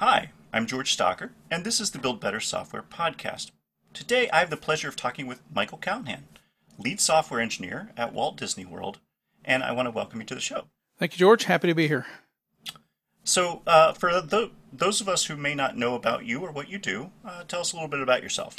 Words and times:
Hi, 0.00 0.30
I'm 0.50 0.64
George 0.64 0.96
Stocker, 0.96 1.32
and 1.50 1.62
this 1.62 1.78
is 1.78 1.90
the 1.90 1.98
Build 1.98 2.20
Better 2.20 2.40
Software 2.40 2.82
podcast. 2.82 3.50
Today 3.92 4.30
I 4.30 4.38
have 4.38 4.48
the 4.48 4.56
pleasure 4.56 4.88
of 4.88 4.96
talking 4.96 5.26
with 5.26 5.42
Michael 5.54 5.76
Callaghan, 5.76 6.26
lead 6.78 7.00
software 7.00 7.38
engineer 7.38 7.90
at 7.98 8.14
Walt 8.14 8.38
Disney 8.38 8.64
World, 8.64 8.98
and 9.44 9.62
I 9.62 9.72
want 9.72 9.88
to 9.88 9.90
welcome 9.90 10.18
you 10.20 10.26
to 10.28 10.34
the 10.34 10.40
show. 10.40 10.68
Thank 10.98 11.12
you, 11.12 11.18
George. 11.18 11.44
Happy 11.44 11.68
to 11.68 11.74
be 11.74 11.86
here. 11.86 12.06
So, 13.24 13.60
uh, 13.66 13.92
for 13.92 14.22
the, 14.22 14.52
those 14.72 15.02
of 15.02 15.08
us 15.10 15.26
who 15.26 15.36
may 15.36 15.54
not 15.54 15.76
know 15.76 15.94
about 15.94 16.24
you 16.24 16.40
or 16.40 16.50
what 16.50 16.70
you 16.70 16.78
do, 16.78 17.10
uh, 17.22 17.44
tell 17.44 17.60
us 17.60 17.74
a 17.74 17.76
little 17.76 17.90
bit 17.90 18.00
about 18.00 18.22
yourself. 18.22 18.56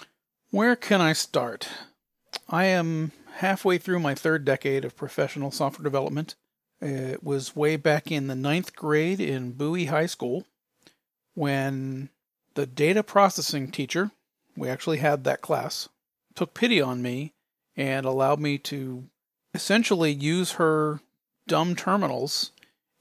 Where 0.52 0.76
can 0.76 1.02
I 1.02 1.14
start? 1.14 1.68
I 2.50 2.66
am 2.66 3.14
halfway 3.38 3.80
through 3.80 4.00
my 4.00 4.14
third 4.14 4.46
decade 4.46 4.86
of 4.86 4.96
professional 4.96 5.50
software 5.50 5.84
development. 5.84 6.36
It 6.80 7.24
was 7.24 7.56
way 7.56 7.78
back 7.78 8.12
in 8.12 8.28
the 8.28 8.36
ninth 8.36 8.76
grade 8.76 9.20
in 9.20 9.54
Bowie 9.54 9.86
High 9.86 10.06
School 10.06 10.46
when 11.34 12.10
the 12.56 12.66
data 12.66 13.04
processing 13.04 13.72
teacher, 13.72 14.12
we 14.56 14.70
actually 14.70 14.98
had 14.98 15.24
that 15.24 15.42
class, 15.42 15.90
took 16.36 16.54
pity 16.54 16.82
on 16.82 17.02
me 17.02 17.34
and 17.76 18.06
allowed 18.06 18.40
me 18.40 18.58
to 18.58 19.06
essentially 19.54 20.12
use 20.12 20.54
her 20.54 21.00
dumb 21.48 21.76
terminals 21.76 22.52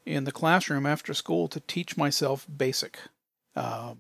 in 0.07 0.25
the 0.25 0.33
classroom 0.33 0.87
after 0.87 1.15
school 1.15 1.49
to 1.49 1.61
teach 1.61 1.97
myself 1.97 2.47
basic. 2.55 2.99
Uh, 3.55 3.95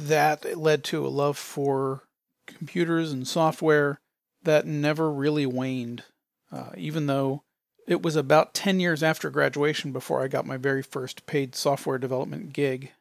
that 0.00 0.56
led 0.56 0.84
to 0.84 1.06
a 1.06 1.08
love 1.08 1.36
for 1.36 2.04
computers 2.46 3.12
and 3.12 3.26
software 3.26 4.00
that 4.42 4.66
never 4.66 5.10
really 5.10 5.46
waned, 5.46 6.04
uh, 6.52 6.70
even 6.76 7.06
though 7.06 7.42
it 7.86 8.02
was 8.02 8.16
about 8.16 8.54
10 8.54 8.80
years 8.80 9.02
after 9.02 9.30
graduation 9.30 9.92
before 9.92 10.22
I 10.22 10.28
got 10.28 10.46
my 10.46 10.56
very 10.56 10.82
first 10.82 11.26
paid 11.26 11.54
software 11.54 11.98
development 11.98 12.52
gig. 12.52 12.92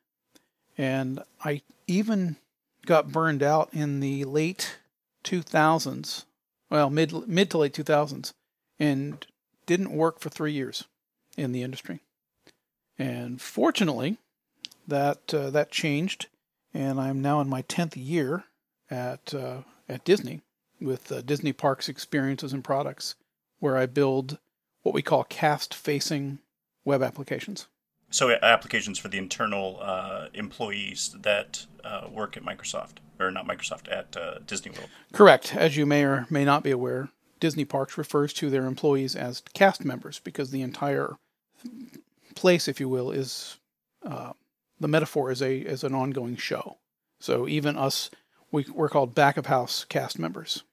And 0.78 1.22
I 1.44 1.62
even 1.88 2.38
got 2.86 3.12
burned 3.12 3.42
out 3.42 3.70
in 3.74 4.00
the 4.00 4.26
late 4.26 4.78
2000s, 5.24 6.26
well, 6.70 6.90
mid, 6.90 7.28
mid 7.28 7.50
to 7.52 7.58
late 7.58 7.74
2000s, 7.74 8.34
and 8.80 9.26
didn't 9.66 9.92
work 9.92 10.20
for 10.20 10.30
three 10.30 10.52
years 10.52 10.86
in 11.38 11.52
the 11.52 11.64
industry. 11.64 12.02
And 12.98 13.42
fortunately, 13.42 14.18
that 14.88 15.34
uh, 15.34 15.50
that 15.50 15.72
changed, 15.72 16.28
and 16.74 17.00
I'm 17.00 17.22
now 17.22 17.42
in 17.42 17.50
my 17.50 17.64
10th 17.64 17.94
year 17.96 18.46
at 18.90 19.34
uh, 19.34 19.62
at 19.90 20.06
Disney 20.06 20.42
with 20.80 21.12
uh, 21.12 21.22
Disney 21.22 21.54
Parks 21.54 21.90
Experiences 21.90 22.54
and 22.54 22.64
Products, 22.64 23.16
where 23.60 23.78
I 23.78 23.86
build 23.86 24.38
what 24.84 24.94
we 24.94 25.02
call 25.02 25.24
cast-facing 25.24 26.40
web 26.84 27.02
applications. 27.02 27.68
So, 28.16 28.32
applications 28.32 28.98
for 28.98 29.10
the 29.10 29.18
internal 29.18 29.78
uh, 29.82 30.28
employees 30.34 31.14
that 31.20 31.66
uh, 31.84 32.08
work 32.10 32.38
at 32.38 32.44
Microsoft, 32.44 33.00
or 33.20 33.30
not 33.30 33.46
Microsoft, 33.46 33.92
at 33.92 34.16
uh, 34.16 34.36
Disney 34.48 34.72
World. 34.72 34.90
Correct. 35.12 35.54
As 35.54 35.76
you 35.76 35.86
may 35.86 36.06
or 36.06 36.26
may 36.30 36.46
not 36.46 36.64
be 36.64 36.72
aware, 36.72 37.10
Disney 37.42 37.66
Parks 37.66 37.98
refers 37.98 38.32
to 38.36 38.50
their 38.50 38.68
employees 38.68 39.18
as 39.18 39.44
cast 39.54 39.84
members 39.84 40.20
because 40.20 40.52
the 40.52 40.62
entire 40.62 41.18
place, 42.36 42.70
if 42.70 42.80
you 42.80 42.88
will, 42.88 43.12
is 43.12 43.58
uh, 44.06 44.32
the 44.80 44.88
metaphor 44.88 45.30
is 45.30 45.42
a 45.42 45.58
is 45.58 45.84
an 45.84 45.94
ongoing 45.94 46.38
show. 46.38 46.78
So 47.20 47.50
even 47.50 47.76
us, 47.76 48.10
we, 48.50 48.66
we're 48.74 48.88
called 48.88 49.14
back 49.14 49.36
of 49.36 49.48
house 49.48 49.84
cast 49.84 50.18
members 50.18 50.64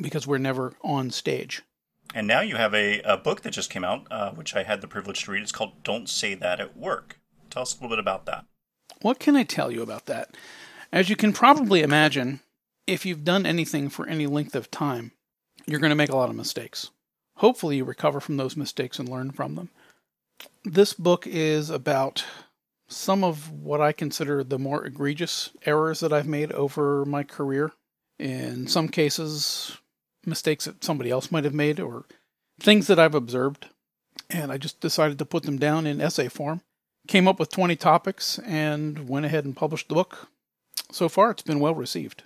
because 0.00 0.24
we're 0.24 0.38
never 0.38 0.74
on 0.82 1.10
stage. 1.10 1.64
And 2.14 2.26
now 2.26 2.40
you 2.40 2.56
have 2.56 2.74
a, 2.74 3.00
a 3.02 3.16
book 3.16 3.42
that 3.42 3.50
just 3.50 3.70
came 3.70 3.84
out, 3.84 4.06
uh, 4.10 4.30
which 4.32 4.54
I 4.54 4.62
had 4.62 4.80
the 4.80 4.88
privilege 4.88 5.24
to 5.24 5.32
read. 5.32 5.42
It's 5.42 5.52
called 5.52 5.82
Don't 5.82 6.08
Say 6.08 6.34
That 6.34 6.60
at 6.60 6.76
Work. 6.76 7.18
Tell 7.50 7.62
us 7.62 7.72
a 7.72 7.76
little 7.76 7.90
bit 7.90 7.98
about 7.98 8.26
that. 8.26 8.44
What 9.02 9.18
can 9.18 9.36
I 9.36 9.42
tell 9.42 9.70
you 9.70 9.82
about 9.82 10.06
that? 10.06 10.36
As 10.92 11.10
you 11.10 11.16
can 11.16 11.32
probably 11.32 11.82
imagine, 11.82 12.40
if 12.86 13.04
you've 13.04 13.24
done 13.24 13.44
anything 13.44 13.88
for 13.88 14.06
any 14.06 14.26
length 14.26 14.54
of 14.54 14.70
time, 14.70 15.12
you're 15.66 15.80
going 15.80 15.90
to 15.90 15.96
make 15.96 16.10
a 16.10 16.16
lot 16.16 16.30
of 16.30 16.36
mistakes. 16.36 16.90
Hopefully, 17.36 17.76
you 17.76 17.84
recover 17.84 18.20
from 18.20 18.36
those 18.36 18.56
mistakes 18.56 18.98
and 18.98 19.08
learn 19.08 19.30
from 19.30 19.56
them. 19.56 19.68
This 20.64 20.92
book 20.94 21.26
is 21.26 21.68
about 21.70 22.24
some 22.88 23.24
of 23.24 23.50
what 23.50 23.80
I 23.80 23.92
consider 23.92 24.44
the 24.44 24.58
more 24.58 24.84
egregious 24.84 25.50
errors 25.66 26.00
that 26.00 26.12
I've 26.12 26.26
made 26.26 26.52
over 26.52 27.04
my 27.04 27.24
career. 27.24 27.72
In 28.18 28.68
some 28.68 28.88
cases, 28.88 29.76
mistakes 30.26 30.64
that 30.64 30.84
somebody 30.84 31.10
else 31.10 31.30
might 31.30 31.44
have 31.44 31.54
made 31.54 31.80
or 31.80 32.04
things 32.60 32.86
that 32.86 32.98
I've 32.98 33.14
observed. 33.14 33.66
And 34.30 34.50
I 34.50 34.58
just 34.58 34.80
decided 34.80 35.18
to 35.18 35.24
put 35.24 35.44
them 35.44 35.58
down 35.58 35.86
in 35.86 36.00
essay 36.00 36.28
form. 36.28 36.62
Came 37.06 37.28
up 37.28 37.38
with 37.38 37.50
20 37.50 37.76
topics 37.76 38.38
and 38.40 39.08
went 39.08 39.26
ahead 39.26 39.44
and 39.44 39.56
published 39.56 39.88
the 39.88 39.94
book. 39.94 40.28
So 40.90 41.08
far, 41.08 41.30
it's 41.30 41.42
been 41.42 41.60
well 41.60 41.74
received. 41.74 42.24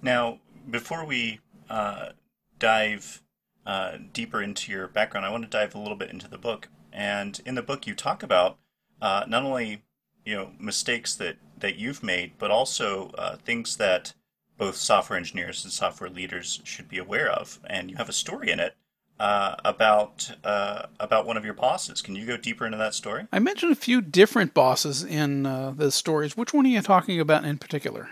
Now, 0.00 0.38
before 0.70 1.04
we 1.04 1.40
uh, 1.68 2.10
dive 2.58 3.22
uh, 3.66 3.98
deeper 4.12 4.42
into 4.42 4.72
your 4.72 4.88
background, 4.88 5.26
I 5.26 5.30
want 5.30 5.44
to 5.44 5.50
dive 5.50 5.74
a 5.74 5.78
little 5.78 5.96
bit 5.96 6.10
into 6.10 6.28
the 6.28 6.38
book. 6.38 6.68
And 6.92 7.40
in 7.44 7.54
the 7.54 7.62
book, 7.62 7.86
you 7.86 7.94
talk 7.94 8.22
about 8.22 8.58
uh, 9.00 9.24
not 9.28 9.42
only 9.42 9.82
you 10.24 10.34
know 10.34 10.52
mistakes 10.58 11.14
that 11.16 11.36
that 11.58 11.76
you've 11.76 12.02
made, 12.02 12.32
but 12.38 12.50
also 12.50 13.10
uh, 13.18 13.36
things 13.36 13.76
that 13.76 14.14
both 14.58 14.76
software 14.76 15.16
engineers 15.16 15.64
and 15.64 15.72
software 15.72 16.10
leaders 16.10 16.60
should 16.64 16.88
be 16.88 16.98
aware 16.98 17.30
of. 17.30 17.60
And 17.68 17.90
you 17.90 17.96
have 17.96 18.08
a 18.08 18.12
story 18.12 18.50
in 18.50 18.60
it 18.60 18.74
uh, 19.18 19.56
about 19.64 20.30
uh, 20.44 20.86
about 21.00 21.26
one 21.26 21.36
of 21.36 21.44
your 21.44 21.54
bosses. 21.54 22.02
Can 22.02 22.14
you 22.16 22.26
go 22.26 22.36
deeper 22.36 22.66
into 22.66 22.78
that 22.78 22.94
story? 22.94 23.26
I 23.32 23.38
mentioned 23.38 23.72
a 23.72 23.76
few 23.76 24.00
different 24.00 24.54
bosses 24.54 25.02
in 25.02 25.46
uh, 25.46 25.72
the 25.74 25.90
stories. 25.90 26.36
Which 26.36 26.52
one 26.52 26.66
are 26.66 26.70
you 26.70 26.82
talking 26.82 27.20
about 27.20 27.44
in 27.44 27.58
particular? 27.58 28.10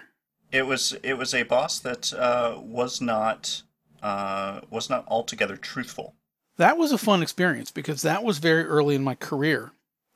It 0.52 0.66
was 0.66 0.96
it 1.02 1.14
was 1.14 1.34
a 1.34 1.42
boss 1.42 1.78
that 1.80 2.12
uh, 2.12 2.58
was 2.60 3.00
not 3.00 3.62
uh, 4.02 4.60
was 4.70 4.88
not 4.88 5.04
altogether 5.08 5.56
truthful. 5.56 6.14
That 6.56 6.78
was 6.78 6.90
a 6.92 6.98
fun 6.98 7.22
experience 7.22 7.70
because 7.70 8.02
that 8.02 8.24
was 8.24 8.38
very 8.38 8.64
early 8.64 8.94
in 8.94 9.04
my 9.04 9.14
career, 9.14 9.72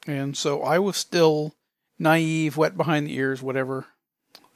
and 0.07 0.37
so 0.37 0.63
I 0.63 0.79
was 0.79 0.97
still 0.97 1.55
naive, 1.99 2.57
wet 2.57 2.77
behind 2.77 3.07
the 3.07 3.15
ears, 3.15 3.43
whatever 3.43 3.87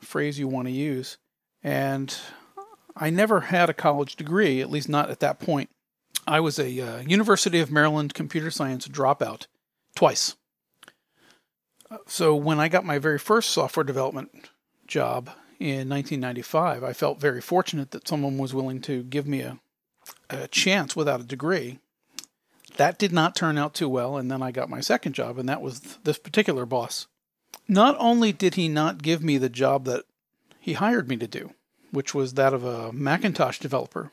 phrase 0.00 0.38
you 0.38 0.48
want 0.48 0.66
to 0.66 0.72
use. 0.72 1.18
And 1.64 2.14
I 2.94 3.10
never 3.10 3.40
had 3.40 3.70
a 3.70 3.74
college 3.74 4.16
degree, 4.16 4.60
at 4.60 4.70
least 4.70 4.88
not 4.88 5.10
at 5.10 5.20
that 5.20 5.40
point. 5.40 5.70
I 6.26 6.40
was 6.40 6.58
a 6.58 6.80
uh, 6.80 6.98
University 7.00 7.58
of 7.60 7.72
Maryland 7.72 8.14
computer 8.14 8.50
science 8.50 8.86
dropout 8.86 9.46
twice. 9.96 10.36
So 12.06 12.34
when 12.34 12.60
I 12.60 12.68
got 12.68 12.84
my 12.84 12.98
very 12.98 13.18
first 13.18 13.50
software 13.50 13.84
development 13.84 14.50
job 14.86 15.30
in 15.58 15.88
1995, 15.88 16.84
I 16.84 16.92
felt 16.92 17.20
very 17.20 17.40
fortunate 17.40 17.90
that 17.92 18.08
someone 18.08 18.38
was 18.38 18.54
willing 18.54 18.80
to 18.82 19.02
give 19.02 19.26
me 19.26 19.40
a, 19.40 19.58
a 20.30 20.48
chance 20.48 20.94
without 20.94 21.20
a 21.20 21.24
degree. 21.24 21.78
That 22.76 22.98
did 22.98 23.12
not 23.12 23.36
turn 23.36 23.56
out 23.56 23.74
too 23.74 23.88
well, 23.88 24.16
and 24.16 24.30
then 24.30 24.42
I 24.42 24.50
got 24.50 24.68
my 24.68 24.80
second 24.80 25.12
job, 25.12 25.38
and 25.38 25.48
that 25.48 25.62
was 25.62 25.80
this 26.02 26.18
particular 26.18 26.66
boss. 26.66 27.06
Not 27.68 27.96
only 27.98 28.32
did 28.32 28.56
he 28.56 28.68
not 28.68 29.02
give 29.02 29.22
me 29.22 29.38
the 29.38 29.48
job 29.48 29.84
that 29.84 30.04
he 30.64 30.72
hired 30.72 31.10
me 31.10 31.18
to 31.18 31.26
do, 31.26 31.50
which 31.90 32.14
was 32.14 32.32
that 32.32 32.54
of 32.54 32.64
a 32.64 32.90
Macintosh 32.90 33.58
developer. 33.58 34.12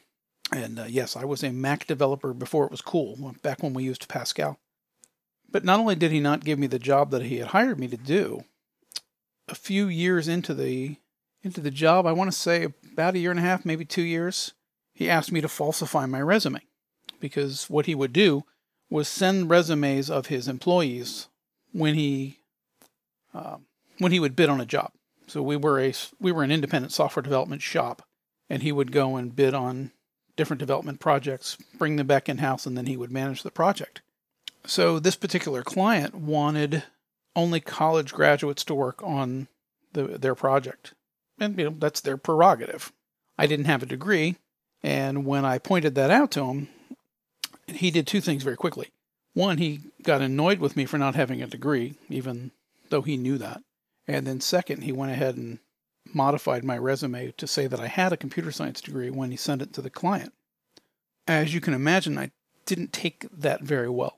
And 0.51 0.79
uh, 0.79 0.83
yes, 0.89 1.15
I 1.15 1.23
was 1.23 1.45
a 1.45 1.51
Mac 1.53 1.87
developer 1.87 2.33
before 2.33 2.65
it 2.65 2.71
was 2.71 2.81
cool, 2.81 3.35
back 3.41 3.63
when 3.63 3.73
we 3.73 3.85
used 3.85 4.09
Pascal. 4.09 4.59
But 5.49 5.63
not 5.63 5.79
only 5.79 5.95
did 5.95 6.11
he 6.11 6.19
not 6.19 6.43
give 6.43 6.59
me 6.59 6.67
the 6.67 6.77
job 6.77 7.09
that 7.11 7.21
he 7.21 7.37
had 7.37 7.47
hired 7.47 7.79
me 7.79 7.87
to 7.87 7.95
do, 7.95 8.43
a 9.47 9.55
few 9.55 9.87
years 9.87 10.27
into 10.27 10.53
the 10.53 10.97
into 11.41 11.61
the 11.61 11.71
job, 11.71 12.05
I 12.05 12.11
want 12.11 12.29
to 12.29 12.37
say 12.37 12.67
about 12.91 13.15
a 13.15 13.19
year 13.19 13.31
and 13.31 13.39
a 13.39 13.43
half, 13.43 13.63
maybe 13.63 13.85
two 13.85 14.01
years, 14.01 14.51
he 14.93 15.09
asked 15.09 15.31
me 15.31 15.39
to 15.39 15.47
falsify 15.47 16.05
my 16.05 16.21
resume 16.21 16.61
because 17.21 17.69
what 17.69 17.85
he 17.85 17.95
would 17.95 18.11
do 18.11 18.43
was 18.89 19.07
send 19.07 19.49
resumes 19.49 20.09
of 20.09 20.25
his 20.25 20.49
employees 20.49 21.29
when 21.71 21.95
he 21.95 22.39
uh, 23.33 23.55
when 23.99 24.11
he 24.11 24.19
would 24.19 24.35
bid 24.35 24.49
on 24.49 24.59
a 24.59 24.65
job. 24.65 24.91
So 25.31 25.41
we 25.41 25.55
were 25.55 25.79
a 25.79 25.93
we 26.19 26.33
were 26.33 26.43
an 26.43 26.51
independent 26.51 26.91
software 26.91 27.23
development 27.23 27.61
shop, 27.61 28.05
and 28.49 28.61
he 28.61 28.73
would 28.73 28.91
go 28.91 29.15
and 29.15 29.33
bid 29.33 29.53
on 29.53 29.91
different 30.35 30.59
development 30.59 30.99
projects, 30.99 31.55
bring 31.77 31.95
them 31.95 32.05
back 32.05 32.27
in 32.27 32.39
house, 32.39 32.65
and 32.65 32.77
then 32.77 32.85
he 32.85 32.97
would 32.97 33.13
manage 33.13 33.41
the 33.41 33.49
project. 33.49 34.01
So 34.65 34.99
this 34.99 35.15
particular 35.15 35.63
client 35.63 36.15
wanted 36.15 36.83
only 37.33 37.61
college 37.61 38.11
graduates 38.11 38.65
to 38.65 38.75
work 38.75 39.01
on 39.01 39.47
the, 39.93 40.03
their 40.03 40.35
project, 40.35 40.95
and 41.39 41.57
you 41.57 41.63
know 41.63 41.75
that's 41.79 42.01
their 42.01 42.17
prerogative. 42.17 42.91
I 43.37 43.47
didn't 43.47 43.65
have 43.67 43.83
a 43.83 43.85
degree, 43.85 44.35
and 44.83 45.25
when 45.25 45.45
I 45.45 45.59
pointed 45.59 45.95
that 45.95 46.11
out 46.11 46.31
to 46.31 46.43
him, 46.43 46.67
he 47.67 47.89
did 47.89 48.05
two 48.05 48.19
things 48.19 48.43
very 48.43 48.57
quickly. 48.57 48.89
One, 49.33 49.59
he 49.59 49.79
got 50.03 50.19
annoyed 50.19 50.59
with 50.59 50.75
me 50.75 50.83
for 50.83 50.97
not 50.97 51.15
having 51.15 51.41
a 51.41 51.47
degree, 51.47 51.93
even 52.09 52.51
though 52.89 53.01
he 53.01 53.15
knew 53.15 53.37
that. 53.37 53.61
And 54.07 54.25
then, 54.25 54.41
second, 54.41 54.83
he 54.83 54.91
went 54.91 55.11
ahead 55.11 55.37
and 55.37 55.59
modified 56.13 56.63
my 56.63 56.77
resume 56.77 57.31
to 57.37 57.47
say 57.47 57.67
that 57.67 57.79
I 57.79 57.87
had 57.87 58.11
a 58.11 58.17
computer 58.17 58.51
science 58.51 58.81
degree 58.81 59.09
when 59.09 59.31
he 59.31 59.37
sent 59.37 59.61
it 59.61 59.73
to 59.73 59.81
the 59.81 59.89
client. 59.89 60.33
As 61.27 61.53
you 61.53 61.61
can 61.61 61.73
imagine, 61.73 62.17
I 62.17 62.31
didn't 62.65 62.93
take 62.93 63.27
that 63.31 63.61
very 63.61 63.89
well. 63.89 64.17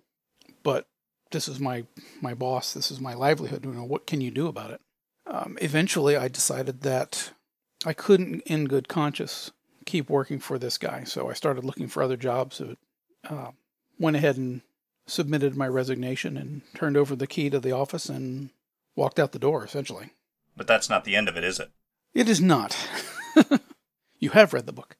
But 0.64 0.88
this 1.32 1.48
is 1.48 1.60
my 1.60 1.86
my 2.22 2.34
boss, 2.34 2.74
this 2.74 2.92
is 2.92 3.02
my 3.02 3.14
livelihood. 3.14 3.66
You 3.66 3.74
know, 3.74 3.84
what 3.84 4.08
can 4.08 4.22
you 4.22 4.32
do 4.32 4.48
about 4.48 4.72
it? 4.72 4.82
Um, 5.26 5.58
eventually, 5.62 6.16
I 6.16 6.28
decided 6.28 6.82
that 6.82 7.32
I 7.86 7.94
couldn't, 7.94 8.42
in 8.42 8.66
good 8.66 8.88
conscience, 8.88 9.52
keep 9.86 10.10
working 10.10 10.40
for 10.40 10.58
this 10.58 10.78
guy. 10.78 11.04
So 11.04 11.30
I 11.30 11.34
started 11.34 11.64
looking 11.66 11.88
for 11.88 12.04
other 12.04 12.18
jobs. 12.18 12.62
Uh, 13.30 13.52
went 14.00 14.16
ahead 14.16 14.38
and 14.38 14.62
submitted 15.06 15.56
my 15.56 15.68
resignation 15.68 16.38
and 16.38 16.62
turned 16.74 16.96
over 16.96 17.16
the 17.16 17.28
key 17.28 17.50
to 17.50 17.60
the 17.60 17.72
office 17.72 18.08
and 18.10 18.50
walked 18.96 19.20
out 19.20 19.32
the 19.32 19.40
door, 19.40 19.64
essentially. 19.64 20.12
But 20.56 20.68
that's 20.68 20.90
not 20.90 21.04
the 21.04 21.16
end 21.16 21.28
of 21.28 21.38
it, 21.38 21.44
is 21.44 21.60
it? 21.60 21.72
It 22.14 22.30
is 22.30 22.42
not. 22.42 22.78
you 24.20 24.32
have 24.32 24.54
read 24.54 24.66
the 24.66 24.74
book. 24.74 24.96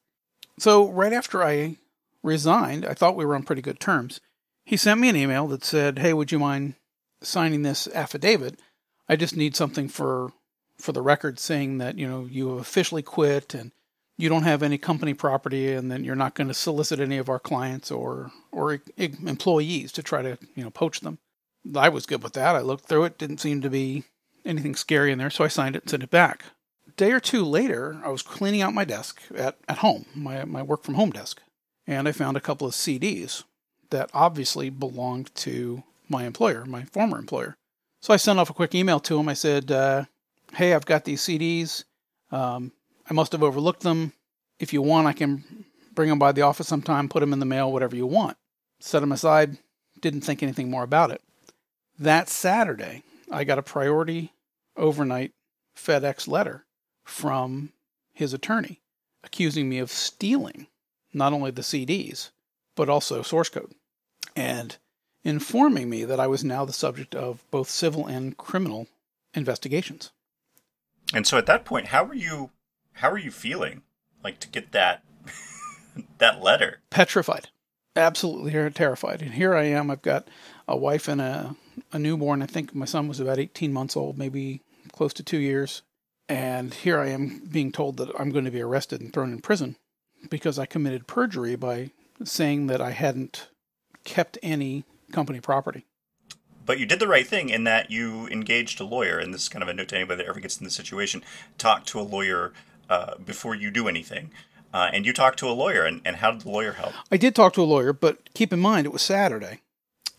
So, 0.58 0.88
right 0.90 1.12
after 1.12 1.42
I 1.42 1.76
resigned, 2.22 2.84
I 2.84 2.94
thought 2.94 3.16
we 3.16 3.24
were 3.24 3.34
on 3.34 3.44
pretty 3.44 3.62
good 3.62 3.80
terms. 3.80 4.20
He 4.64 4.76
sent 4.76 5.00
me 5.00 5.08
an 5.08 5.16
email 5.16 5.46
that 5.48 5.64
said, 5.64 5.98
Hey, 5.98 6.12
would 6.12 6.32
you 6.32 6.38
mind 6.38 6.74
signing 7.22 7.62
this 7.62 7.86
affidavit? 7.88 8.60
I 9.08 9.16
just 9.16 9.36
need 9.36 9.54
something 9.54 9.88
for 9.88 10.32
for 10.78 10.92
the 10.92 11.02
record 11.02 11.38
saying 11.38 11.78
that, 11.78 11.98
you 11.98 12.08
know, 12.08 12.26
you 12.28 12.48
have 12.50 12.58
officially 12.58 13.02
quit 13.02 13.54
and 13.54 13.70
you 14.16 14.28
don't 14.28 14.42
have 14.42 14.62
any 14.62 14.76
company 14.76 15.14
property 15.14 15.72
and 15.72 15.90
then 15.90 16.02
you're 16.02 16.16
not 16.16 16.34
going 16.34 16.48
to 16.48 16.54
solicit 16.54 16.98
any 16.98 17.16
of 17.18 17.28
our 17.28 17.38
clients 17.38 17.90
or 17.90 18.32
or 18.50 18.80
employees 18.96 19.92
to 19.92 20.02
try 20.02 20.22
to, 20.22 20.38
you 20.54 20.64
know, 20.64 20.70
poach 20.70 21.00
them. 21.00 21.18
I 21.74 21.88
was 21.88 22.06
good 22.06 22.22
with 22.22 22.34
that. 22.34 22.56
I 22.56 22.60
looked 22.60 22.86
through 22.86 23.04
it, 23.04 23.18
didn't 23.18 23.38
seem 23.38 23.60
to 23.62 23.70
be 23.70 24.04
anything 24.44 24.74
scary 24.74 25.12
in 25.12 25.18
there, 25.18 25.30
so 25.30 25.44
I 25.44 25.48
signed 25.48 25.76
it 25.76 25.82
and 25.84 25.90
sent 25.90 26.02
it 26.02 26.10
back. 26.10 26.44
A 26.86 26.90
day 26.92 27.12
or 27.12 27.20
two 27.20 27.44
later, 27.44 28.00
I 28.04 28.10
was 28.10 28.22
cleaning 28.22 28.62
out 28.62 28.74
my 28.74 28.84
desk 28.84 29.22
at, 29.34 29.56
at 29.68 29.78
home, 29.78 30.06
my, 30.14 30.44
my 30.44 30.62
work 30.62 30.84
from 30.84 30.94
home 30.94 31.10
desk, 31.10 31.40
and 31.86 32.06
I 32.06 32.12
found 32.12 32.36
a 32.36 32.40
couple 32.42 32.66
of 32.66 32.74
CDs 32.74 33.44
that 33.90 34.10
obviously 34.12 34.70
belonged 34.70 35.34
to 35.36 35.82
my 36.08 36.24
employer, 36.24 36.64
my 36.64 36.84
former 36.84 37.18
employer. 37.18 37.56
So 38.00 38.12
I 38.12 38.18
sent 38.18 38.38
off 38.38 38.50
a 38.50 38.54
quick 38.54 38.74
email 38.74 39.00
to 39.00 39.18
him. 39.18 39.28
I 39.28 39.34
said, 39.34 39.70
uh, 39.70 40.04
Hey, 40.54 40.74
I've 40.74 40.86
got 40.86 41.04
these 41.04 41.22
CDs. 41.22 41.84
Um, 42.30 42.72
I 43.08 43.14
must 43.14 43.32
have 43.32 43.42
overlooked 43.42 43.82
them. 43.82 44.12
If 44.58 44.72
you 44.72 44.82
want, 44.82 45.06
I 45.06 45.12
can 45.12 45.64
bring 45.94 46.10
them 46.10 46.18
by 46.18 46.32
the 46.32 46.42
office 46.42 46.68
sometime, 46.68 47.08
put 47.08 47.20
them 47.20 47.32
in 47.32 47.38
the 47.38 47.46
mail, 47.46 47.72
whatever 47.72 47.96
you 47.96 48.06
want. 48.06 48.36
Set 48.80 49.00
them 49.00 49.12
aside, 49.12 49.58
didn't 50.00 50.20
think 50.20 50.42
anything 50.42 50.70
more 50.70 50.82
about 50.82 51.10
it. 51.10 51.22
That 51.98 52.28
Saturday, 52.28 53.02
I 53.30 53.44
got 53.44 53.58
a 53.58 53.62
priority 53.62 54.32
overnight 54.76 55.32
FedEx 55.76 56.26
letter 56.26 56.64
from 57.04 57.72
his 58.12 58.32
attorney 58.32 58.80
accusing 59.22 59.68
me 59.68 59.78
of 59.78 59.90
stealing 59.90 60.66
not 61.12 61.32
only 61.32 61.50
the 61.50 61.62
CDs, 61.62 62.30
but 62.74 62.88
also 62.88 63.22
source 63.22 63.48
code, 63.48 63.72
and 64.34 64.76
informing 65.22 65.88
me 65.88 66.04
that 66.04 66.20
I 66.20 66.26
was 66.26 66.44
now 66.44 66.64
the 66.64 66.72
subject 66.72 67.14
of 67.14 67.44
both 67.50 67.70
civil 67.70 68.06
and 68.06 68.36
criminal 68.36 68.88
investigations. 69.32 70.10
And 71.12 71.26
so 71.26 71.38
at 71.38 71.46
that 71.46 71.64
point, 71.64 71.86
how 71.86 72.04
were 72.04 72.14
you 72.14 72.50
how 72.94 73.10
were 73.10 73.18
you 73.18 73.30
feeling? 73.30 73.82
Like 74.22 74.40
to 74.40 74.48
get 74.48 74.72
that 74.72 75.02
that 76.18 76.42
letter? 76.42 76.80
Petrified. 76.90 77.50
Absolutely 77.96 78.70
terrified. 78.70 79.22
And 79.22 79.34
here 79.34 79.54
I 79.54 79.64
am, 79.64 79.90
I've 79.90 80.02
got 80.02 80.28
a 80.66 80.76
wife 80.76 81.08
and 81.08 81.20
a 81.20 81.56
a 81.92 81.98
newborn. 81.98 82.42
I 82.42 82.46
think 82.46 82.74
my 82.74 82.84
son 82.84 83.08
was 83.08 83.20
about 83.20 83.38
18 83.38 83.72
months 83.72 83.96
old, 83.96 84.18
maybe 84.18 84.60
close 84.92 85.12
to 85.14 85.22
two 85.22 85.38
years. 85.38 85.82
And 86.28 86.72
here 86.72 86.98
I 86.98 87.08
am 87.08 87.42
being 87.50 87.72
told 87.72 87.96
that 87.98 88.08
I'm 88.18 88.30
going 88.30 88.44
to 88.44 88.50
be 88.50 88.62
arrested 88.62 89.00
and 89.00 89.12
thrown 89.12 89.32
in 89.32 89.40
prison 89.40 89.76
because 90.30 90.58
I 90.58 90.66
committed 90.66 91.06
perjury 91.06 91.56
by 91.56 91.90
saying 92.24 92.68
that 92.68 92.80
I 92.80 92.92
hadn't 92.92 93.48
kept 94.04 94.38
any 94.42 94.84
company 95.12 95.40
property. 95.40 95.84
But 96.66 96.78
you 96.78 96.86
did 96.86 96.98
the 96.98 97.08
right 97.08 97.26
thing 97.26 97.50
in 97.50 97.64
that 97.64 97.90
you 97.90 98.26
engaged 98.28 98.80
a 98.80 98.84
lawyer, 98.84 99.18
and 99.18 99.34
this 99.34 99.42
is 99.42 99.48
kind 99.50 99.62
of 99.62 99.68
a 99.68 99.74
note 99.74 99.88
to 99.88 99.96
anybody 99.96 100.22
that 100.22 100.28
ever 100.28 100.40
gets 100.40 100.56
in 100.56 100.64
this 100.64 100.74
situation: 100.74 101.22
talk 101.58 101.84
to 101.86 102.00
a 102.00 102.02
lawyer 102.02 102.54
uh, 102.88 103.16
before 103.18 103.54
you 103.54 103.70
do 103.70 103.86
anything. 103.86 104.30
Uh, 104.74 104.90
and 104.92 105.06
you 105.06 105.12
talked 105.14 105.38
to 105.38 105.48
a 105.48 105.54
lawyer, 105.54 105.84
and, 105.84 106.02
and 106.04 106.16
how 106.16 106.32
did 106.32 106.42
the 106.42 106.50
lawyer 106.50 106.72
help? 106.72 106.92
I 107.10 107.16
did 107.16 107.34
talk 107.34 107.54
to 107.54 107.62
a 107.62 107.64
lawyer, 107.64 107.94
but 107.94 108.34
keep 108.34 108.52
in 108.52 108.58
mind 108.60 108.86
it 108.86 108.92
was 108.92 109.02
Saturday 109.02 109.60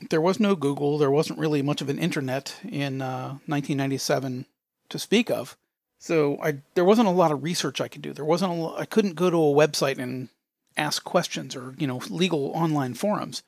there 0.10 0.22
was 0.22 0.40
no 0.40 0.56
Google. 0.56 0.98
There 0.98 1.12
wasn't 1.12 1.40
really 1.40 1.62
much 1.62 1.82
of 1.82 1.90
an 1.90 2.00
internet 2.00 2.56
in 2.64 3.02
uh, 3.02 3.38
1997 3.46 4.46
to 4.90 5.00
speak 5.00 5.30
of. 5.30 5.58
So 6.00 6.38
I 6.42 6.60
there 6.76 6.86
wasn't 6.86 7.08
a 7.08 7.12
lot 7.12 7.32
of 7.32 7.44
research 7.44 7.82
I 7.82 7.88
could 7.88 8.02
do. 8.02 8.14
There 8.14 8.26
wasn't 8.26 8.52
a, 8.52 8.76
I 8.78 8.86
couldn't 8.86 9.16
go 9.16 9.30
to 9.30 9.38
a 9.38 9.68
website 9.68 9.98
and 9.98 10.30
ask 10.78 11.04
questions 11.04 11.56
or 11.56 11.74
you 11.78 11.88
know 11.88 12.02
legal 12.10 12.52
online 12.52 12.94
forums. 12.94 13.44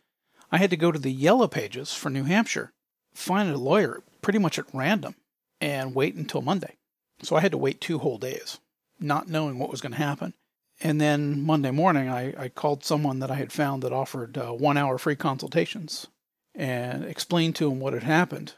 I 0.51 0.57
had 0.57 0.69
to 0.69 0.77
go 0.77 0.91
to 0.91 0.99
the 0.99 1.11
yellow 1.11 1.47
pages 1.47 1.93
for 1.93 2.09
New 2.09 2.23
Hampshire, 2.23 2.71
find 3.13 3.49
a 3.49 3.57
lawyer 3.57 4.01
pretty 4.21 4.39
much 4.39 4.57
at 4.57 4.73
random, 4.73 5.15
and 5.59 5.93
wait 5.93 6.15
until 6.15 6.41
Monday. 6.41 6.77
So 7.21 7.35
I 7.35 7.41
had 7.41 7.51
to 7.51 7.57
wait 7.57 7.81
two 7.81 7.99
whole 7.99 8.17
days, 8.17 8.59
not 8.99 9.27
knowing 9.27 9.59
what 9.59 9.69
was 9.69 9.81
going 9.81 9.91
to 9.91 9.97
happen. 9.97 10.33
And 10.79 11.01
then 11.01 11.41
Monday 11.41 11.71
morning, 11.71 12.07
I, 12.07 12.33
I 12.37 12.49
called 12.49 12.83
someone 12.83 13.19
that 13.19 13.31
I 13.31 13.35
had 13.35 13.51
found 13.51 13.81
that 13.83 13.93
offered 13.93 14.37
uh, 14.37 14.51
one 14.51 14.77
hour 14.77 14.97
free 14.97 15.15
consultations 15.15 16.07
and 16.53 17.03
explained 17.03 17.55
to 17.55 17.71
him 17.71 17.79
what 17.79 17.93
had 17.93 18.03
happened. 18.03 18.53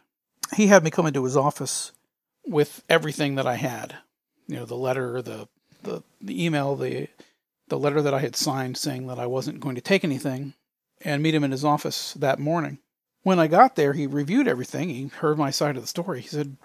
He 0.55 0.67
had 0.67 0.83
me 0.83 0.91
come 0.91 1.05
into 1.05 1.23
his 1.23 1.37
office 1.37 1.91
with 2.45 2.83
everything 2.89 3.35
that 3.35 3.47
I 3.47 3.55
had. 3.55 3.97
You 4.47 4.57
know, 4.57 4.65
the 4.65 4.75
letter, 4.75 5.21
the 5.21 5.47
the, 5.83 6.03
the 6.19 6.43
email, 6.45 6.75
the 6.75 7.07
the 7.69 7.79
letter 7.79 8.01
that 8.01 8.13
I 8.13 8.19
had 8.19 8.35
signed 8.35 8.77
saying 8.77 9.07
that 9.07 9.19
I 9.19 9.27
wasn't 9.27 9.59
going 9.59 9.75
to 9.75 9.81
take 9.81 10.03
anything, 10.03 10.55
and 11.01 11.23
meet 11.23 11.35
him 11.35 11.43
in 11.43 11.51
his 11.51 11.63
office 11.63 12.13
that 12.15 12.39
morning. 12.39 12.79
When 13.21 13.39
I 13.39 13.47
got 13.47 13.75
there, 13.75 13.93
he 13.93 14.07
reviewed 14.07 14.47
everything. 14.47 14.89
He 14.89 15.07
heard 15.07 15.37
my 15.37 15.51
side 15.51 15.75
of 15.75 15.83
the 15.83 15.87
story. 15.87 16.21
He 16.21 16.27
said, 16.27 16.57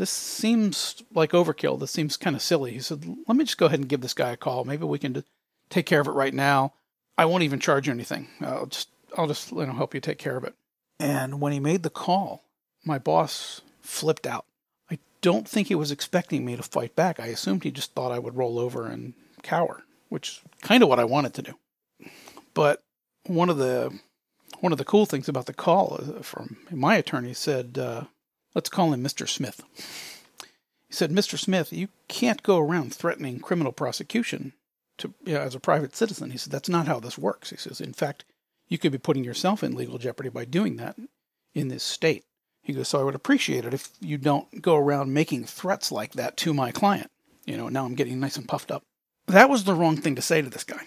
This 0.00 0.08
seems 0.08 1.02
like 1.12 1.32
overkill. 1.32 1.78
This 1.78 1.90
seems 1.90 2.16
kind 2.16 2.34
of 2.34 2.40
silly. 2.40 2.72
He 2.72 2.80
said, 2.80 3.04
Let 3.28 3.36
me 3.36 3.44
just 3.44 3.58
go 3.58 3.66
ahead 3.66 3.80
and 3.80 3.88
give 3.88 4.00
this 4.00 4.14
guy 4.14 4.30
a 4.30 4.36
call. 4.38 4.64
Maybe 4.64 4.86
we 4.86 4.98
can 4.98 5.22
take 5.68 5.84
care 5.84 6.00
of 6.00 6.06
it 6.06 6.12
right 6.12 6.32
now. 6.32 6.72
I 7.18 7.26
won't 7.26 7.42
even 7.42 7.60
charge 7.60 7.86
you 7.86 7.92
anything. 7.92 8.28
I'll 8.40 8.64
just 8.64 8.88
I'll 9.18 9.26
just 9.26 9.52
you 9.52 9.66
know 9.66 9.74
help 9.74 9.92
you 9.92 10.00
take 10.00 10.16
care 10.16 10.38
of 10.38 10.44
it. 10.44 10.54
And 10.98 11.38
when 11.38 11.52
he 11.52 11.60
made 11.60 11.82
the 11.82 11.90
call, 11.90 12.44
my 12.82 12.98
boss 12.98 13.60
flipped 13.82 14.26
out. 14.26 14.46
I 14.90 15.00
don't 15.20 15.46
think 15.46 15.68
he 15.68 15.74
was 15.74 15.90
expecting 15.90 16.46
me 16.46 16.56
to 16.56 16.62
fight 16.62 16.96
back. 16.96 17.20
I 17.20 17.26
assumed 17.26 17.64
he 17.64 17.70
just 17.70 17.92
thought 17.94 18.10
I 18.10 18.18
would 18.18 18.38
roll 18.38 18.58
over 18.58 18.86
and 18.86 19.12
cower, 19.42 19.84
which 20.08 20.28
is 20.30 20.40
kind 20.62 20.82
of 20.82 20.88
what 20.88 20.98
I 20.98 21.04
wanted 21.04 21.34
to 21.34 21.42
do. 21.42 21.52
But 22.54 22.82
one 23.26 23.50
of 23.50 23.58
the 23.58 24.00
one 24.60 24.72
of 24.72 24.78
the 24.78 24.84
cool 24.86 25.04
things 25.04 25.28
about 25.28 25.44
the 25.44 25.52
call 25.52 26.00
uh, 26.00 26.22
from 26.22 26.56
my 26.70 26.96
attorney 26.96 27.34
said, 27.34 27.76
uh, 27.76 28.04
"Let's 28.54 28.68
call 28.68 28.92
him 28.92 29.02
Mr. 29.02 29.28
Smith." 29.28 29.62
He 30.88 30.94
said, 30.94 31.10
"Mr. 31.10 31.38
Smith, 31.38 31.72
you 31.72 31.88
can't 32.08 32.42
go 32.42 32.58
around 32.58 32.94
threatening 32.94 33.40
criminal 33.40 33.72
prosecution 33.72 34.54
to 34.98 35.14
you 35.24 35.34
know, 35.34 35.40
as 35.40 35.54
a 35.54 35.60
private 35.60 35.94
citizen." 35.94 36.30
He 36.30 36.38
said, 36.38 36.52
"That's 36.52 36.68
not 36.68 36.86
how 36.86 37.00
this 37.00 37.18
works." 37.18 37.50
He 37.50 37.56
says, 37.56 37.80
"In 37.80 37.92
fact, 37.92 38.24
you 38.70 38.78
could 38.78 38.92
be 38.92 38.98
putting 38.98 39.24
yourself 39.24 39.62
in 39.62 39.74
legal 39.74 39.98
jeopardy 39.98 40.30
by 40.30 40.46
doing 40.46 40.76
that 40.76 40.96
in 41.54 41.68
this 41.68 41.82
state. 41.82 42.24
He 42.62 42.72
goes, 42.72 42.88
So 42.88 43.00
I 43.00 43.02
would 43.02 43.14
appreciate 43.14 43.64
it 43.64 43.74
if 43.74 43.90
you 44.00 44.16
don't 44.16 44.62
go 44.62 44.76
around 44.76 45.12
making 45.12 45.44
threats 45.44 45.90
like 45.90 46.12
that 46.12 46.36
to 46.38 46.54
my 46.54 46.70
client. 46.70 47.10
You 47.44 47.56
know, 47.56 47.68
now 47.68 47.84
I'm 47.84 47.94
getting 47.96 48.20
nice 48.20 48.36
and 48.36 48.48
puffed 48.48 48.70
up. 48.70 48.82
That 49.26 49.50
was 49.50 49.64
the 49.64 49.74
wrong 49.74 49.96
thing 49.96 50.14
to 50.14 50.22
say 50.22 50.40
to 50.40 50.48
this 50.48 50.64
guy. 50.64 50.82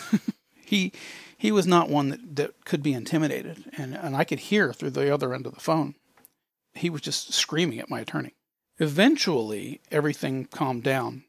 he 0.64 0.92
he 1.36 1.50
was 1.50 1.66
not 1.66 1.88
one 1.88 2.10
that, 2.10 2.36
that 2.36 2.64
could 2.64 2.82
be 2.82 2.92
intimidated, 2.92 3.64
and, 3.76 3.94
and 3.94 4.14
I 4.14 4.22
could 4.24 4.38
hear 4.38 4.72
through 4.72 4.90
the 4.90 5.12
other 5.12 5.34
end 5.34 5.46
of 5.46 5.54
the 5.54 5.60
phone. 5.60 5.96
He 6.74 6.90
was 6.90 7.00
just 7.00 7.32
screaming 7.32 7.78
at 7.78 7.90
my 7.90 8.00
attorney. 8.00 8.34
Eventually, 8.78 9.80
everything 9.90 10.46
calmed 10.46 10.82
down, 10.82 11.24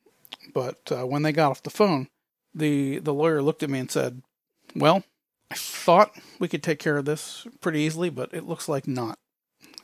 but 0.54 0.92
uh, 0.92 1.06
when 1.06 1.24
they 1.24 1.32
got 1.32 1.52
off 1.52 1.64
the 1.64 1.70
phone, 1.70 2.08
the 2.56 3.00
the 3.00 3.14
lawyer 3.14 3.42
looked 3.42 3.64
at 3.64 3.70
me 3.70 3.80
and 3.80 3.92
said, 3.92 4.22
"Well, 4.76 5.04
I 5.54 5.56
thought 5.56 6.18
we 6.40 6.48
could 6.48 6.64
take 6.64 6.80
care 6.80 6.98
of 6.98 7.06
this 7.06 7.46
pretty 7.62 7.82
easily, 7.82 8.10
but 8.10 8.34
it 8.34 8.48
looks 8.48 8.68
like 8.68 8.88
not. 8.88 9.20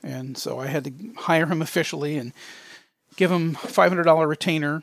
And 0.01 0.35
so 0.35 0.59
I 0.59 0.65
had 0.65 0.85
to 0.85 0.93
hire 1.15 1.45
him 1.45 1.61
officially 1.61 2.17
and 2.17 2.33
give 3.15 3.31
him 3.31 3.53
$500 3.53 4.27
retainer. 4.27 4.81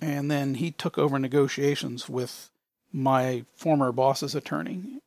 And 0.00 0.30
then 0.30 0.54
he 0.54 0.70
took 0.70 0.96
over 0.96 1.18
negotiations 1.18 2.08
with 2.08 2.48
my 2.90 3.44
former 3.54 3.92
boss's 3.92 4.34
attorney. 4.34 5.00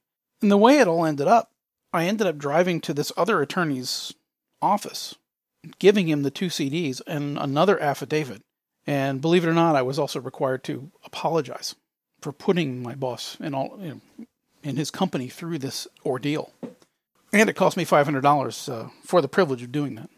And 0.43 0.51
the 0.51 0.57
way 0.57 0.77
it 0.77 0.87
all 0.87 1.05
ended 1.05 1.27
up, 1.27 1.49
I 1.91 2.05
ended 2.05 2.27
up 2.27 2.37
driving 2.37 2.79
to 2.81 2.93
this 2.93 3.11
other 3.17 3.41
attorney's 3.41 4.13
office, 4.61 5.15
giving 5.79 6.07
him 6.07 6.23
the 6.23 6.31
two 6.31 6.47
CDs 6.47 7.01
and 7.07 7.37
another 7.37 7.79
affidavit. 7.79 8.41
And 8.87 9.21
believe 9.21 9.43
it 9.43 9.49
or 9.49 9.53
not, 9.53 9.75
I 9.75 9.81
was 9.81 9.97
also 9.97 10.19
required 10.19 10.63
to 10.65 10.91
apologize 11.03 11.75
for 12.21 12.31
putting 12.31 12.83
my 12.83 12.95
boss 12.95 13.37
and 13.39 13.55
all 13.55 13.77
you 13.81 13.89
know, 13.89 14.25
in 14.63 14.75
his 14.75 14.91
company 14.91 15.27
through 15.27 15.59
this 15.59 15.87
ordeal. 16.05 16.53
And 17.33 17.49
it 17.49 17.55
cost 17.55 17.77
me 17.77 17.85
$500 17.85 18.69
uh, 18.69 18.89
for 19.03 19.21
the 19.21 19.27
privilege 19.27 19.61
of 19.61 19.71
doing 19.71 19.95
that. 19.95 20.09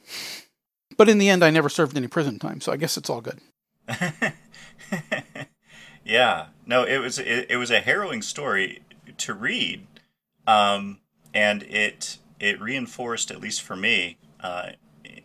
But 0.98 1.10
in 1.10 1.18
the 1.18 1.30
end, 1.30 1.44
I 1.44 1.50
never 1.50 1.70
served 1.70 1.96
any 1.96 2.08
prison 2.08 2.40
time, 2.40 2.60
so 2.60 2.72
I 2.72 2.78
guess 2.78 2.98
it's 2.98 3.10
all 3.10 3.22
good. 3.22 3.40
yeah, 6.04 6.48
no, 6.66 6.84
it 6.84 6.98
was 6.98 7.20
it, 7.20 7.48
it, 7.50 7.58
was 7.58 7.72
a 7.72 7.80
harrowing 7.80 8.22
story 8.22 8.82
to 9.18 9.34
read, 9.34 9.86
um, 10.46 11.00
and 11.34 11.64
it 11.64 12.18
it 12.40 12.60
reinforced, 12.60 13.32
at 13.32 13.40
least 13.40 13.62
for 13.62 13.76
me, 13.76 14.18
uh, 14.40 14.72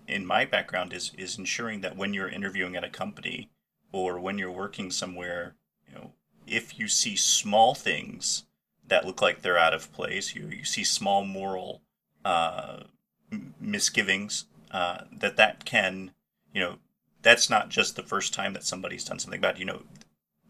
in 0.06 0.26
my 0.26 0.44
background, 0.44 0.92
is 0.92 1.12
is 1.16 1.38
ensuring 1.38 1.80
that 1.80 1.96
when 1.96 2.14
you're 2.14 2.28
interviewing 2.28 2.76
at 2.76 2.84
a 2.84 2.90
company 2.90 3.50
or 3.92 4.18
when 4.18 4.38
you're 4.38 4.50
working 4.50 4.90
somewhere, 4.90 5.54
you 5.88 5.94
know, 5.94 6.12
if 6.46 6.78
you 6.78 6.88
see 6.88 7.16
small 7.16 7.74
things 7.74 8.44
that 8.86 9.06
look 9.06 9.22
like 9.22 9.42
they're 9.42 9.58
out 9.58 9.74
of 9.74 9.92
place, 9.92 10.34
you 10.34 10.48
you 10.48 10.64
see 10.64 10.84
small 10.84 11.24
moral 11.24 11.82
uh, 12.24 12.84
misgivings, 13.60 14.46
uh, 14.70 15.04
that 15.12 15.36
that 15.36 15.64
can, 15.64 16.12
you 16.54 16.60
know, 16.60 16.76
that's 17.22 17.48
not 17.48 17.68
just 17.68 17.96
the 17.96 18.02
first 18.02 18.34
time 18.34 18.52
that 18.52 18.64
somebody's 18.64 19.04
done 19.04 19.18
something 19.18 19.40
bad. 19.40 19.58
You 19.58 19.64
know, 19.64 19.82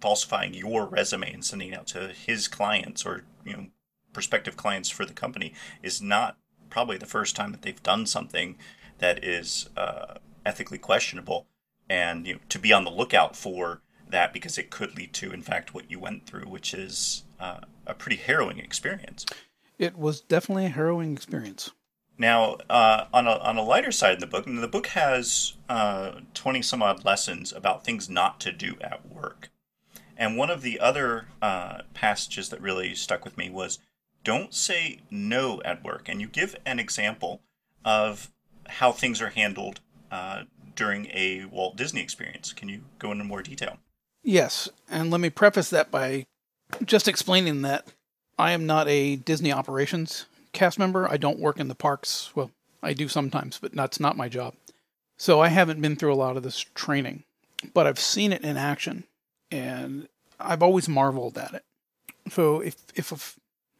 falsifying 0.02 0.52
your 0.52 0.84
resume 0.86 1.32
and 1.32 1.44
sending 1.44 1.72
it 1.72 1.78
out 1.78 1.86
to 1.86 2.08
his 2.08 2.48
clients 2.48 3.06
or 3.06 3.22
you 3.44 3.52
know 3.52 3.66
prospective 4.12 4.56
clients 4.56 4.90
for 4.90 5.06
the 5.06 5.12
company 5.12 5.54
is 5.82 6.02
not 6.02 6.36
probably 6.72 6.96
the 6.96 7.04
first 7.04 7.36
time 7.36 7.52
that 7.52 7.60
they've 7.60 7.82
done 7.82 8.06
something 8.06 8.56
that 8.98 9.22
is 9.22 9.68
uh, 9.76 10.14
ethically 10.46 10.78
questionable, 10.78 11.46
and 11.90 12.26
you 12.26 12.34
know 12.34 12.40
to 12.48 12.58
be 12.58 12.72
on 12.72 12.84
the 12.84 12.90
lookout 12.90 13.36
for 13.36 13.82
that 14.08 14.32
because 14.32 14.56
it 14.56 14.70
could 14.70 14.96
lead 14.96 15.12
to, 15.12 15.32
in 15.32 15.42
fact, 15.42 15.74
what 15.74 15.90
you 15.90 15.98
went 15.98 16.24
through, 16.26 16.48
which 16.48 16.72
is 16.72 17.24
uh, 17.38 17.60
a 17.86 17.94
pretty 17.94 18.16
harrowing 18.16 18.58
experience. 18.58 19.26
It 19.78 19.98
was 19.98 20.22
definitely 20.22 20.66
a 20.66 20.70
harrowing 20.70 21.12
experience. 21.12 21.70
Now, 22.16 22.56
uh, 22.70 23.06
on 23.12 23.26
a 23.26 23.32
on 23.32 23.58
a 23.58 23.62
lighter 23.62 23.92
side 23.92 24.14
in 24.14 24.20
the 24.20 24.26
book, 24.26 24.46
the 24.46 24.68
book 24.68 24.86
has 24.88 25.54
uh, 25.68 26.20
twenty 26.32 26.62
some 26.62 26.82
odd 26.82 27.04
lessons 27.04 27.52
about 27.52 27.84
things 27.84 28.08
not 28.08 28.40
to 28.40 28.52
do 28.52 28.76
at 28.80 29.06
work. 29.06 29.50
And 30.16 30.38
one 30.38 30.50
of 30.50 30.62
the 30.62 30.80
other 30.80 31.26
uh, 31.42 31.82
passages 31.92 32.48
that 32.48 32.60
really 32.60 32.94
stuck 32.94 33.24
with 33.24 33.36
me 33.36 33.50
was 33.50 33.78
don't 34.24 34.54
say 34.54 35.00
no 35.10 35.60
at 35.64 35.84
work. 35.84 36.08
And 36.08 36.20
you 36.20 36.26
give 36.26 36.56
an 36.64 36.78
example 36.78 37.40
of 37.84 38.30
how 38.68 38.92
things 38.92 39.20
are 39.20 39.30
handled 39.30 39.80
uh, 40.10 40.44
during 40.74 41.06
a 41.06 41.46
Walt 41.50 41.76
Disney 41.76 42.00
experience. 42.00 42.52
Can 42.52 42.68
you 42.68 42.82
go 42.98 43.12
into 43.12 43.24
more 43.24 43.42
detail? 43.42 43.78
Yes. 44.22 44.68
And 44.88 45.10
let 45.10 45.20
me 45.20 45.30
preface 45.30 45.70
that 45.70 45.90
by 45.90 46.26
just 46.84 47.08
explaining 47.08 47.62
that 47.62 47.86
I 48.38 48.52
am 48.52 48.66
not 48.66 48.88
a 48.88 49.16
Disney 49.16 49.52
operations 49.52 50.26
cast 50.52 50.78
member. 50.78 51.08
I 51.10 51.16
don't 51.16 51.38
work 51.38 51.58
in 51.58 51.68
the 51.68 51.74
parks. 51.74 52.30
Well, 52.34 52.50
I 52.82 52.92
do 52.92 53.08
sometimes, 53.08 53.58
but 53.58 53.74
that's 53.74 54.00
not 54.00 54.16
my 54.16 54.28
job. 54.28 54.54
So 55.16 55.40
I 55.40 55.48
haven't 55.48 55.80
been 55.80 55.96
through 55.96 56.12
a 56.12 56.16
lot 56.16 56.36
of 56.36 56.42
this 56.42 56.58
training, 56.74 57.24
but 57.74 57.86
I've 57.86 57.98
seen 57.98 58.32
it 58.32 58.42
in 58.42 58.56
action 58.56 59.04
and 59.50 60.08
I've 60.40 60.62
always 60.62 60.88
marveled 60.88 61.38
at 61.38 61.54
it. 61.54 61.64
So 62.30 62.60
if 62.60 62.76
if 62.94 63.38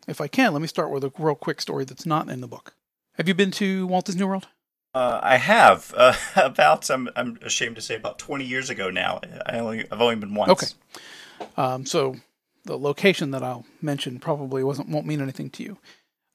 if 0.08 0.20
I 0.20 0.26
can, 0.26 0.52
let 0.52 0.62
me 0.62 0.68
start 0.68 0.90
with 0.90 1.04
a 1.04 1.12
real 1.18 1.34
quick 1.34 1.60
story 1.60 1.84
that's 1.84 2.06
not 2.06 2.28
in 2.28 2.40
the 2.40 2.48
book. 2.48 2.74
Have 3.14 3.28
you 3.28 3.34
been 3.34 3.50
to 3.52 3.86
Walt 3.86 4.06
Disney 4.06 4.24
World? 4.24 4.48
Uh, 4.94 5.20
I 5.22 5.36
have 5.36 5.94
uh, 5.96 6.14
about 6.36 6.90
I'm 6.90 7.08
I'm 7.16 7.38
ashamed 7.42 7.76
to 7.76 7.82
say 7.82 7.94
about 7.96 8.18
20 8.18 8.44
years 8.44 8.70
ago 8.70 8.90
now. 8.90 9.20
I 9.46 9.58
only 9.58 9.84
I've 9.90 10.00
only 10.00 10.16
been 10.16 10.34
once. 10.34 10.50
Okay. 10.50 11.46
Um, 11.56 11.86
so 11.86 12.16
the 12.64 12.78
location 12.78 13.30
that 13.32 13.42
I'll 13.42 13.66
mention 13.80 14.18
probably 14.18 14.62
wasn't 14.62 14.88
won't 14.88 15.06
mean 15.06 15.20
anything 15.20 15.50
to 15.50 15.62
you. 15.62 15.78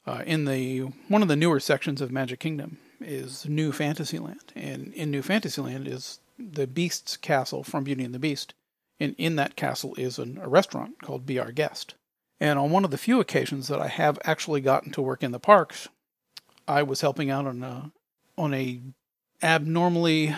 Uh, 0.06 0.24
in 0.26 0.46
the 0.46 0.80
one 1.08 1.22
of 1.22 1.28
the 1.28 1.36
newer 1.36 1.60
sections 1.60 2.02
of 2.02 2.12
Magic 2.12 2.40
Kingdom 2.40 2.78
is 3.02 3.46
New 3.46 3.72
Fantasyland, 3.72 4.54
and 4.56 4.94
in 4.94 5.12
New 5.12 5.22
Fantasyland 5.22 5.88
is 5.88 6.20
the 6.40 6.68
Beast's 6.68 7.18
castle 7.18 7.64
from 7.64 7.84
Beauty 7.84 8.04
and 8.04 8.14
the 8.14 8.20
Beast, 8.20 8.54
and 9.00 9.16
in 9.18 9.36
that 9.36 9.56
castle 9.56 9.94
is 9.96 10.18
an, 10.18 10.40
a 10.42 10.48
restaurant 10.48 11.02
called 11.02 11.26
Be 11.26 11.40
Our 11.40 11.52
Guest. 11.52 11.96
And 12.40 12.60
on 12.60 12.70
one 12.70 12.86
of 12.86 12.92
the 12.92 12.98
few 12.98 13.20
occasions 13.20 13.68
that 13.68 13.82
I 13.82 13.88
have 13.88 14.20
actually 14.24 14.62
gotten 14.62 14.92
to 14.92 15.02
work 15.02 15.24
in 15.24 15.32
the 15.32 15.40
parks, 15.40 15.88
I 16.68 16.84
was 16.84 17.02
helping 17.02 17.30
out 17.30 17.48
on 17.48 17.64
a 17.64 17.92
on 18.38 18.54
a 18.54 18.82
abnormally 19.42 20.36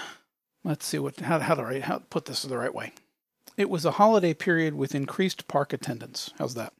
let's 0.63 0.85
see 0.85 0.99
what 0.99 1.19
how 1.19 1.39
how 1.39 1.55
do 1.55 1.61
I 1.61 1.79
how 1.79 1.97
to 1.97 2.05
put 2.05 2.25
this 2.25 2.43
the 2.43 2.57
right 2.57 2.73
way. 2.73 2.93
It 3.57 3.69
was 3.69 3.83
a 3.83 3.91
holiday 3.91 4.33
period 4.33 4.75
with 4.75 4.95
increased 4.95 5.47
park 5.47 5.73
attendance. 5.73 6.31
How's 6.37 6.53
that? 6.53 6.73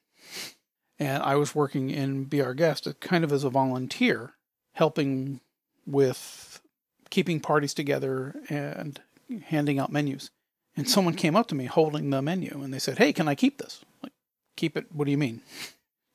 And 0.97 1.23
I 1.23 1.35
was 1.35 1.55
working 1.55 1.89
in 1.89 2.25
Be 2.25 2.41
Our 2.41 2.53
Guest 2.53 2.87
kind 2.99 3.23
of 3.23 3.31
as 3.31 3.43
a 3.43 3.49
volunteer, 3.49 4.33
helping 4.73 5.41
with 5.85 6.61
keeping 7.09 7.39
parties 7.39 7.73
together 7.73 8.35
and 8.49 8.99
handing 9.45 9.79
out 9.79 9.91
menus. 9.91 10.29
And 10.77 10.89
someone 10.89 11.15
came 11.15 11.35
up 11.35 11.47
to 11.47 11.55
me 11.55 11.65
holding 11.65 12.09
the 12.09 12.21
menu 12.21 12.61
and 12.63 12.73
they 12.73 12.79
said, 12.79 12.97
Hey, 12.97 13.11
can 13.11 13.27
I 13.27 13.35
keep 13.35 13.57
this? 13.57 13.83
Keep 14.59 14.75
it? 14.75 14.87
What 14.91 15.05
do 15.05 15.11
you 15.11 15.17
mean? 15.17 15.41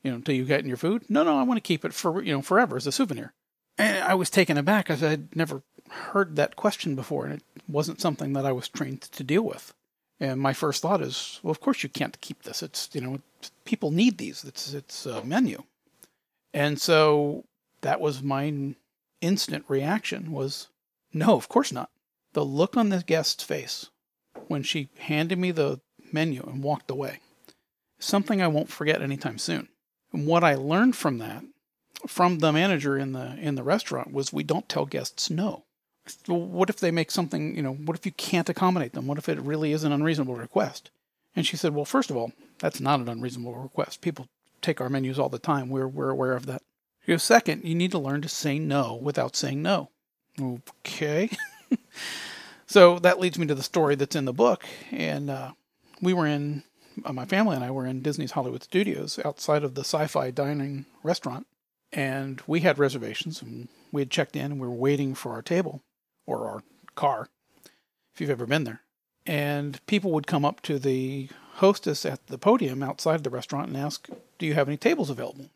You 0.03 0.11
know, 0.11 0.17
until 0.17 0.35
you 0.35 0.45
get 0.45 0.61
in 0.61 0.69
your 0.69 0.77
food? 0.77 1.05
No, 1.09 1.23
no, 1.23 1.39
I 1.39 1.45
want 1.45 1.57
to 1.57 1.67
keep 1.67 1.83
it 1.83 1.95
for, 1.95 2.23
you 2.23 2.35
know, 2.35 2.43
forever 2.43 2.77
as 2.77 2.87
a 2.87 2.93
souvenir. 2.93 3.33
And 3.79 4.05
I 4.05 4.13
was 4.13 4.29
taken 4.29 4.59
aback 4.59 4.85
because 4.85 5.03
I'd 5.03 5.35
never 5.35 5.63
heard 5.89 6.37
that 6.37 6.55
question 6.55 6.95
before 6.95 7.25
and 7.25 7.37
it 7.37 7.43
wasn't 7.67 8.03
something 8.03 8.35
that 8.35 8.45
I 8.45 8.53
was 8.53 8.69
trained 8.69 9.01
to 9.01 9.25
deal 9.25 9.41
with. 9.41 9.73
And 10.21 10.43
my 10.43 10.53
first 10.53 10.83
thought 10.83 11.01
is, 11.01 11.41
well, 11.43 11.53
of 11.53 11.63
course 11.63 11.83
you 11.83 11.89
can't 11.89 12.21
keep 12.21 12.43
this. 12.43 12.63
It's, 12.63 12.91
you 12.93 13.01
know, 13.01 13.21
people 13.65 13.91
need 13.91 14.19
these. 14.19 14.45
It's, 14.45 14.75
it's 14.75 15.07
a 15.07 15.25
menu. 15.25 15.63
And 16.53 16.79
so 16.79 17.45
that 17.81 17.99
was 17.99 18.23
my 18.23 18.75
instant 19.23 19.65
reaction 19.69 20.33
was, 20.33 20.69
no, 21.15 21.35
of 21.35 21.49
course 21.49 21.73
not. 21.73 21.89
The 22.35 22.45
look 22.45 22.77
on 22.77 22.91
the 22.91 23.03
guest's 23.07 23.43
face 23.43 23.89
when 24.49 24.63
she 24.63 24.91
handed 24.99 25.39
me 25.39 25.51
the 25.51 25.81
menu 26.13 26.43
and 26.43 26.63
walked 26.63 26.91
away. 26.91 27.21
Something 28.05 28.43
I 28.43 28.49
won't 28.49 28.71
forget 28.71 29.03
anytime 29.03 29.39
soon. 29.39 29.69
And 30.13 30.27
what 30.27 30.45
I 30.45 30.55
learned 30.55 30.97
from 30.97 31.19
that, 31.19 31.45
from 32.07 32.39
the 32.39 32.53
manager 32.53 32.97
in 32.97 33.13
the 33.13 33.37
in 33.41 33.55
the 33.55 33.63
restaurant, 33.63 34.13
was 34.13 34.33
we 34.33 34.45
don't 34.45 34.69
tell 34.69 34.87
guests 34.87 35.31
no. 35.31 35.65
What 36.27 36.69
if 36.69 36.79
they 36.81 36.91
make 36.91 37.11
something, 37.11 37.57
you 37.57 37.63
know, 37.63 37.73
what 37.73 37.97
if 37.97 38.05
you 38.05 38.13
can't 38.13 38.49
accommodate 38.49 38.93
them? 38.93 39.07
What 39.07 39.17
if 39.17 39.29
it 39.29 39.41
really 39.41 39.73
is 39.73 39.85
an 39.85 39.93
unreasonable 39.93 40.35
request? 40.35 40.91
And 41.35 41.47
she 41.47 41.57
said, 41.57 41.75
Well, 41.75 41.87
first 41.87 42.11
of 42.11 42.17
all, 42.17 42.33
that's 42.59 42.81
not 42.81 43.01
an 43.01 43.09
unreasonable 43.09 43.55
request. 43.55 44.03
People 44.03 44.29
take 44.61 44.81
our 44.81 44.91
menus 44.91 45.19
all 45.19 45.31
the 45.31 45.39
time. 45.39 45.71
We're 45.71 45.89
we're 45.89 46.11
aware 46.11 46.35
of 46.35 46.47
that. 46.47 46.63
She 47.05 47.13
goes, 47.13 47.23
Second, 47.23 47.65
you 47.65 47.75
need 47.75 47.91
to 47.93 47.99
learn 47.99 48.23
to 48.23 48.29
say 48.29 48.59
no 48.59 48.95
without 48.95 49.35
saying 49.35 49.63
no. 49.63 49.91
Okay. 50.41 51.31
So 52.67 52.99
that 53.01 53.21
leads 53.21 53.39
me 53.39 53.47
to 53.47 53.55
the 53.55 53.63
story 53.63 53.95
that's 53.95 54.17
in 54.17 54.25
the 54.25 54.33
book. 54.33 54.65
And 54.91 55.31
uh, 55.31 55.53
we 56.01 56.13
were 56.13 56.27
in, 56.27 56.65
Uh, 57.05 57.13
my 57.13 57.25
family 57.25 57.57
and 57.57 57.65
I 57.65 57.71
were 57.71 57.87
in 57.87 58.03
Disney's 58.03 58.33
Hollywood 58.33 58.63
Studios 58.63 59.19
outside 59.25 59.65
of 59.65 59.75
the 59.75 59.83
sci 59.83 60.07
fi 60.07 60.31
dining 60.31 60.87
restaurant. 61.03 61.47
And 61.93 62.43
we 62.47 62.61
had 62.61 62.79
reservations 62.79 63.41
and 63.41 63.69
we 63.93 64.03
had 64.03 64.11
checked 64.11 64.37
in 64.37 64.53
and 64.53 64.61
we 64.61 64.67
were 64.67 64.75
waiting 64.75 65.15
for 65.15 65.33
our 65.33 65.43
table 65.43 65.83
or 66.27 66.49
our 66.49 66.63
car, 66.97 67.29
if 68.13 68.21
you've 68.21 68.31
ever 68.31 68.47
been 68.47 68.65
there. 68.65 68.81
And 69.27 69.85
people 69.87 70.11
would 70.13 70.27
come 70.27 70.45
up 70.45 70.61
to 70.63 70.79
the 70.79 71.29
hostess 71.55 72.05
at 72.05 72.27
the 72.27 72.39
podium 72.39 72.83
outside 72.83 73.23
the 73.23 73.31
restaurant 73.31 73.69
and 73.69 73.77
ask, 73.77 74.09
Do 74.39 74.47
you 74.47 74.55
have 74.55 74.69
any 74.69 74.77
tables 74.77 75.11
available? 75.11 75.51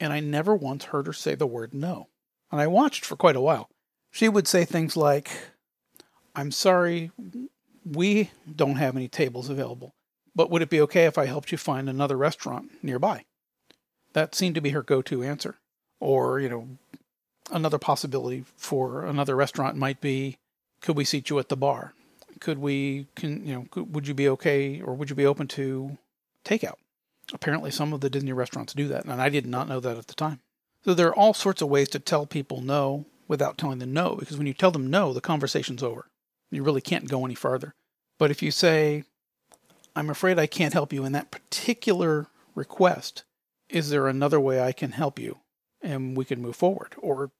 And 0.00 0.12
I 0.12 0.20
never 0.20 0.54
once 0.54 0.84
heard 0.86 1.06
her 1.06 1.12
say 1.12 1.34
the 1.34 1.46
word 1.46 1.72
no. 1.72 2.08
And 2.50 2.60
I 2.60 2.66
watched 2.66 3.04
for 3.04 3.16
quite 3.16 3.36
a 3.36 3.40
while. 3.40 3.70
She 4.10 4.28
would 4.28 4.48
say 4.48 4.64
things 4.64 4.96
like, 4.96 5.30
I'm 6.34 6.50
sorry, 6.50 7.10
we 7.84 8.30
don't 8.54 8.76
have 8.76 8.96
any 8.96 9.08
tables 9.08 9.48
available, 9.48 9.94
but 10.36 10.50
would 10.50 10.62
it 10.62 10.70
be 10.70 10.80
okay 10.82 11.06
if 11.06 11.16
I 11.16 11.24
helped 11.24 11.50
you 11.50 11.58
find 11.58 11.88
another 11.88 12.16
restaurant 12.16 12.70
nearby? 12.82 13.24
That 14.12 14.34
seemed 14.34 14.54
to 14.54 14.60
be 14.60 14.70
her 14.70 14.82
go 14.82 15.00
to 15.02 15.24
answer. 15.24 15.56
Or, 15.98 16.38
you 16.38 16.50
know, 16.50 16.68
another 17.50 17.78
possibility 17.78 18.44
for 18.56 19.06
another 19.06 19.34
restaurant 19.34 19.76
might 19.76 20.00
be 20.00 20.36
could 20.82 20.96
we 20.96 21.04
seat 21.04 21.30
you 21.30 21.38
at 21.38 21.48
the 21.48 21.56
bar? 21.56 21.94
Could 22.38 22.58
we, 22.58 23.06
can, 23.16 23.46
you 23.46 23.54
know, 23.54 23.66
could, 23.70 23.94
would 23.94 24.06
you 24.06 24.12
be 24.12 24.28
okay 24.28 24.80
or 24.82 24.94
would 24.94 25.08
you 25.08 25.16
be 25.16 25.24
open 25.24 25.48
to 25.48 25.96
takeout? 26.44 26.76
Apparently, 27.32 27.70
some 27.70 27.94
of 27.94 28.02
the 28.02 28.10
Disney 28.10 28.32
restaurants 28.32 28.74
do 28.74 28.86
that, 28.88 29.04
and 29.04 29.20
I 29.20 29.30
did 29.30 29.46
not 29.46 29.68
know 29.68 29.80
that 29.80 29.96
at 29.96 30.06
the 30.06 30.14
time. 30.14 30.40
So 30.84 30.94
there 30.94 31.08
are 31.08 31.14
all 31.14 31.34
sorts 31.34 31.60
of 31.60 31.68
ways 31.68 31.88
to 31.88 31.98
tell 31.98 32.26
people 32.26 32.60
no 32.60 33.06
without 33.26 33.58
telling 33.58 33.80
them 33.80 33.92
no, 33.92 34.14
because 34.14 34.36
when 34.36 34.46
you 34.46 34.54
tell 34.54 34.70
them 34.70 34.88
no, 34.88 35.12
the 35.12 35.20
conversation's 35.20 35.82
over. 35.82 36.06
You 36.52 36.62
really 36.62 36.80
can't 36.80 37.08
go 37.08 37.24
any 37.24 37.34
farther. 37.34 37.74
But 38.18 38.30
if 38.30 38.42
you 38.42 38.52
say, 38.52 39.02
I'm 39.96 40.10
afraid 40.10 40.38
I 40.38 40.46
can't 40.46 40.74
help 40.74 40.92
you 40.92 41.06
in 41.06 41.12
that 41.12 41.30
particular 41.30 42.28
request, 42.54 43.24
is 43.70 43.88
there 43.88 44.06
another 44.06 44.38
way 44.38 44.60
I 44.60 44.72
can 44.72 44.92
help 44.92 45.18
you? 45.18 45.38
And 45.80 46.16
we 46.16 46.26
can 46.26 46.42
move 46.42 46.54
forward. 46.54 46.94
Or 46.98 47.30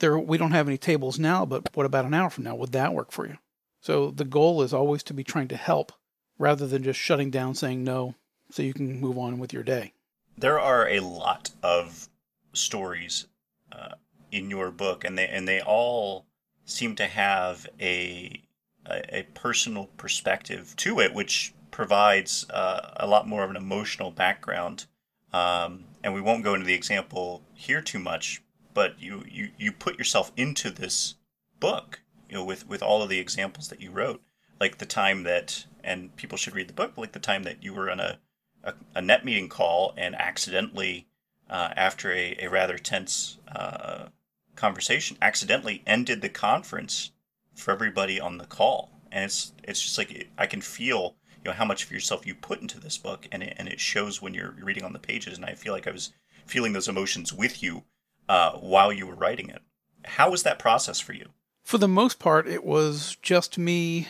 there 0.00 0.18
we 0.18 0.38
don't 0.38 0.52
have 0.52 0.66
any 0.66 0.78
tables 0.78 1.18
now, 1.18 1.44
but 1.44 1.68
what 1.74 1.86
about 1.86 2.06
an 2.06 2.14
hour 2.14 2.30
from 2.30 2.44
now? 2.44 2.54
Would 2.54 2.72
that 2.72 2.94
work 2.94 3.12
for 3.12 3.26
you? 3.26 3.36
So 3.80 4.10
the 4.10 4.24
goal 4.24 4.62
is 4.62 4.72
always 4.72 5.02
to 5.04 5.14
be 5.14 5.24
trying 5.24 5.48
to 5.48 5.56
help 5.56 5.92
rather 6.38 6.66
than 6.66 6.82
just 6.82 6.98
shutting 6.98 7.30
down 7.30 7.54
saying 7.54 7.84
no 7.84 8.14
so 8.50 8.62
you 8.62 8.72
can 8.74 9.00
move 9.00 9.18
on 9.18 9.38
with 9.38 9.52
your 9.52 9.62
day. 9.62 9.92
There 10.38 10.58
are 10.58 10.88
a 10.88 11.00
lot 11.00 11.50
of 11.62 12.08
stories 12.52 13.26
uh, 13.72 13.94
in 14.32 14.50
your 14.50 14.70
book 14.70 15.04
and 15.04 15.18
they 15.18 15.28
and 15.28 15.46
they 15.46 15.60
all 15.60 16.26
seem 16.64 16.96
to 16.96 17.06
have 17.06 17.66
a 17.78 18.42
a, 18.86 19.18
a 19.18 19.22
personal 19.34 19.86
perspective 19.96 20.74
to 20.76 21.00
it, 21.00 21.12
which 21.12 21.52
provides 21.76 22.48
uh, 22.48 22.94
a 22.96 23.06
lot 23.06 23.28
more 23.28 23.44
of 23.44 23.50
an 23.50 23.56
emotional 23.56 24.10
background. 24.10 24.86
Um, 25.34 25.84
and 26.02 26.14
we 26.14 26.22
won't 26.22 26.42
go 26.42 26.54
into 26.54 26.64
the 26.64 26.72
example 26.72 27.42
here 27.52 27.82
too 27.82 27.98
much, 27.98 28.42
but 28.72 28.98
you, 28.98 29.24
you, 29.30 29.50
you 29.58 29.72
put 29.72 29.98
yourself 29.98 30.32
into 30.38 30.70
this 30.70 31.16
book, 31.60 32.00
you 32.30 32.34
know, 32.34 32.42
with, 32.42 32.66
with 32.66 32.82
all 32.82 33.02
of 33.02 33.10
the 33.10 33.18
examples 33.18 33.68
that 33.68 33.82
you 33.82 33.90
wrote, 33.90 34.22
like 34.58 34.78
the 34.78 34.86
time 34.86 35.24
that, 35.24 35.66
and 35.84 36.16
people 36.16 36.38
should 36.38 36.54
read 36.54 36.66
the 36.66 36.72
book, 36.72 36.96
like 36.96 37.12
the 37.12 37.18
time 37.18 37.42
that 37.42 37.62
you 37.62 37.74
were 37.74 37.90
on 37.90 38.00
a, 38.00 38.20
a, 38.64 38.72
a 38.94 39.02
NetMeeting 39.02 39.50
call 39.50 39.92
and 39.98 40.14
accidentally, 40.14 41.06
uh, 41.50 41.74
after 41.76 42.10
a, 42.10 42.38
a 42.40 42.48
rather 42.48 42.78
tense 42.78 43.36
uh, 43.54 44.06
conversation, 44.54 45.18
accidentally 45.20 45.82
ended 45.86 46.22
the 46.22 46.30
conference 46.30 47.10
for 47.54 47.70
everybody 47.70 48.18
on 48.18 48.38
the 48.38 48.46
call. 48.46 48.92
And 49.12 49.24
it's 49.24 49.52
it's 49.62 49.82
just 49.82 49.98
like 49.98 50.28
I 50.36 50.46
can 50.46 50.62
feel 50.62 51.16
you 51.46 51.52
know 51.52 51.56
how 51.56 51.64
much 51.64 51.84
of 51.84 51.92
yourself 51.92 52.26
you 52.26 52.34
put 52.34 52.60
into 52.60 52.80
this 52.80 52.98
book, 52.98 53.28
and 53.30 53.40
it, 53.40 53.54
and 53.56 53.68
it 53.68 53.78
shows 53.78 54.20
when 54.20 54.34
you're 54.34 54.56
reading 54.60 54.82
on 54.82 54.92
the 54.92 54.98
pages. 54.98 55.36
And 55.36 55.44
I 55.44 55.54
feel 55.54 55.72
like 55.72 55.86
I 55.86 55.92
was 55.92 56.12
feeling 56.44 56.72
those 56.72 56.88
emotions 56.88 57.32
with 57.32 57.62
you 57.62 57.84
uh, 58.28 58.54
while 58.54 58.92
you 58.92 59.06
were 59.06 59.14
writing 59.14 59.48
it. 59.48 59.62
How 60.04 60.28
was 60.28 60.42
that 60.42 60.58
process 60.58 60.98
for 60.98 61.12
you? 61.12 61.28
For 61.62 61.78
the 61.78 61.86
most 61.86 62.18
part, 62.18 62.48
it 62.48 62.64
was 62.64 63.16
just 63.22 63.58
me 63.58 64.08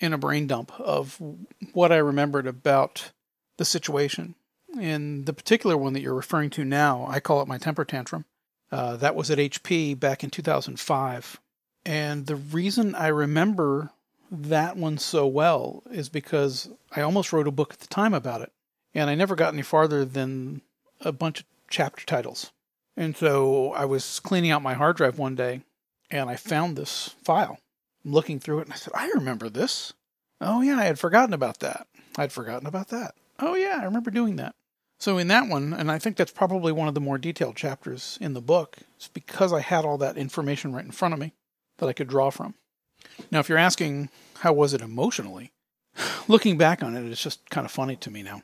in 0.00 0.12
a 0.12 0.18
brain 0.18 0.48
dump 0.48 0.72
of 0.80 1.22
what 1.72 1.92
I 1.92 1.98
remembered 1.98 2.48
about 2.48 3.12
the 3.58 3.64
situation. 3.64 4.34
In 4.80 5.24
the 5.24 5.32
particular 5.32 5.76
one 5.76 5.92
that 5.92 6.00
you're 6.00 6.14
referring 6.14 6.50
to 6.50 6.64
now, 6.64 7.06
I 7.08 7.20
call 7.20 7.42
it 7.42 7.48
my 7.48 7.58
temper 7.58 7.84
tantrum. 7.84 8.24
Uh, 8.72 8.96
that 8.96 9.14
was 9.14 9.30
at 9.30 9.38
HP 9.38 10.00
back 10.00 10.24
in 10.24 10.30
2005. 10.30 11.40
And 11.86 12.26
the 12.26 12.34
reason 12.34 12.96
I 12.96 13.06
remember 13.06 13.90
that 14.32 14.78
one 14.78 14.96
so 14.96 15.26
well 15.26 15.82
is 15.90 16.08
because 16.08 16.70
I 16.96 17.02
almost 17.02 17.32
wrote 17.32 17.46
a 17.46 17.52
book 17.52 17.74
at 17.74 17.80
the 17.80 17.86
time 17.86 18.14
about 18.14 18.40
it. 18.40 18.50
And 18.94 19.08
I 19.10 19.14
never 19.14 19.34
got 19.36 19.52
any 19.52 19.62
farther 19.62 20.04
than 20.04 20.62
a 21.00 21.12
bunch 21.12 21.40
of 21.40 21.46
chapter 21.68 22.04
titles. 22.04 22.50
And 22.96 23.16
so 23.16 23.72
I 23.72 23.84
was 23.84 24.20
cleaning 24.20 24.50
out 24.50 24.62
my 24.62 24.74
hard 24.74 24.96
drive 24.96 25.18
one 25.18 25.34
day 25.34 25.62
and 26.10 26.28
I 26.28 26.36
found 26.36 26.76
this 26.76 27.14
file. 27.22 27.58
I'm 28.04 28.12
looking 28.12 28.40
through 28.40 28.60
it 28.60 28.64
and 28.64 28.72
I 28.72 28.76
said, 28.76 28.92
I 28.94 29.10
remember 29.14 29.48
this. 29.48 29.92
Oh, 30.40 30.60
yeah, 30.60 30.78
I 30.78 30.84
had 30.84 30.98
forgotten 30.98 31.34
about 31.34 31.60
that. 31.60 31.86
I'd 32.16 32.32
forgotten 32.32 32.66
about 32.66 32.88
that. 32.88 33.14
Oh, 33.38 33.54
yeah, 33.54 33.78
I 33.80 33.84
remember 33.84 34.10
doing 34.10 34.36
that. 34.36 34.54
So 34.98 35.18
in 35.18 35.28
that 35.28 35.48
one, 35.48 35.72
and 35.72 35.90
I 35.90 35.98
think 35.98 36.16
that's 36.16 36.32
probably 36.32 36.72
one 36.72 36.88
of 36.88 36.94
the 36.94 37.00
more 37.00 37.18
detailed 37.18 37.56
chapters 37.56 38.18
in 38.20 38.34
the 38.34 38.40
book, 38.40 38.78
it's 38.96 39.08
because 39.08 39.52
I 39.52 39.60
had 39.60 39.84
all 39.84 39.98
that 39.98 40.16
information 40.16 40.72
right 40.72 40.84
in 40.84 40.92
front 40.92 41.14
of 41.14 41.20
me 41.20 41.32
that 41.78 41.88
I 41.88 41.92
could 41.92 42.08
draw 42.08 42.30
from. 42.30 42.54
Now, 43.30 43.40
if 43.40 43.48
you're 43.48 43.58
asking 43.58 44.08
how 44.40 44.52
was 44.52 44.74
it 44.74 44.80
emotionally, 44.80 45.52
looking 46.28 46.58
back 46.58 46.82
on 46.82 46.96
it, 46.96 47.04
it's 47.04 47.22
just 47.22 47.48
kind 47.50 47.64
of 47.64 47.70
funny 47.70 47.96
to 47.96 48.10
me 48.10 48.22
now. 48.22 48.42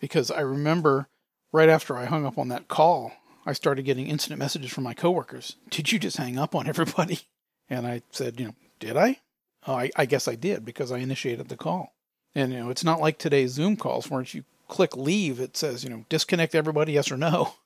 Because 0.00 0.30
I 0.30 0.40
remember 0.40 1.08
right 1.52 1.68
after 1.68 1.96
I 1.96 2.06
hung 2.06 2.26
up 2.26 2.38
on 2.38 2.48
that 2.48 2.68
call, 2.68 3.12
I 3.46 3.52
started 3.52 3.84
getting 3.84 4.06
instant 4.06 4.38
messages 4.38 4.72
from 4.72 4.84
my 4.84 4.94
coworkers. 4.94 5.56
Did 5.70 5.92
you 5.92 5.98
just 5.98 6.16
hang 6.16 6.38
up 6.38 6.54
on 6.54 6.66
everybody? 6.66 7.20
And 7.68 7.86
I 7.86 8.02
said, 8.10 8.38
you 8.38 8.46
know, 8.46 8.54
did 8.80 8.96
I? 8.96 9.20
Oh, 9.66 9.74
I, 9.74 9.90
I 9.96 10.06
guess 10.06 10.26
I 10.26 10.34
did 10.34 10.64
because 10.64 10.90
I 10.90 10.98
initiated 10.98 11.48
the 11.48 11.56
call. 11.56 11.94
And 12.34 12.52
you 12.52 12.58
know, 12.58 12.70
it's 12.70 12.84
not 12.84 13.00
like 13.00 13.18
today's 13.18 13.52
Zoom 13.52 13.76
calls 13.76 14.10
where 14.10 14.20
if 14.20 14.34
you 14.34 14.44
click 14.68 14.96
leave, 14.96 15.38
it 15.38 15.56
says, 15.56 15.84
you 15.84 15.90
know, 15.90 16.04
disconnect 16.08 16.54
everybody, 16.54 16.92
yes 16.92 17.10
or 17.10 17.16
no. 17.16 17.54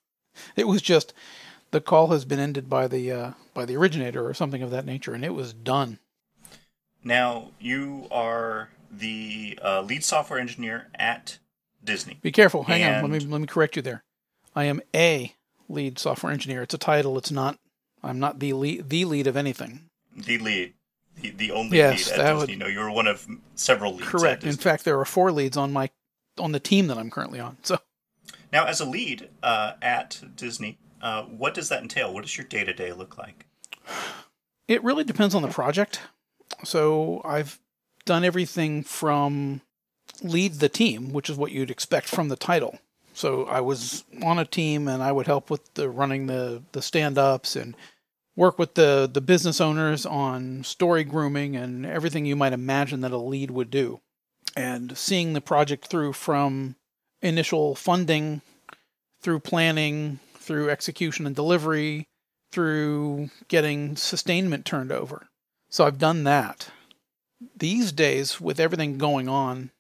It 0.55 0.69
was 0.69 0.83
just 0.83 1.15
the 1.71 1.81
call 1.81 2.09
has 2.09 2.25
been 2.25 2.39
ended 2.39 2.69
by 2.69 2.89
the 2.89 3.13
uh, 3.13 3.31
by 3.55 3.65
the 3.65 3.77
originator 3.77 4.27
or 4.27 4.35
something 4.35 4.63
of 4.63 4.71
that 4.71 4.87
nature, 4.87 5.15
and 5.15 5.25
it 5.25 5.35
was 5.35 5.53
done. 5.53 5.99
Now 7.05 7.51
you 7.61 8.09
are 8.11 8.71
the 8.91 9.59
uh, 9.63 9.83
lead 9.83 10.05
software 10.05 10.39
engineer 10.39 10.89
at 10.95 11.39
Disney. 11.85 12.19
Be 12.23 12.33
careful. 12.33 12.65
Hang 12.65 12.83
and... 12.83 12.97
on. 12.97 13.11
Let 13.11 13.23
me 13.23 13.29
let 13.31 13.41
me 13.41 13.47
correct 13.47 13.77
you 13.77 13.83
there. 13.83 14.05
I 14.55 14.65
am 14.65 14.81
a 14.95 15.35
lead 15.69 15.99
software 15.99 16.33
engineer. 16.33 16.63
It's 16.63 16.75
a 16.75 16.79
title. 16.79 17.19
It's 17.19 17.31
not. 17.31 17.59
I'm 18.03 18.19
not 18.19 18.39
the 18.39 18.53
lead. 18.53 18.89
The 18.89 19.05
lead 19.05 19.27
of 19.27 19.37
anything. 19.37 19.89
The 20.15 20.39
lead. 20.39 20.75
The, 21.21 21.31
the 21.31 21.51
only 21.51 21.79
yes, 21.79 22.11
lead 22.11 22.21
at 22.21 22.33
Disney. 22.39 22.55
Would... 22.55 22.59
No, 22.59 22.67
you're 22.67 22.91
one 22.91 23.07
of 23.07 23.27
several 23.55 23.93
leads. 23.93 24.09
Correct. 24.09 24.45
In 24.45 24.57
fact, 24.57 24.85
there 24.85 24.99
are 24.99 25.05
four 25.05 25.33
leads 25.33 25.57
on 25.57 25.73
my 25.73 25.91
on 26.39 26.53
the 26.53 26.61
team 26.61 26.87
that 26.89 26.99
I'm 26.99 27.11
currently 27.11 27.41
on. 27.41 27.57
So 27.63 27.79
now, 28.53 28.67
as 28.67 28.81
a 28.81 28.85
lead 28.85 29.29
uh, 29.43 29.73
at 29.81 30.23
Disney, 30.37 30.79
uh, 31.01 31.23
what 31.25 31.55
does 31.55 31.69
that 31.69 31.83
entail? 31.83 32.13
What 32.13 32.23
does 32.23 32.37
your 32.37 32.47
day 32.47 32.65
to 32.65 32.73
day 32.73 32.93
look 32.93 33.19
like? 33.19 33.47
It 34.69 34.83
really 34.83 35.05
depends 35.05 35.35
on 35.35 35.43
the 35.43 35.49
project. 35.49 36.01
So 36.65 37.21
I've 37.25 37.59
done 38.05 38.25
everything 38.25 38.83
from 38.83 39.61
lead 40.23 40.55
the 40.55 40.69
team, 40.69 41.13
which 41.13 41.29
is 41.29 41.37
what 41.37 41.53
you'd 41.53 41.71
expect 41.71 42.09
from 42.09 42.29
the 42.29 42.37
title. 42.37 42.79
So 43.13 43.45
I 43.45 43.61
was 43.61 44.05
on 44.23 44.39
a 44.39 44.45
team 44.45 44.89
and 44.89 45.03
I 45.03 45.13
would 45.13 45.27
help 45.27 45.51
with 45.51 45.75
the 45.75 45.89
running 45.89 46.27
the, 46.27 46.63
the 46.73 46.83
stand 46.83 47.19
ups 47.19 47.57
and 47.57 47.77
work 48.35 48.59
with 48.59 48.75
the, 48.75 49.09
the 49.11 49.21
business 49.21 49.61
owners 49.61 50.05
on 50.05 50.63
story 50.65 51.05
grooming 51.05 51.57
and 51.57 51.87
everything 51.87 52.27
you 52.27 52.37
might 52.37 52.53
imagine 52.53 53.01
that 53.01 53.13
a 53.13 53.19
lead 53.19 53.51
would 53.51 53.71
do 53.71 54.01
and 54.55 54.97
seeing 54.97 55.33
the 55.33 55.41
project 55.41 55.87
through 55.87 56.13
from 56.13 56.77
initial 57.23 57.75
funding 57.75 58.43
through 59.21 59.41
planning 59.41 60.19
through 60.47 60.71
execution 60.71 61.27
and 61.27 61.35
delivery 61.35 62.09
through 62.53 63.31
getting 63.49 63.97
sustainment 63.97 64.65
turned 64.65 64.93
over. 64.93 65.29
So 65.69 65.85
i've 65.85 65.99
done 65.99 66.25
that. 66.25 66.71
These 67.57 67.93
days 67.93 68.41
with 68.41 68.59
everything 68.59 68.99
going 68.99 69.29
on 69.29 69.71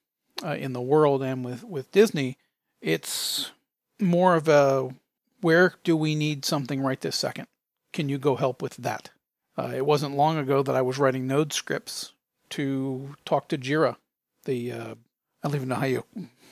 uh, 0.45 0.51
in 0.51 0.73
the 0.75 0.81
world 0.81 1.23
and 1.23 1.45
with, 1.45 1.65
with 1.65 1.91
disney 1.93 2.37
it's 2.83 3.53
more 3.99 4.35
of 4.35 4.49
a 4.49 4.95
where 5.41 5.75
do 5.85 5.97
we 5.97 6.15
need 6.15 6.45
something 6.45 6.81
right 6.81 7.01
this 7.01 7.17
second? 7.17 7.47
Can 7.93 8.09
you 8.09 8.19
go 8.19 8.37
help 8.37 8.61
with 8.61 8.77
that? 8.79 9.11
Uh, 9.57 9.73
it 9.75 9.87
wasn't 9.87 10.17
long 10.17 10.37
ago 10.37 10.63
that 10.63 10.77
i 10.77 10.83
was 10.83 10.99
writing 10.99 11.27
node 11.27 11.53
scripts 11.53 12.13
to 12.51 13.17
talk 13.25 13.49
to 13.49 13.57
jira 13.57 13.97
the 14.45 14.73
uh, 14.73 14.95
I 15.43 15.49
don't 15.49 15.57
even 15.57 15.69
know 15.69 15.77
how 15.77 15.87
you 15.87 16.05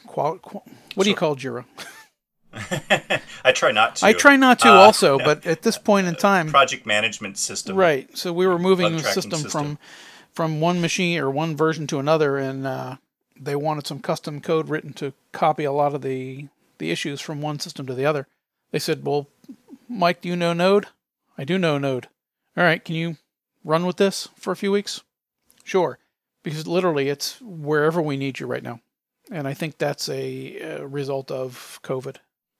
qual, 0.07 0.39
qual 0.39 0.65
what 0.95 1.05
do 1.05 1.11
you 1.11 1.17
call 1.17 1.35
Jira? 1.35 1.65
I 3.45 3.53
try 3.53 3.73
not 3.73 3.97
to. 3.97 4.07
I 4.07 4.13
try 4.13 4.37
not 4.37 4.59
to 4.61 4.69
uh, 4.69 4.73
also, 4.73 5.19
but 5.19 5.47
at 5.47 5.63
this 5.63 5.79
point 5.79 6.07
in 6.07 6.15
time, 6.15 6.49
project 6.49 6.87
management 6.87 7.39
system. 7.39 7.77
Right. 7.77 8.17
So 8.17 8.33
we 8.33 8.47
were 8.47 8.59
moving 8.59 8.93
the 8.97 9.03
system, 9.03 9.41
system, 9.41 9.51
from 9.51 9.79
from 10.33 10.61
one 10.61 10.81
machine 10.81 11.19
or 11.19 11.31
one 11.31 11.57
version 11.57 11.87
to 11.89 11.99
another, 11.99 12.39
and 12.39 12.67
uh, 12.67 12.97
they 13.39 13.57
wanted 13.57 13.87
some 13.87 14.01
custom 14.01 14.41
code 14.41 14.69
written 14.69 14.93
to 14.95 15.13
copy 15.33 15.65
a 15.65 15.73
lot 15.73 15.95
of 15.95 16.03
the 16.03 16.49
the 16.79 16.91
issues 16.91 17.21
from 17.21 17.41
one 17.41 17.59
system 17.59 17.87
to 17.87 17.95
the 17.95 18.07
other. 18.07 18.27
They 18.71 18.79
said, 18.79 19.05
"Well, 19.05 19.29
Mike, 19.89 20.21
do 20.23 20.29
you 20.29 20.37
know 20.37 20.53
Node? 20.53 20.87
I 21.37 21.45
do 21.45 21.59
know 21.59 21.79
Node. 21.79 22.09
All 22.57 22.65
right, 22.65 22.85
can 22.85 22.95
you 22.95 23.17
run 23.65 23.87
with 23.87 23.97
this 23.97 24.29
for 24.37 24.53
a 24.53 24.57
few 24.57 24.73
weeks? 24.73 25.03
Sure 25.65 25.99
because 26.45 26.69
literally 26.69 27.09
it's 27.09 27.41
wherever 27.41 28.01
we 28.01 28.17
need 28.17 28.39
you 28.39 28.47
right 28.47 28.63
now. 28.63 28.79
And 29.33 29.49
I 29.49 29.55
think 29.55 29.79
that's 29.79 30.09
a, 30.09 30.59
a 30.59 30.87
result 30.87 31.33
of 31.33 31.81
COVID. 31.83 32.17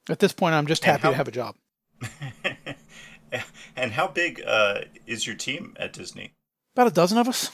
At 0.09 0.19
this 0.19 0.33
point, 0.33 0.55
I'm 0.55 0.67
just 0.67 0.85
happy 0.85 1.03
how, 1.03 1.11
to 1.11 1.17
have 1.17 1.29
a 1.29 1.33
job. 1.33 1.57
and 3.77 3.93
how 3.93 4.09
big 4.09 4.43
uh, 4.47 4.83
is 5.07 5.27
your 5.27 5.37
team 5.37 5.75
at 5.79 5.93
Disney? 5.93 6.35
About 6.75 6.89
a 6.89 6.91
dozen 6.91 7.19
of 7.19 7.29
us 7.29 7.51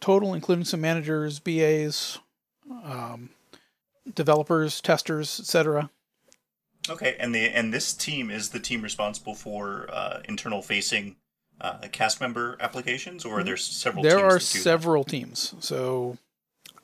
total, 0.00 0.34
including 0.34 0.64
some 0.64 0.80
managers, 0.80 1.38
BAs, 1.38 2.18
um, 2.84 3.30
developers, 4.14 4.80
testers, 4.80 5.40
etc. 5.40 5.90
Okay, 6.90 7.16
and 7.18 7.34
the 7.34 7.48
and 7.48 7.72
this 7.72 7.92
team 7.92 8.30
is 8.30 8.50
the 8.50 8.60
team 8.60 8.82
responsible 8.82 9.34
for 9.34 9.88
uh, 9.92 10.20
internal 10.28 10.62
facing 10.62 11.16
uh, 11.60 11.78
cast 11.92 12.20
member 12.20 12.56
applications, 12.60 13.24
or 13.24 13.40
are 13.40 13.44
there 13.44 13.56
several? 13.56 14.02
There 14.02 14.24
are 14.24 14.40
several 14.40 15.04
that? 15.04 15.10
teams, 15.10 15.54
so 15.60 16.18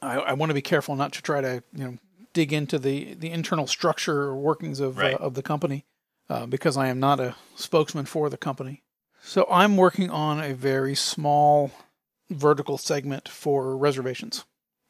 I, 0.02 0.16
I, 0.16 0.32
want 0.34 0.50
to 0.50 0.54
be 0.54 0.62
careful 0.62 0.96
not 0.96 1.12
to 1.12 1.22
try 1.22 1.40
to 1.40 1.62
you 1.74 1.84
know 1.84 1.98
dig 2.34 2.52
into 2.52 2.78
the 2.78 3.14
the 3.14 3.30
internal 3.30 3.66
structure 3.66 4.24
or 4.24 4.36
workings 4.36 4.80
of 4.80 4.98
right. 4.98 5.14
uh, 5.14 5.18
of 5.18 5.34
the 5.34 5.42
company 5.42 5.86
uh, 6.28 6.44
because 6.44 6.76
I 6.76 6.88
am 6.88 7.00
not 7.00 7.18
a 7.20 7.36
spokesman 7.56 8.04
for 8.04 8.28
the 8.28 8.36
company. 8.36 8.82
So 9.22 9.46
I'm 9.50 9.78
working 9.78 10.10
on 10.10 10.38
a 10.40 10.52
very 10.52 10.94
small 10.94 11.70
vertical 12.28 12.76
segment 12.76 13.26
for 13.26 13.74
reservations, 13.74 14.44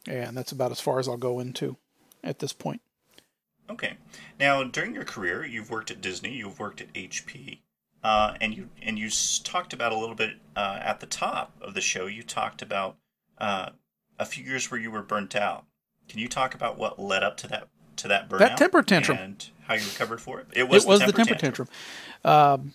and 0.09 0.37
that's 0.37 0.51
about 0.51 0.73
as 0.73 0.81
far 0.81 0.99
as 0.99 1.07
I'll 1.07 1.17
go 1.17 1.39
into 1.39 1.77
at 2.25 2.41
this 2.41 2.53
point. 2.53 2.81
Okay. 3.71 3.95
Now, 4.39 4.63
during 4.65 4.95
your 4.95 5.05
career, 5.05 5.45
you've 5.45 5.71
worked 5.71 5.91
at 5.91 6.01
Disney, 6.01 6.35
you've 6.35 6.59
worked 6.59 6.81
at 6.81 6.93
HP. 6.93 7.61
Uh, 8.03 8.35
and 8.39 8.55
you 8.55 8.69
and 8.83 8.99
you 8.99 9.09
talked 9.45 9.73
about 9.73 9.91
a 9.91 9.97
little 9.97 10.15
bit 10.15 10.35
uh, 10.55 10.79
at 10.83 11.01
the 11.01 11.07
top 11.07 11.57
of 11.63 11.73
the 11.73 11.81
show. 11.81 12.05
You 12.05 12.23
talked 12.23 12.61
about 12.61 12.97
uh, 13.39 13.71
a 14.19 14.27
few 14.27 14.45
years 14.45 14.71
where 14.71 14.79
you 14.79 14.91
were 14.91 15.03
burnt 15.03 15.35
out. 15.35 15.65
Can 16.09 16.21
you 16.21 16.29
talk 16.29 16.55
about 16.55 16.79
what 16.79 16.99
led 16.99 17.23
up 17.23 17.37
to 17.39 17.49
that 17.49 17.69
to 17.97 18.09
that 18.09 18.29
burnout? 18.29 18.39
That 18.39 18.57
temper 18.57 18.83
tantrum 18.83 19.19
and 19.19 19.51
how 19.63 19.75
you 19.75 19.85
recovered 19.85 20.21
for 20.21 20.41
it. 20.41 20.47
It 20.55 20.69
was, 20.69 20.85
it 20.85 20.89
was 20.89 21.01
the, 21.01 21.07
temper 21.07 21.13
the 21.13 21.25
temper 21.25 21.41
tantrum. 21.41 21.69
tantrum. 22.23 22.61
Um, 22.61 22.73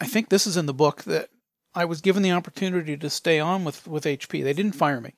I 0.00 0.06
think 0.06 0.28
this 0.28 0.46
is 0.46 0.56
in 0.56 0.66
the 0.66 0.74
book 0.74 1.02
that 1.04 1.30
I 1.74 1.84
was 1.84 2.00
given 2.00 2.22
the 2.22 2.32
opportunity 2.32 2.96
to 2.96 3.10
stay 3.10 3.38
on 3.38 3.64
with 3.64 3.86
with 3.86 4.04
HP. 4.04 4.42
They 4.42 4.52
didn't 4.52 4.72
fire 4.72 5.00
me, 5.00 5.14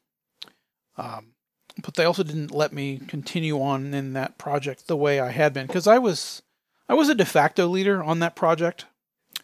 um, 0.97 1.35
but 1.83 1.95
they 1.95 2.05
also 2.05 2.23
didn't 2.23 2.51
let 2.51 2.73
me 2.73 3.01
continue 3.09 3.61
on 3.61 3.95
in 3.95 4.13
that 4.13 4.39
project 4.39 4.87
the 4.87 4.97
way 4.97 5.21
I 5.21 5.31
had 5.31 5.53
been 5.53 5.67
because 5.67 5.87
I 5.87 5.99
was 5.99 6.43
I 6.89 6.95
was 6.95 7.09
a 7.09 7.15
de 7.15 7.25
facto 7.25 7.67
leader 7.67 8.03
on 8.03 8.19
that 8.21 8.37
project 8.37 8.87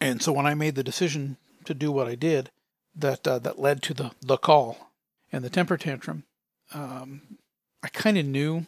And 0.00 0.22
so 0.22 0.32
when 0.32 0.46
I 0.46 0.54
made 0.54 0.74
the 0.74 0.82
decision 0.82 1.36
to 1.64 1.74
do 1.74 1.92
what 1.92 2.08
I 2.08 2.14
did, 2.14 2.50
that 2.94 3.26
uh, 3.26 3.38
that 3.40 3.58
led 3.58 3.82
to 3.84 3.94
the 3.94 4.12
the 4.20 4.36
call 4.36 4.90
and 5.30 5.44
the 5.44 5.50
temper 5.50 5.76
tantrum. 5.76 6.24
Um, 6.72 7.38
I 7.82 7.88
kind 7.88 8.18
of 8.18 8.26
knew 8.26 8.66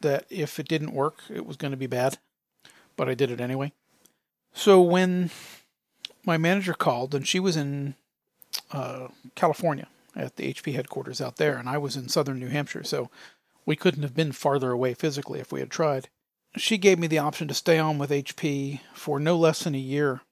that 0.00 0.24
if 0.30 0.58
it 0.58 0.68
didn't 0.68 0.92
work, 0.92 1.22
it 1.28 1.46
was 1.46 1.56
going 1.56 1.70
to 1.72 1.76
be 1.76 1.86
bad, 1.86 2.18
but 2.96 3.08
I 3.08 3.14
did 3.14 3.30
it 3.30 3.40
anyway. 3.40 3.72
So 4.52 4.80
when 4.80 5.30
my 6.24 6.36
manager 6.36 6.74
called, 6.74 7.14
and 7.14 7.26
she 7.26 7.40
was 7.40 7.56
in 7.56 7.94
uh, 8.72 9.08
California 9.34 9.88
at 10.16 10.36
the 10.36 10.52
HP 10.52 10.74
headquarters 10.74 11.20
out 11.20 11.36
there, 11.36 11.56
and 11.56 11.68
I 11.68 11.78
was 11.78 11.96
in 11.96 12.08
southern 12.08 12.38
New 12.38 12.48
Hampshire, 12.48 12.84
so 12.84 13.10
we 13.66 13.76
couldn't 13.76 14.02
have 14.02 14.14
been 14.14 14.32
farther 14.32 14.70
away 14.70 14.94
physically 14.94 15.40
if 15.40 15.52
we 15.52 15.60
had 15.60 15.70
tried. 15.70 16.08
She 16.56 16.78
gave 16.78 16.98
me 16.98 17.06
the 17.06 17.18
option 17.18 17.48
to 17.48 17.54
stay 17.54 17.78
on 17.78 17.98
with 17.98 18.10
HP 18.10 18.80
for 18.94 19.20
no 19.20 19.36
less 19.36 19.64
than 19.64 19.74
a 19.74 19.78
year 19.78 20.22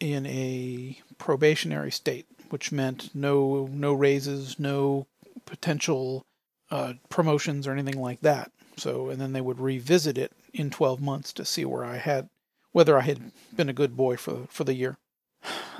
in 0.00 0.24
a 0.26 0.98
probationary 1.18 1.90
state, 1.90 2.26
which 2.48 2.72
meant 2.72 3.14
no 3.14 3.68
no 3.70 3.92
raises, 3.92 4.58
no 4.58 5.06
potential 5.44 6.24
uh, 6.70 6.94
promotions 7.08 7.66
or 7.66 7.72
anything 7.72 8.00
like 8.00 8.20
that. 8.20 8.50
So, 8.76 9.08
and 9.08 9.20
then 9.20 9.32
they 9.32 9.40
would 9.40 9.60
revisit 9.60 10.16
it 10.16 10.32
in 10.52 10.70
12 10.70 11.00
months 11.00 11.32
to 11.34 11.44
see 11.44 11.64
where 11.64 11.84
I 11.84 11.96
had, 11.96 12.28
whether 12.72 12.98
I 12.98 13.02
had 13.02 13.32
been 13.54 13.68
a 13.68 13.74
good 13.74 13.96
boy 13.96 14.16
for 14.16 14.46
for 14.48 14.64
the 14.64 14.74
year. 14.74 14.96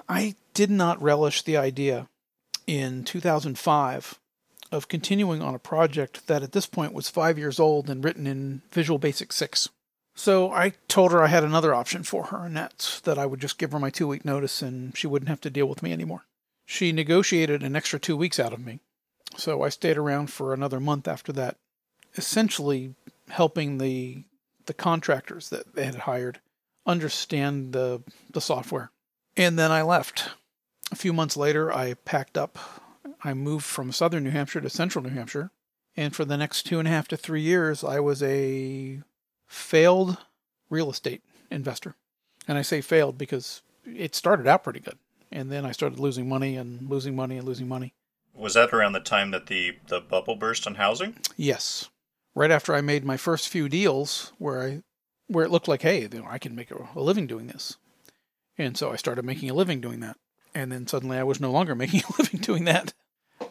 I 0.09 0.35
did 0.55 0.70
not 0.70 1.03
relish 1.03 1.42
the 1.42 1.57
idea 1.57 2.09
in 2.66 3.05
2005 3.05 4.18
of 4.72 4.88
continuing 4.88 5.42
on 5.42 5.55
a 5.55 5.59
project 5.59 6.26
that 6.29 6.42
at 6.42 6.53
this 6.53 6.66
point 6.66 6.92
was 6.92 7.09
five 7.09 7.38
years 7.38 7.59
old 7.59 7.90
and 7.90 8.05
written 8.05 8.26
in 8.26 8.62
Visual 8.70 8.98
Basic 8.98 9.33
6. 9.33 9.68
So 10.14 10.53
I 10.53 10.74
told 10.88 11.12
her 11.12 11.22
I 11.22 11.29
had 11.29 11.44
another 11.44 11.74
option 11.74 12.03
for 12.03 12.24
her, 12.26 12.44
and 12.44 12.57
that's 12.57 13.00
that 13.00 13.18
I 13.18 13.26
would 13.26 13.40
just 13.40 13.59
give 13.59 13.72
her 13.72 13.79
my 13.79 13.90
two 13.90 14.07
week 14.07 14.24
notice 14.24 14.62
and 14.62 14.96
she 14.96 15.07
wouldn't 15.07 15.29
have 15.29 15.40
to 15.42 15.50
deal 15.50 15.66
with 15.66 15.83
me 15.83 15.92
anymore. 15.92 16.26
She 16.66 16.92
negotiated 16.92 17.62
an 17.62 17.74
extra 17.74 17.98
two 17.98 18.16
weeks 18.16 18.38
out 18.38 18.53
of 18.53 18.64
me. 18.64 18.81
So 19.36 19.62
I 19.62 19.68
stayed 19.68 19.96
around 19.96 20.28
for 20.28 20.52
another 20.52 20.80
month 20.80 21.08
after 21.08 21.32
that, 21.32 21.56
essentially 22.16 22.94
helping 23.28 23.78
the 23.78 24.24
the 24.66 24.74
contractors 24.74 25.48
that 25.50 25.74
they 25.74 25.84
had 25.84 25.94
hired 25.96 26.40
understand 26.86 27.72
the 27.72 28.02
the 28.30 28.40
software. 28.40 28.90
And 29.36 29.58
then 29.58 29.70
I 29.70 29.82
left. 29.82 30.30
A 30.92 30.96
few 30.96 31.12
months 31.12 31.36
later 31.36 31.72
I 31.72 31.94
packed 31.94 32.36
up. 32.36 32.58
I 33.22 33.34
moved 33.34 33.64
from 33.64 33.92
southern 33.92 34.24
New 34.24 34.30
Hampshire 34.30 34.60
to 34.60 34.70
central 34.70 35.04
New 35.04 35.10
Hampshire. 35.10 35.50
And 35.96 36.14
for 36.14 36.24
the 36.24 36.36
next 36.36 36.64
two 36.64 36.78
and 36.78 36.88
a 36.88 36.90
half 36.90 37.08
to 37.08 37.16
three 37.16 37.42
years 37.42 37.84
I 37.84 38.00
was 38.00 38.22
a 38.22 39.02
failed 39.46 40.18
real 40.68 40.90
estate 40.90 41.22
investor. 41.50 41.94
And 42.48 42.58
I 42.58 42.62
say 42.62 42.80
failed 42.80 43.18
because 43.18 43.62
it 43.84 44.14
started 44.14 44.46
out 44.46 44.64
pretty 44.64 44.80
good. 44.80 44.98
And 45.30 45.50
then 45.50 45.64
I 45.64 45.72
started 45.72 46.00
losing 46.00 46.28
money 46.28 46.56
and 46.56 46.88
losing 46.88 47.14
money 47.14 47.36
and 47.36 47.46
losing 47.46 47.68
money. 47.68 47.94
Was 48.34 48.54
that 48.54 48.72
around 48.72 48.92
the 48.92 49.00
time 49.00 49.30
that 49.32 49.46
the, 49.46 49.76
the 49.88 50.00
bubble 50.00 50.36
burst 50.36 50.66
on 50.66 50.76
housing? 50.76 51.16
Yes. 51.36 51.90
Right 52.34 52.50
after 52.50 52.74
I 52.74 52.80
made 52.80 53.04
my 53.04 53.16
first 53.16 53.48
few 53.48 53.68
deals 53.68 54.32
where 54.38 54.62
I 54.62 54.82
where 55.26 55.44
it 55.44 55.50
looked 55.50 55.68
like, 55.68 55.82
hey, 55.82 56.02
you 56.02 56.08
know, 56.08 56.26
I 56.28 56.38
can 56.38 56.56
make 56.56 56.72
a, 56.72 56.88
a 56.96 57.00
living 57.00 57.28
doing 57.28 57.46
this. 57.46 57.76
And 58.58 58.76
so 58.76 58.90
I 58.90 58.96
started 58.96 59.24
making 59.24 59.48
a 59.48 59.54
living 59.54 59.80
doing 59.80 60.00
that. 60.00 60.16
And 60.56 60.72
then 60.72 60.88
suddenly 60.88 61.18
I 61.18 61.22
was 61.22 61.40
no 61.40 61.52
longer 61.52 61.74
making 61.76 62.02
a 62.02 62.22
living 62.22 62.40
doing 62.40 62.64
that. 62.64 62.92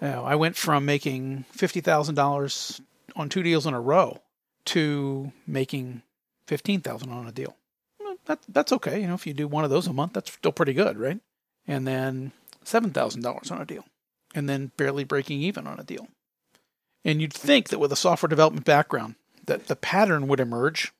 Uh, 0.01 0.21
I 0.23 0.35
went 0.35 0.57
from 0.57 0.85
making 0.85 1.45
$50,000 1.55 2.81
on 3.15 3.29
two 3.29 3.43
deals 3.43 3.65
in 3.65 3.73
a 3.73 3.79
row 3.81 4.21
to 4.65 5.31
making 5.47 6.01
fifteen 6.45 6.81
thousand 6.81 7.11
on 7.11 7.27
a 7.27 7.31
deal. 7.31 7.55
That 8.25 8.39
that's 8.47 8.71
okay. 8.73 9.01
You 9.01 9.07
know, 9.07 9.13
if 9.15 9.25
you 9.25 9.33
do 9.33 9.47
one 9.47 9.63
of 9.63 9.69
those 9.69 9.87
a 9.87 9.93
month, 9.93 10.13
that's 10.13 10.31
still 10.31 10.51
pretty 10.51 10.73
good, 10.73 10.97
right? 10.97 11.19
And 11.67 11.87
then 11.87 12.31
seven 12.63 12.91
thousand 12.91 13.21
dollars 13.21 13.51
on 13.51 13.61
a 13.61 13.65
deal, 13.65 13.85
and 14.35 14.47
then 14.47 14.71
barely 14.77 15.03
breaking 15.03 15.41
even 15.41 15.67
on 15.67 15.79
a 15.79 15.83
deal. 15.83 16.07
And 17.05 17.21
you'd 17.21 17.33
think 17.33 17.69
that 17.69 17.79
with 17.79 17.91
a 17.91 17.97
software 17.97 18.27
development 18.27 18.65
background, 18.65 19.15
that 19.45 19.67
the 19.67 19.75
pattern 19.75 20.27
would 20.27 20.39
emerge, 20.39 20.93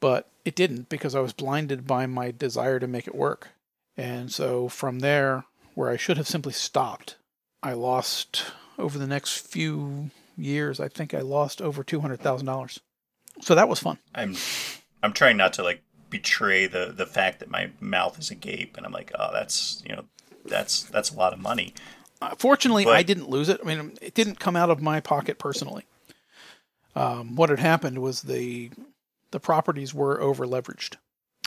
but 0.00 0.28
it 0.44 0.54
didn't 0.54 0.88
because 0.88 1.14
I 1.14 1.20
was 1.20 1.32
blinded 1.32 1.86
by 1.86 2.06
my 2.06 2.30
desire 2.30 2.78
to 2.78 2.86
make 2.86 3.06
it 3.06 3.14
work. 3.14 3.48
And 3.96 4.30
so 4.32 4.68
from 4.68 4.98
there, 4.98 5.44
where 5.74 5.90
I 5.90 5.96
should 5.96 6.16
have 6.16 6.28
simply 6.28 6.52
stopped, 6.52 7.16
I 7.62 7.72
lost 7.72 8.44
over 8.78 8.98
the 8.98 9.06
next 9.06 9.38
few 9.38 10.10
years, 10.36 10.80
I 10.80 10.88
think 10.88 11.14
I 11.14 11.20
lost 11.20 11.62
over 11.62 11.82
two 11.82 12.00
hundred 12.00 12.20
thousand 12.20 12.46
dollars. 12.46 12.80
So 13.40 13.54
that 13.54 13.68
was 13.68 13.80
fun. 13.80 13.98
I'm 14.14 14.36
I'm 15.02 15.12
trying 15.12 15.36
not 15.36 15.54
to 15.54 15.62
like 15.62 15.82
betray 16.10 16.66
the 16.66 16.92
the 16.94 17.06
fact 17.06 17.40
that 17.40 17.50
my 17.50 17.70
mouth 17.80 18.18
is 18.18 18.30
agape, 18.30 18.76
and 18.76 18.84
I'm 18.84 18.92
like, 18.92 19.12
oh, 19.18 19.30
that's 19.32 19.82
you 19.88 19.94
know, 19.94 20.04
that's 20.44 20.82
that's 20.84 21.10
a 21.10 21.16
lot 21.16 21.32
of 21.32 21.38
money. 21.38 21.74
Uh, 22.20 22.34
fortunately, 22.36 22.84
but, 22.84 22.96
I 22.96 23.02
didn't 23.02 23.28
lose 23.28 23.48
it. 23.48 23.60
I 23.62 23.66
mean, 23.66 23.96
it 24.00 24.14
didn't 24.14 24.40
come 24.40 24.56
out 24.56 24.70
of 24.70 24.80
my 24.80 25.00
pocket 25.00 25.38
personally. 25.38 25.84
Um, 26.94 27.36
what 27.36 27.50
had 27.50 27.58
happened 27.58 27.98
was 28.00 28.22
the 28.22 28.70
the 29.30 29.40
properties 29.40 29.92
were 29.92 30.20
over 30.20 30.46
leveraged, 30.46 30.96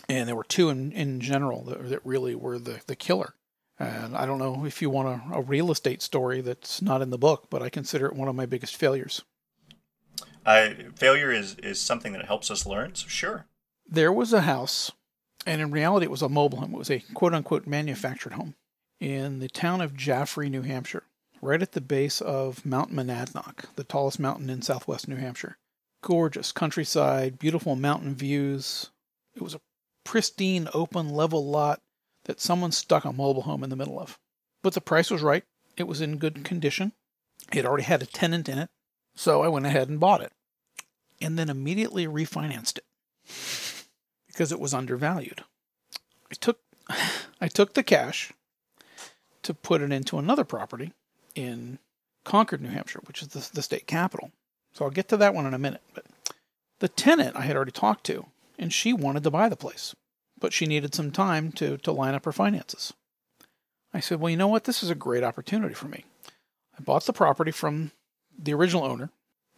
and 0.08 0.28
there 0.28 0.36
were 0.36 0.44
two 0.44 0.70
in 0.70 0.92
in 0.92 1.20
general 1.22 1.64
that, 1.64 1.90
that 1.90 2.06
really 2.06 2.36
were 2.36 2.60
the 2.60 2.82
the 2.86 2.96
killer. 2.96 3.34
And 3.80 4.16
I 4.16 4.26
don't 4.26 4.40
know 4.40 4.66
if 4.66 4.82
you 4.82 4.90
want 4.90 5.08
a, 5.32 5.38
a, 5.38 5.42
real 5.42 5.72
estate 5.72 6.02
story 6.02 6.42
that's 6.42 6.82
not 6.82 7.02
in 7.02 7.12
the 7.12 7.18
book, 7.18 7.48
but 7.50 7.62
I 7.62 7.70
consider 7.70 8.08
it 8.08 8.16
one 8.16 8.28
of 8.28 8.36
my 8.36 8.46
biggest 8.46 8.76
failures. 8.76 9.24
Uh, 10.46 10.72
failure 10.98 11.32
is, 11.32 11.56
is 11.64 11.80
something 11.80 12.12
that 12.12 12.26
helps 12.26 12.52
us 12.52 12.66
learn, 12.66 12.94
so 12.96 13.08
sure. 13.08 13.46
There 13.88 14.12
was 14.12 14.34
a 14.34 14.42
house, 14.42 14.92
and 15.46 15.62
in 15.62 15.72
reality, 15.72 16.04
it 16.04 16.12
was 16.12 16.22
a 16.22 16.28
mobile 16.28 16.60
home. 16.60 16.74
It 16.74 16.78
was 16.78 16.92
a 16.92 17.00
quote 17.14 17.34
unquote 17.34 17.68
manufactured 17.68 18.34
home 18.34 18.56
in 19.00 19.40
the 19.40 19.48
town 19.48 19.82
of 19.82 19.96
Jaffrey, 19.96 20.50
New 20.50 20.62
Hampshire, 20.62 21.04
right 21.42 21.62
at 21.62 21.72
the 21.72 21.82
base 21.82 22.22
of 22.22 22.66
Mount 22.66 22.92
Monadnock, 22.92 23.66
the 23.76 23.84
tallest 23.84 24.20
mountain 24.20 24.50
in 24.50 24.62
southwest 24.62 25.08
New 25.08 25.16
Hampshire. 25.16 25.58
Gorgeous 26.02 26.52
countryside, 26.52 27.40
beautiful 27.40 27.76
mountain 27.76 28.16
views. 28.16 28.90
It 29.36 29.42
was 29.42 29.54
a 29.54 29.62
pristine, 30.04 30.70
open, 30.74 31.10
level 31.10 31.46
lot 31.46 31.82
that 32.26 32.40
someone 32.40 32.72
stuck 32.72 33.06
a 33.06 33.14
mobile 33.14 33.44
home 33.44 33.64
in 33.64 33.70
the 33.70 33.76
middle 33.76 34.00
of. 34.00 34.18
But 34.62 34.74
the 34.74 34.82
price 34.82 35.10
was 35.10 35.22
right. 35.22 35.44
It 35.78 35.88
was 35.88 36.02
in 36.02 36.18
good 36.18 36.44
condition. 36.44 36.94
It 37.54 37.66
already 37.66 37.84
had 37.84 38.02
a 38.02 38.06
tenant 38.06 38.50
in 38.50 38.58
it. 38.58 38.70
So 39.16 39.42
I 39.42 39.48
went 39.48 39.66
ahead 39.66 39.90
and 39.90 40.00
bought 40.00 40.22
it. 40.22 40.32
And 41.22 41.38
then 41.38 41.50
immediately 41.50 42.08
refinanced 42.08 42.78
it 42.78 42.86
because 44.28 44.52
it 44.52 44.60
was 44.60 44.74
undervalued. 44.74 45.44
I 46.32 46.36
took 46.36 46.60
I 47.42 47.48
took 47.48 47.74
the 47.74 47.84
cash 47.84 48.32
to 49.50 49.54
put 49.54 49.82
it 49.82 49.92
into 49.92 50.18
another 50.18 50.44
property 50.44 50.94
in 51.36 51.80
Concord, 52.24 52.62
New 52.62 52.70
Hampshire, 52.70 53.02
which 53.06 53.22
is 53.22 53.30
the, 53.30 53.48
the 53.54 53.62
state 53.62 53.88
capital. 53.88 54.32
So 54.74 54.86
I'll 54.86 54.92
get 54.92 55.10
to 55.10 55.18
that 55.18 55.34
one 55.34 55.46
in 55.46 55.54
a 55.54 55.60
minute. 55.60 55.82
But 55.94 56.06
the 56.80 56.88
tenant 56.88 57.36
I 57.36 57.42
had 57.42 57.56
already 57.56 57.72
talked 57.72 58.06
to, 58.06 58.28
and 58.58 58.72
she 58.72 58.94
wanted 58.94 59.24
to 59.24 59.32
buy 59.32 59.50
the 59.50 59.56
place 59.56 59.96
but 60.40 60.54
she 60.54 60.66
needed 60.66 60.96
some 60.96 61.12
time 61.12 61.52
to, 61.54 61.78
to 61.78 61.92
line 61.92 62.16
up 62.16 62.26
her 62.26 62.32
finances. 62.32 62.94
I 63.94 64.00
said, 64.00 64.20
Well, 64.20 64.30
you 64.30 64.38
know 64.38 64.48
what? 64.48 64.64
This 64.64 64.84
is 64.84 64.90
a 64.90 64.96
great 64.96 65.24
opportunity 65.24 65.74
for 65.74 65.88
me. 65.88 66.06
I 66.78 66.82
bought 66.82 67.06
the 67.06 67.14
property 67.14 67.52
from 67.52 67.92
the 68.38 68.54
original 68.54 68.86
owner, 68.86 69.10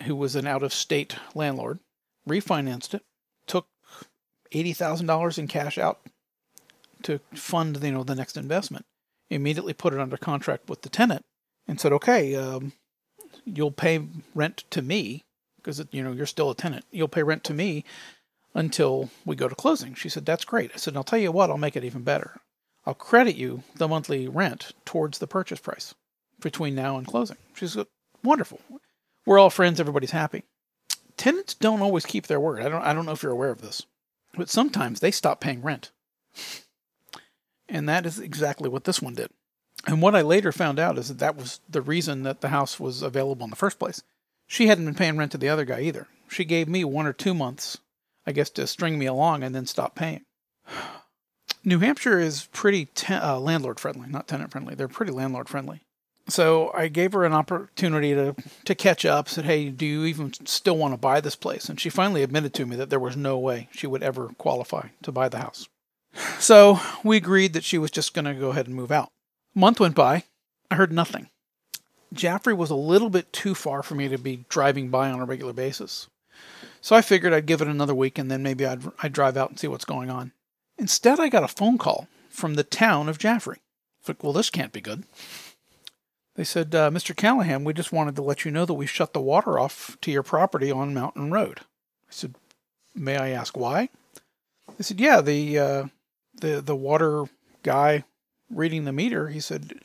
who 0.03 0.15
was 0.15 0.35
an 0.35 0.47
out 0.47 0.63
of 0.63 0.73
state 0.73 1.15
landlord, 1.35 1.79
refinanced 2.27 2.93
it, 2.95 3.03
took 3.45 3.67
$80,000 4.51 5.37
in 5.37 5.47
cash 5.47 5.77
out 5.77 5.99
to 7.03 7.19
fund 7.33 7.79
you 7.83 7.91
know, 7.91 8.03
the 8.03 8.15
next 8.15 8.37
investment, 8.37 8.85
immediately 9.31 9.73
put 9.73 9.93
it 9.93 9.99
under 9.99 10.17
contract 10.17 10.69
with 10.69 10.81
the 10.81 10.89
tenant, 10.89 11.23
and 11.67 11.79
said, 11.79 11.93
Okay, 11.93 12.35
um, 12.35 12.73
you'll 13.45 13.71
pay 13.71 14.05
rent 14.35 14.63
to 14.71 14.81
me 14.81 15.23
because 15.57 15.83
you 15.91 16.03
know 16.03 16.11
you're 16.11 16.25
still 16.25 16.51
a 16.51 16.55
tenant. 16.55 16.85
You'll 16.91 17.07
pay 17.07 17.23
rent 17.23 17.43
to 17.45 17.53
me 17.53 17.83
until 18.53 19.09
we 19.25 19.35
go 19.35 19.47
to 19.47 19.55
closing. 19.55 19.93
She 19.93 20.09
said, 20.09 20.25
That's 20.25 20.45
great. 20.45 20.71
I 20.73 20.77
said, 20.77 20.95
I'll 20.95 21.03
tell 21.03 21.19
you 21.19 21.31
what, 21.31 21.49
I'll 21.49 21.57
make 21.57 21.75
it 21.75 21.83
even 21.83 22.03
better. 22.03 22.41
I'll 22.85 22.93
credit 22.93 23.35
you 23.35 23.63
the 23.75 23.87
monthly 23.87 24.27
rent 24.27 24.73
towards 24.85 25.19
the 25.19 25.27
purchase 25.27 25.59
price 25.59 25.93
between 26.41 26.75
now 26.75 26.97
and 26.97 27.05
closing. 27.07 27.37
She 27.55 27.67
said, 27.67 27.87
Wonderful. 28.23 28.59
We're 29.25 29.39
all 29.39 29.49
friends, 29.49 29.79
everybody's 29.79 30.11
happy. 30.11 30.43
Tenants 31.15 31.53
don't 31.53 31.81
always 31.81 32.05
keep 32.05 32.27
their 32.27 32.39
word. 32.39 32.61
I 32.61 32.69
don't 32.69 32.81
I 32.81 32.93
don't 32.93 33.05
know 33.05 33.11
if 33.11 33.23
you're 33.23 33.31
aware 33.31 33.51
of 33.51 33.61
this. 33.61 33.85
But 34.33 34.49
sometimes 34.49 34.99
they 34.99 35.11
stop 35.11 35.39
paying 35.41 35.61
rent. 35.61 35.91
And 37.71 37.89
that 37.89 38.05
is 38.05 38.19
exactly 38.19 38.69
what 38.69 38.83
this 38.83 39.01
one 39.01 39.15
did. 39.15 39.31
And 39.87 40.01
what 40.01 40.15
I 40.15 40.21
later 40.21 40.51
found 40.51 40.77
out 40.77 40.99
is 40.99 41.07
that 41.07 41.17
that 41.19 41.35
was 41.35 41.59
the 41.67 41.81
reason 41.81 42.23
that 42.23 42.41
the 42.41 42.49
house 42.49 42.79
was 42.79 43.01
available 43.01 43.45
in 43.45 43.49
the 43.49 43.55
first 43.55 43.79
place. 43.79 44.03
She 44.45 44.67
hadn't 44.67 44.85
been 44.85 44.93
paying 44.93 45.17
rent 45.17 45.31
to 45.31 45.37
the 45.39 45.49
other 45.49 45.65
guy 45.65 45.81
either. 45.81 46.07
She 46.29 46.45
gave 46.45 46.67
me 46.67 46.83
one 46.83 47.07
or 47.07 47.13
two 47.13 47.33
months 47.33 47.79
I 48.25 48.31
guess, 48.31 48.49
to 48.51 48.67
string 48.67 48.99
me 48.99 49.05
along 49.05 49.43
and 49.43 49.53
then 49.55 49.65
stop 49.65 49.95
paying. 49.95 50.21
New 51.63 51.79
Hampshire 51.79 52.19
is 52.19 52.47
pretty 52.47 52.87
uh, 53.09 53.39
landlord 53.39 53.79
friendly, 53.79 54.09
not 54.09 54.27
tenant 54.27 54.51
friendly. 54.51 54.73
They're 54.73 54.87
pretty 54.87 55.11
landlord 55.11 55.47
friendly. 55.47 55.81
So 56.27 56.71
I 56.73 56.87
gave 56.87 57.13
her 57.13 57.23
an 57.23 57.33
opportunity 57.33 58.13
to 58.13 58.35
to 58.65 58.75
catch 58.75 59.05
up. 59.05 59.27
Said, 59.27 59.45
"Hey, 59.45 59.69
do 59.69 59.85
you 59.85 60.05
even 60.05 60.33
still 60.45 60.77
want 60.77 60.93
to 60.93 60.97
buy 60.97 61.19
this 61.19 61.35
place?" 61.35 61.67
And 61.67 61.79
she 61.79 61.89
finally 61.89 62.23
admitted 62.23 62.53
to 62.55 62.65
me 62.65 62.75
that 62.77 62.89
there 62.89 62.99
was 62.99 63.17
no 63.17 63.37
way 63.37 63.69
she 63.71 63.85
would 63.85 64.01
ever 64.01 64.29
qualify 64.37 64.89
to 65.03 65.11
buy 65.11 65.29
the 65.29 65.39
house. 65.39 65.67
So 66.39 66.79
we 67.03 67.17
agreed 67.17 67.53
that 67.53 67.63
she 67.63 67.77
was 67.77 67.91
just 67.91 68.13
going 68.13 68.25
to 68.25 68.33
go 68.33 68.49
ahead 68.49 68.67
and 68.67 68.75
move 68.75 68.91
out. 68.91 69.11
A 69.55 69.59
month 69.59 69.79
went 69.79 69.95
by. 69.95 70.23
I 70.69 70.75
heard 70.75 70.91
nothing. 70.91 71.29
Jaffrey 72.13 72.53
was 72.53 72.69
a 72.69 72.75
little 72.75 73.09
bit 73.09 73.31
too 73.31 73.55
far 73.55 73.83
for 73.83 73.95
me 73.95 74.09
to 74.09 74.17
be 74.17 74.45
driving 74.49 74.89
by 74.89 75.09
on 75.09 75.19
a 75.19 75.25
regular 75.25 75.53
basis. 75.53 76.09
So 76.81 76.95
I 76.95 77.01
figured 77.01 77.33
I'd 77.33 77.45
give 77.45 77.61
it 77.61 77.67
another 77.67 77.95
week 77.95 78.17
and 78.17 78.29
then 78.29 78.43
maybe 78.43 78.65
I'd, 78.65 78.81
I'd 79.01 79.13
drive 79.13 79.37
out 79.37 79.49
and 79.49 79.59
see 79.59 79.67
what's 79.67 79.85
going 79.85 80.09
on. 80.09 80.31
Instead, 80.77 81.19
I 81.19 81.29
got 81.29 81.43
a 81.43 81.47
phone 81.47 81.77
call 81.77 82.07
from 82.29 82.55
the 82.55 82.63
town 82.63 83.07
of 83.07 83.19
Jaffrey. 83.19 83.59
Like, 84.07 84.23
well, 84.23 84.33
this 84.33 84.49
can't 84.49 84.73
be 84.73 84.81
good. 84.81 85.03
They 86.35 86.43
said, 86.43 86.73
uh, 86.73 86.89
Mr. 86.89 87.15
Callaghan, 87.15 87.63
we 87.63 87.73
just 87.73 87.91
wanted 87.91 88.15
to 88.15 88.21
let 88.21 88.45
you 88.45 88.51
know 88.51 88.65
that 88.65 88.73
we 88.73 88.87
shut 88.87 89.13
the 89.13 89.21
water 89.21 89.59
off 89.59 89.97
to 90.01 90.11
your 90.11 90.23
property 90.23 90.71
on 90.71 90.93
Mountain 90.93 91.29
Road. 91.29 91.59
I 91.59 92.09
said, 92.09 92.35
may 92.95 93.17
I 93.17 93.29
ask 93.29 93.55
why? 93.55 93.89
They 94.77 94.83
said, 94.83 94.99
yeah, 94.99 95.21
the, 95.21 95.59
uh, 95.59 95.85
the, 96.41 96.61
the 96.61 96.75
water 96.75 97.25
guy 97.63 98.03
reading 98.49 98.83
the 98.83 98.91
meter, 98.91 99.29
he 99.29 99.39
said, 99.39 99.79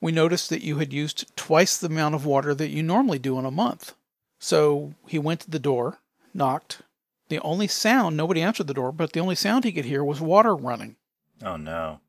we 0.00 0.12
noticed 0.12 0.50
that 0.50 0.62
you 0.62 0.78
had 0.78 0.92
used 0.92 1.34
twice 1.36 1.76
the 1.76 1.86
amount 1.86 2.14
of 2.14 2.26
water 2.26 2.54
that 2.54 2.70
you 2.70 2.82
normally 2.82 3.18
do 3.18 3.38
in 3.38 3.44
a 3.44 3.50
month. 3.50 3.94
So 4.38 4.94
he 5.06 5.18
went 5.18 5.40
to 5.40 5.50
the 5.50 5.58
door, 5.58 5.98
knocked. 6.34 6.82
The 7.28 7.40
only 7.40 7.66
sound, 7.66 8.16
nobody 8.16 8.40
answered 8.40 8.66
the 8.66 8.74
door, 8.74 8.92
but 8.92 9.12
the 9.12 9.20
only 9.20 9.34
sound 9.34 9.64
he 9.64 9.72
could 9.72 9.84
hear 9.84 10.02
was 10.02 10.20
water 10.20 10.54
running. 10.54 10.96
Oh, 11.44 11.56
no. 11.56 12.00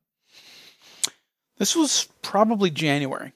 This 1.57 1.75
was 1.75 2.07
probably 2.21 2.69
January. 2.69 3.33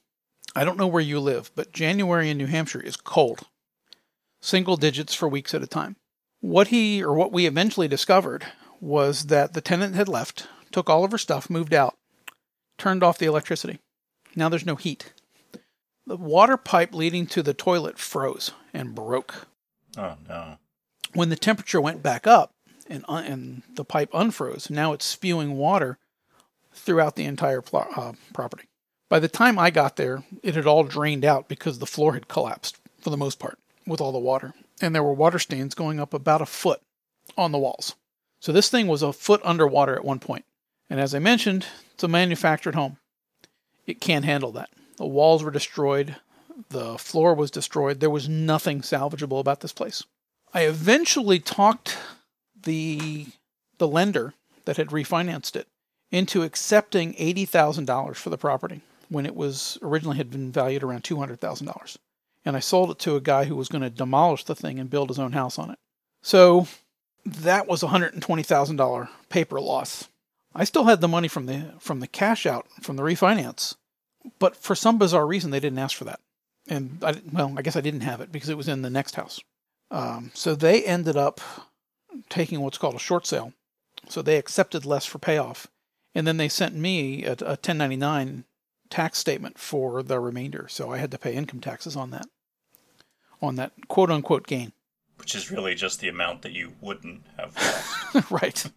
I 0.55 0.63
don't 0.63 0.77
know 0.77 0.87
where 0.87 1.01
you 1.01 1.19
live, 1.19 1.51
but 1.55 1.73
January 1.73 2.29
in 2.29 2.37
New 2.37 2.45
Hampshire 2.45 2.79
is 2.79 2.95
cold. 2.95 3.41
Single 4.39 4.77
digits 4.77 5.13
for 5.13 5.27
weeks 5.27 5.53
at 5.53 5.63
a 5.63 5.67
time. 5.67 5.95
What 6.39 6.67
he, 6.67 7.03
or 7.03 7.13
what 7.13 7.31
we 7.31 7.45
eventually 7.45 7.87
discovered, 7.87 8.45
was 8.83 9.27
that 9.27 9.53
the 9.53 9.61
tenant 9.61 9.95
had 9.95 10.09
left, 10.09 10.47
took 10.71 10.89
all 10.89 11.05
of 11.05 11.11
her 11.11 11.17
stuff, 11.17 11.49
moved 11.49 11.73
out, 11.73 11.95
turned 12.77 13.01
off 13.01 13.17
the 13.17 13.25
electricity. 13.25 13.79
Now 14.35 14.49
there's 14.49 14.65
no 14.65 14.75
heat. 14.75 15.13
The 16.05 16.17
water 16.17 16.57
pipe 16.57 16.93
leading 16.93 17.25
to 17.27 17.41
the 17.41 17.53
toilet 17.53 17.97
froze 17.97 18.51
and 18.73 18.93
broke. 18.93 19.47
Oh, 19.97 20.15
no. 20.27 20.57
When 21.13 21.29
the 21.29 21.37
temperature 21.37 21.79
went 21.79 22.03
back 22.03 22.27
up 22.27 22.51
and, 22.89 23.05
un- 23.07 23.23
and 23.23 23.61
the 23.73 23.85
pipe 23.85 24.11
unfroze, 24.11 24.69
now 24.69 24.91
it's 24.91 25.05
spewing 25.05 25.55
water 25.55 25.97
throughout 26.73 27.15
the 27.15 27.23
entire 27.23 27.61
pl- 27.61 27.87
uh, 27.95 28.11
property. 28.33 28.65
By 29.07 29.19
the 29.19 29.29
time 29.29 29.57
I 29.57 29.69
got 29.69 29.95
there, 29.95 30.23
it 30.41 30.55
had 30.55 30.67
all 30.67 30.83
drained 30.83 31.23
out 31.23 31.47
because 31.47 31.79
the 31.79 31.85
floor 31.85 32.15
had 32.15 32.27
collapsed 32.27 32.77
for 32.99 33.11
the 33.11 33.17
most 33.17 33.39
part 33.39 33.59
with 33.87 34.01
all 34.01 34.11
the 34.11 34.19
water. 34.19 34.53
And 34.81 34.93
there 34.93 35.03
were 35.03 35.13
water 35.13 35.39
stains 35.39 35.73
going 35.73 36.01
up 36.01 36.13
about 36.13 36.41
a 36.41 36.45
foot 36.45 36.81
on 37.37 37.53
the 37.53 37.59
walls. 37.59 37.95
So 38.43 38.51
this 38.51 38.67
thing 38.67 38.87
was 38.87 39.01
a 39.01 39.13
foot 39.13 39.39
underwater 39.45 39.95
at 39.95 40.03
one 40.03 40.19
point. 40.19 40.43
And 40.89 40.99
as 40.99 41.15
I 41.15 41.19
mentioned, 41.19 41.65
it's 41.93 42.03
a 42.03 42.09
manufactured 42.09 42.75
home. 42.75 42.97
It 43.87 44.01
can't 44.01 44.25
handle 44.25 44.51
that. 44.51 44.69
The 44.97 45.05
walls 45.05 45.45
were 45.45 45.49
destroyed, 45.49 46.17
the 46.67 46.97
floor 46.97 47.35
was 47.35 47.49
destroyed. 47.49 48.01
There 48.01 48.09
was 48.09 48.27
nothing 48.27 48.81
salvageable 48.81 49.39
about 49.39 49.61
this 49.61 49.71
place. 49.71 50.03
I 50.53 50.63
eventually 50.63 51.39
talked 51.39 51.97
the 52.63 53.27
the 53.77 53.87
lender 53.87 54.33
that 54.65 54.75
had 54.75 54.89
refinanced 54.89 55.55
it 55.55 55.69
into 56.11 56.43
accepting 56.43 57.13
$80,000 57.13 58.15
for 58.17 58.29
the 58.29 58.37
property 58.37 58.81
when 59.07 59.25
it 59.25 59.37
was 59.37 59.77
originally 59.81 60.17
had 60.17 60.29
been 60.29 60.51
valued 60.51 60.83
around 60.83 61.05
$200,000. 61.05 61.97
And 62.43 62.57
I 62.57 62.59
sold 62.59 62.91
it 62.91 62.99
to 62.99 63.15
a 63.15 63.21
guy 63.21 63.45
who 63.45 63.55
was 63.55 63.69
going 63.69 63.83
to 63.83 63.89
demolish 63.89 64.43
the 64.43 64.53
thing 64.53 64.79
and 64.79 64.89
build 64.89 65.07
his 65.07 65.19
own 65.19 65.31
house 65.31 65.57
on 65.57 65.71
it. 65.71 65.79
So 66.21 66.67
that 67.25 67.67
was 67.67 67.83
a 67.83 67.87
$120,000 67.87 69.09
paper 69.29 69.59
loss. 69.59 70.09
I 70.55 70.63
still 70.65 70.85
had 70.85 71.01
the 71.01 71.07
money 71.07 71.27
from 71.27 71.45
the 71.47 71.73
from 71.79 71.99
the 71.99 72.07
cash 72.07 72.45
out 72.45 72.67
from 72.81 72.95
the 72.95 73.03
refinance, 73.03 73.75
but 74.39 74.55
for 74.55 74.75
some 74.75 74.99
bizarre 74.99 75.25
reason 75.25 75.51
they 75.51 75.59
didn't 75.59 75.79
ask 75.79 75.97
for 75.97 76.03
that. 76.03 76.19
And 76.67 76.99
I, 77.03 77.15
well, 77.31 77.53
I 77.57 77.61
guess 77.61 77.75
I 77.75 77.81
didn't 77.81 78.01
have 78.01 78.21
it 78.21 78.31
because 78.31 78.49
it 78.49 78.57
was 78.57 78.67
in 78.67 78.83
the 78.83 78.89
next 78.89 79.15
house. 79.15 79.39
Um, 79.89 80.31
so 80.33 80.55
they 80.55 80.83
ended 80.83 81.17
up 81.17 81.41
taking 82.29 82.61
what's 82.61 82.77
called 82.77 82.95
a 82.95 82.99
short 82.99 83.25
sale. 83.25 83.53
So 84.09 84.21
they 84.21 84.37
accepted 84.37 84.85
less 84.85 85.05
for 85.05 85.17
payoff, 85.17 85.67
and 86.13 86.27
then 86.27 86.37
they 86.37 86.49
sent 86.49 86.75
me 86.75 87.23
a, 87.23 87.31
a 87.31 87.55
1099 87.55 88.43
tax 88.89 89.17
statement 89.17 89.57
for 89.57 90.03
the 90.03 90.19
remainder. 90.19 90.67
So 90.69 90.91
I 90.91 90.97
had 90.97 91.11
to 91.11 91.17
pay 91.17 91.33
income 91.33 91.61
taxes 91.61 91.95
on 91.95 92.11
that, 92.11 92.27
on 93.41 93.55
that 93.55 93.71
quote 93.87 94.11
unquote 94.11 94.45
gain. 94.45 94.73
Which 95.23 95.35
is 95.35 95.49
really 95.49 95.73
just 95.73 96.01
the 96.01 96.09
amount 96.09 96.41
that 96.41 96.51
you 96.51 96.73
wouldn't 96.81 97.21
have 97.37 97.55
lost. 98.13 98.29
right. 98.29 98.71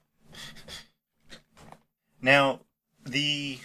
Now, 2.23 2.61
the 3.05 3.59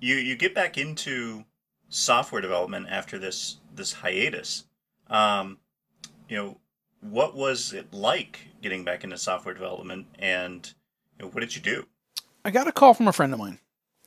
you 0.00 0.14
you 0.14 0.34
get 0.34 0.54
back 0.54 0.78
into 0.78 1.44
software 1.90 2.40
development 2.40 2.86
after 2.88 3.18
this 3.18 3.58
this 3.74 3.92
hiatus. 3.92 4.64
Um, 5.10 5.58
you 6.26 6.38
know, 6.38 6.56
what 7.02 7.36
was 7.36 7.74
it 7.74 7.92
like 7.92 8.48
getting 8.62 8.82
back 8.82 9.04
into 9.04 9.18
software 9.18 9.52
development, 9.52 10.06
and 10.18 10.72
you 11.18 11.26
know, 11.26 11.30
what 11.32 11.40
did 11.40 11.54
you 11.54 11.60
do? 11.60 11.84
I 12.46 12.50
got 12.50 12.66
a 12.66 12.72
call 12.72 12.94
from 12.94 13.08
a 13.08 13.12
friend 13.12 13.34
of 13.34 13.38
mine, 13.38 13.58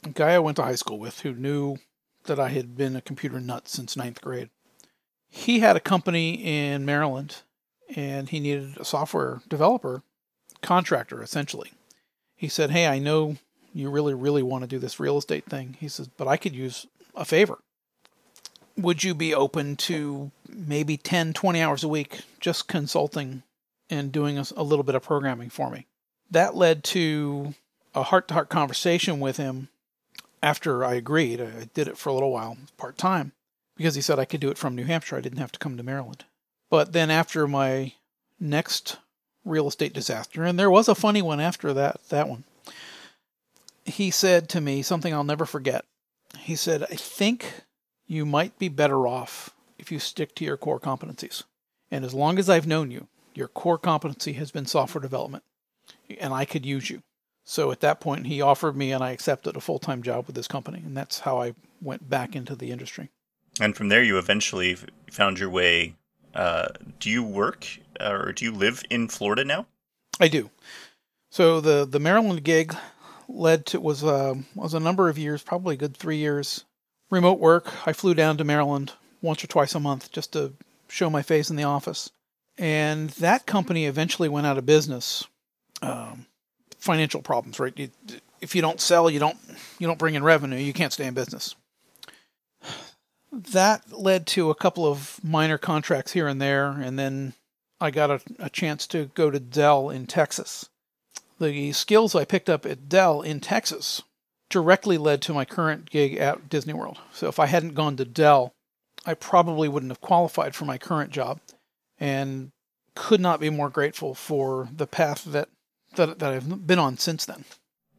a 0.04 0.10
guy 0.10 0.34
I 0.34 0.40
went 0.40 0.58
to 0.58 0.64
high 0.64 0.74
school 0.74 0.98
with, 0.98 1.20
who 1.20 1.32
knew 1.32 1.78
that 2.24 2.40
I 2.40 2.50
had 2.50 2.76
been 2.76 2.96
a 2.96 3.02
computer 3.02 3.40
nut 3.40 3.68
since 3.68 3.96
ninth 3.96 4.20
grade. 4.20 4.50
He 5.30 5.60
had 5.60 5.76
a 5.76 5.80
company 5.80 6.34
in 6.34 6.86
Maryland, 6.86 7.44
and 7.96 8.30
he 8.30 8.40
needed 8.40 8.78
a 8.78 8.86
software 8.86 9.42
developer, 9.48 10.04
contractor 10.62 11.22
essentially. 11.22 11.72
He 12.36 12.48
said, 12.48 12.72
"Hey, 12.72 12.88
I 12.88 13.00
know 13.00 13.38
you 13.74 13.90
really, 13.90 14.14
really 14.14 14.44
want 14.44 14.64
to 14.64 14.68
do 14.68 14.80
this 14.80 15.00
real 15.00 15.18
estate 15.18 15.46
thing." 15.46 15.78
He 15.80 15.88
says, 15.88 16.08
"But 16.08 16.28
I 16.28 16.38
could 16.38 16.56
use 16.56 16.88
a 17.16 17.26
favor. 17.26 17.60
Would 18.78 19.04
you 19.04 19.14
be 19.14 19.34
open 19.34 19.78
to 19.78 20.32
maybe 20.50 20.98
10, 20.98 21.34
20 21.34 21.62
hours 21.62 21.84
a 21.84 21.88
week 21.88 22.22
just 22.40 22.68
consulting 22.68 23.44
and 23.90 24.12
doing 24.12 24.38
a, 24.38 24.46
a 24.58 24.64
little 24.64 24.84
bit 24.84 24.96
of 24.96 25.04
programming 25.04 25.50
for 25.50 25.70
me?" 25.70 25.86
That 26.30 26.56
led 26.56 26.84
to 26.86 27.54
a 27.94 28.04
heart-to-heart 28.04 28.50
conversation 28.50 29.20
with 29.20 29.38
him 29.38 29.70
after 30.44 30.84
I 30.84 30.96
agreed. 30.96 31.40
I 31.42 31.70
did 31.74 31.88
it 31.88 31.98
for 31.98 32.10
a 32.10 32.14
little 32.14 32.32
while, 32.32 32.58
part 32.78 32.98
time, 32.98 33.32
because 33.78 33.96
he 33.96 34.02
said 34.02 34.20
I 34.20 34.26
could 34.26 34.42
do 34.42 34.50
it 34.50 34.58
from 34.58 34.76
New 34.76 34.84
Hampshire. 34.84 35.16
I 35.16 35.22
didn't 35.22 35.40
have 35.40 35.52
to 35.54 35.60
come 35.60 35.78
to 35.78 35.84
Maryland. 35.84 36.26
But 36.70 36.94
then 36.94 37.12
after 37.12 37.48
my 37.48 37.94
next 38.40 38.98
real 39.44 39.68
estate 39.68 39.94
disaster, 39.94 40.44
and 40.44 40.58
there 40.58 40.72
was 40.72 40.88
a 40.88 40.96
funny 40.96 41.22
one 41.22 41.40
after 41.40 41.74
that 41.74 42.02
that 42.10 42.28
one, 42.28 42.44
he 43.86 44.10
said 44.12 44.50
to 44.50 44.62
me 44.62 44.82
something 44.82 45.14
I'll 45.14 45.24
never 45.24 45.46
forget. 45.46 45.86
He 46.40 46.56
said, 46.56 46.84
I 46.84 46.96
think 46.96 47.62
you 48.08 48.26
might 48.26 48.58
be 48.60 48.70
better 48.70 49.08
off 49.08 49.52
if 49.78 49.92
you 49.92 50.00
stick 50.00 50.36
to 50.36 50.46
your 50.46 50.58
core 50.58 50.80
competencies. 50.80 51.44
And 51.92 52.04
as 52.04 52.14
long 52.14 52.40
as 52.40 52.50
I've 52.50 52.68
known 52.68 52.92
you, 52.92 53.08
your 53.34 53.48
core 53.48 53.78
competency 53.78 54.34
has 54.34 54.52
been 54.52 54.66
software 54.66 55.02
development, 55.02 55.44
and 56.20 56.34
I 56.34 56.46
could 56.46 56.66
use 56.66 56.90
you. 56.90 57.04
So 57.44 57.72
at 57.72 57.82
that 57.82 58.00
point, 58.00 58.26
he 58.26 58.42
offered 58.42 58.76
me, 58.76 58.92
and 58.92 59.04
I 59.04 59.12
accepted 59.12 59.56
a 59.56 59.62
full 59.62 59.78
time 59.80 60.02
job 60.02 60.26
with 60.26 60.36
this 60.36 60.48
company, 60.48 60.82
and 60.84 60.98
that's 60.98 61.20
how 61.20 61.42
I 61.42 61.54
went 61.82 62.10
back 62.10 62.36
into 62.36 62.56
the 62.56 62.72
industry. 62.72 63.10
And 63.60 63.76
from 63.76 63.90
there, 63.90 64.04
you 64.04 64.18
eventually 64.18 64.76
found 65.12 65.40
your 65.40 65.50
way. 65.50 65.96
Uh, 66.36 66.68
do 67.00 67.10
you 67.10 67.24
work 67.24 67.66
uh, 68.00 68.12
or 68.12 68.34
do 68.34 68.46
you 68.46 68.52
live 68.52 68.84
in 68.90 69.08
Florida 69.08 69.46
now? 69.46 69.66
I 70.20 70.28
do. 70.28 70.50
So 71.32 71.60
the 71.62 71.86
the 71.86 72.00
Maryland 72.00 72.44
gig 72.44 72.76
led 73.28 73.66
to 73.68 73.80
was 73.80 74.04
uh, 74.04 74.36
was 74.54 74.74
a 74.74 74.80
number 74.80 75.10
of 75.10 75.18
years, 75.18 75.42
probably 75.44 75.76
a 75.76 75.78
good 75.78 75.96
three 75.96 76.18
years, 76.18 76.66
remote 77.10 77.40
work. 77.40 77.74
I 77.88 77.94
flew 77.94 78.14
down 78.14 78.38
to 78.38 78.44
Maryland 78.44 78.94
once 79.22 79.44
or 79.44 79.48
twice 79.48 79.76
a 79.76 79.80
month 79.80 80.12
just 80.12 80.34
to 80.34 80.54
show 80.88 81.10
my 81.10 81.22
face 81.22 81.50
in 81.50 81.56
the 81.56 81.64
office, 81.64 82.10
and 82.58 83.10
that 83.12 83.46
company 83.46 83.86
eventually 83.86 84.30
went 84.30 84.48
out 84.48 84.58
of 84.58 84.66
business. 84.66 85.26
Um, 85.82 86.26
financial 86.78 87.22
problems, 87.22 87.60
right? 87.60 87.78
You, 87.78 87.90
if 88.42 88.56
you 88.56 88.62
don't 88.62 88.80
sell, 88.80 89.10
you 89.10 89.20
don't 89.20 89.38
you 89.80 89.88
don't 89.88 90.00
bring 90.00 90.16
in 90.16 90.24
revenue, 90.24 90.58
you 90.58 90.74
can't 90.74 90.94
stay 90.94 91.06
in 91.06 91.14
business. 91.14 91.56
That 93.36 93.92
led 93.92 94.26
to 94.28 94.50
a 94.50 94.56
couple 94.56 94.86
of 94.86 95.20
minor 95.22 95.58
contracts 95.58 96.14
here 96.14 96.28
and 96.28 96.42
there, 96.42 96.70
and 96.70 96.98
then 96.98 97.34
I 97.82 97.92
got 97.92 98.10
a, 98.10 98.22
a 98.40 98.50
chance 98.50 98.88
to 98.88 99.12
go 99.14 99.30
to 99.30 99.40
Dell 99.40 99.90
in 99.90 100.08
Texas. 100.08 100.70
The 101.40 101.74
skills 101.74 102.16
I 102.16 102.24
picked 102.24 102.50
up 102.50 102.66
at 102.66 102.88
Dell 102.88 103.22
in 103.22 103.42
Texas 103.42 104.02
directly 104.50 104.98
led 104.98 105.22
to 105.24 105.34
my 105.34 105.44
current 105.44 105.90
gig 105.90 106.16
at 106.16 106.48
Disney 106.48 106.74
World. 106.74 107.00
So 107.12 107.28
if 107.28 107.40
I 107.40 107.48
hadn't 107.48 107.74
gone 107.74 107.98
to 107.98 108.06
Dell, 108.06 108.54
I 109.06 109.16
probably 109.16 109.68
wouldn't 109.68 109.92
have 109.92 110.02
qualified 110.02 110.56
for 110.56 110.64
my 110.64 110.78
current 110.78 111.12
job 111.12 111.42
and 112.00 112.52
could 112.96 113.20
not 113.20 113.42
be 113.42 113.50
more 113.50 113.70
grateful 113.70 114.16
for 114.16 114.70
the 114.74 114.88
path 114.88 115.26
that 115.26 115.50
that, 115.96 116.20
that 116.20 116.34
I've 116.34 116.68
been 116.68 116.80
on 116.80 116.98
since 116.98 117.26
then. 117.26 117.46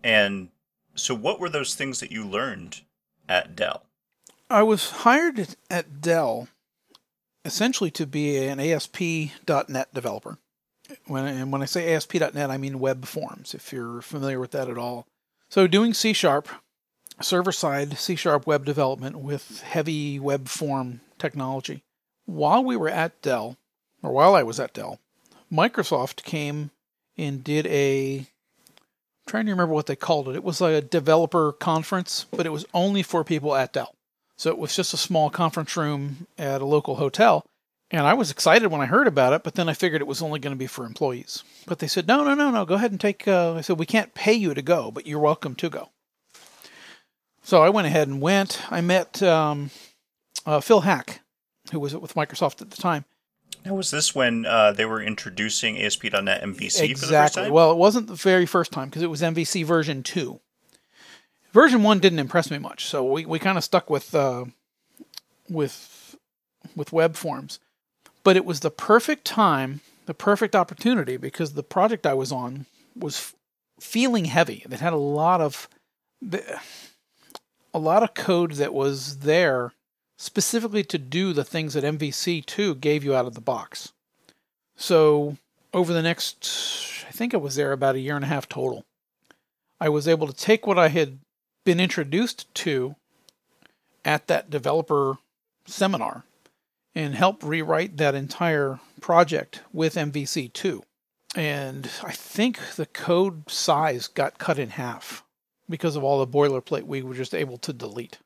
And 0.02 0.48
so, 0.94 1.14
what 1.14 1.40
were 1.40 1.48
those 1.48 1.74
things 1.74 2.00
that 2.00 2.10
you 2.10 2.24
learned 2.26 2.80
at 3.28 3.56
Dell? 3.56 3.85
I 4.48 4.62
was 4.62 4.90
hired 4.90 5.56
at 5.68 6.00
Dell 6.00 6.48
essentially 7.44 7.90
to 7.92 8.06
be 8.06 8.38
an 8.46 8.60
ASP.NET 8.60 9.92
developer. 9.92 10.38
When 11.06 11.26
and 11.26 11.50
when 11.50 11.62
I 11.62 11.64
say 11.64 11.94
ASP.NET, 11.94 12.50
I 12.50 12.56
mean 12.56 12.78
web 12.78 13.06
forms. 13.06 13.54
If 13.54 13.72
you're 13.72 14.00
familiar 14.02 14.38
with 14.38 14.52
that 14.52 14.68
at 14.68 14.78
all, 14.78 15.06
So 15.48 15.66
doing 15.66 15.94
C 15.94 16.12
sharp, 16.12 16.48
server 17.20 17.52
side 17.52 17.98
C 17.98 18.14
sharp 18.14 18.46
web 18.46 18.64
development 18.64 19.18
with 19.18 19.62
heavy 19.62 20.18
web 20.20 20.48
form 20.48 21.00
technology. 21.18 21.82
While 22.24 22.64
we 22.64 22.76
were 22.76 22.88
at 22.88 23.20
Dell, 23.22 23.56
or 24.02 24.12
while 24.12 24.34
I 24.34 24.44
was 24.44 24.60
at 24.60 24.74
Dell, 24.74 25.00
Microsoft 25.52 26.22
came 26.22 26.70
and 27.16 27.42
did 27.42 27.66
a 27.66 28.18
I'm 28.18 29.30
trying 29.30 29.46
to 29.46 29.52
remember 29.52 29.74
what 29.74 29.86
they 29.86 29.96
called 29.96 30.28
it. 30.28 30.36
It 30.36 30.44
was 30.44 30.60
a 30.60 30.80
developer 30.80 31.50
conference, 31.50 32.26
but 32.30 32.46
it 32.46 32.52
was 32.52 32.64
only 32.72 33.02
for 33.02 33.24
people 33.24 33.56
at 33.56 33.72
Dell. 33.72 33.95
So 34.36 34.50
it 34.50 34.58
was 34.58 34.76
just 34.76 34.94
a 34.94 34.98
small 34.98 35.30
conference 35.30 35.76
room 35.76 36.26
at 36.38 36.60
a 36.60 36.66
local 36.66 36.96
hotel. 36.96 37.44
And 37.90 38.02
I 38.06 38.14
was 38.14 38.30
excited 38.30 38.68
when 38.68 38.80
I 38.80 38.86
heard 38.86 39.06
about 39.06 39.32
it, 39.32 39.44
but 39.44 39.54
then 39.54 39.68
I 39.68 39.72
figured 39.72 40.00
it 40.00 40.08
was 40.08 40.20
only 40.20 40.40
going 40.40 40.54
to 40.54 40.58
be 40.58 40.66
for 40.66 40.84
employees. 40.84 41.44
But 41.66 41.78
they 41.78 41.86
said, 41.86 42.08
no, 42.08 42.24
no, 42.24 42.34
no, 42.34 42.50
no, 42.50 42.64
go 42.64 42.74
ahead 42.74 42.90
and 42.90 43.00
take. 43.00 43.28
Uh, 43.28 43.54
I 43.54 43.60
said, 43.60 43.78
we 43.78 43.86
can't 43.86 44.12
pay 44.12 44.32
you 44.34 44.54
to 44.54 44.62
go, 44.62 44.90
but 44.90 45.06
you're 45.06 45.20
welcome 45.20 45.54
to 45.56 45.70
go. 45.70 45.90
So 47.42 47.62
I 47.62 47.68
went 47.68 47.86
ahead 47.86 48.08
and 48.08 48.20
went. 48.20 48.60
I 48.72 48.80
met 48.80 49.22
um, 49.22 49.70
uh, 50.44 50.60
Phil 50.60 50.82
Haack, 50.82 51.20
who 51.70 51.78
was 51.78 51.94
with 51.96 52.14
Microsoft 52.14 52.60
at 52.60 52.70
the 52.70 52.76
time. 52.76 53.04
Now, 53.64 53.74
was 53.74 53.92
this 53.92 54.14
when 54.14 54.46
uh, 54.46 54.72
they 54.72 54.84
were 54.84 55.00
introducing 55.00 55.80
ASP.NET 55.80 56.42
MVC 56.42 56.82
exactly. 56.82 56.94
for 56.94 57.06
the 57.06 57.12
first 57.12 57.34
time? 57.34 57.52
Well, 57.52 57.70
it 57.70 57.76
wasn't 57.76 58.08
the 58.08 58.14
very 58.14 58.46
first 58.46 58.72
time 58.72 58.88
because 58.88 59.02
it 59.02 59.10
was 59.10 59.22
MVC 59.22 59.64
version 59.64 60.02
2. 60.02 60.40
Version 61.52 61.82
1 61.82 61.98
didn't 62.00 62.18
impress 62.18 62.50
me 62.50 62.58
much, 62.58 62.86
so 62.86 63.04
we, 63.04 63.24
we 63.24 63.38
kind 63.38 63.56
of 63.56 63.64
stuck 63.64 63.88
with 63.88 64.14
uh, 64.14 64.44
with 65.48 66.16
with 66.74 66.92
web 66.92 67.16
forms. 67.16 67.58
But 68.22 68.36
it 68.36 68.44
was 68.44 68.60
the 68.60 68.70
perfect 68.70 69.24
time, 69.24 69.80
the 70.06 70.14
perfect 70.14 70.54
opportunity 70.56 71.16
because 71.16 71.54
the 71.54 71.62
project 71.62 72.06
I 72.06 72.14
was 72.14 72.32
on 72.32 72.66
was 72.96 73.16
f- 73.16 73.34
feeling 73.80 74.24
heavy. 74.26 74.64
It 74.68 74.80
had 74.80 74.92
a 74.92 74.96
lot 74.96 75.40
of 75.40 75.68
a 77.72 77.78
lot 77.78 78.02
of 78.02 78.14
code 78.14 78.52
that 78.52 78.74
was 78.74 79.18
there 79.18 79.72
specifically 80.16 80.82
to 80.82 80.98
do 80.98 81.32
the 81.32 81.44
things 81.44 81.74
that 81.74 81.84
MVC2 81.84 82.80
gave 82.80 83.04
you 83.04 83.14
out 83.14 83.26
of 83.26 83.34
the 83.34 83.40
box. 83.40 83.92
So, 84.76 85.36
over 85.72 85.92
the 85.92 86.02
next, 86.02 87.04
I 87.06 87.10
think 87.10 87.34
I 87.34 87.38
was 87.38 87.56
there 87.56 87.72
about 87.72 87.94
a 87.94 88.00
year 88.00 88.16
and 88.16 88.24
a 88.24 88.28
half 88.28 88.48
total, 88.48 88.84
I 89.80 89.88
was 89.88 90.08
able 90.08 90.26
to 90.26 90.32
take 90.32 90.66
what 90.66 90.78
I 90.78 90.88
had 90.88 91.18
been 91.66 91.80
introduced 91.80 92.52
to 92.54 92.94
at 94.06 94.28
that 94.28 94.48
developer 94.48 95.18
seminar 95.66 96.24
and 96.94 97.14
help 97.14 97.42
rewrite 97.42 97.98
that 97.98 98.14
entire 98.14 98.80
project 99.02 99.60
with 99.72 99.96
MVC2. 99.96 100.82
And 101.34 101.90
I 102.02 102.12
think 102.12 102.58
the 102.76 102.86
code 102.86 103.50
size 103.50 104.06
got 104.06 104.38
cut 104.38 104.58
in 104.58 104.70
half 104.70 105.24
because 105.68 105.96
of 105.96 106.04
all 106.04 106.24
the 106.24 106.26
boilerplate 106.26 106.84
we 106.84 107.02
were 107.02 107.14
just 107.14 107.34
able 107.34 107.58
to 107.58 107.72
delete. 107.72 108.20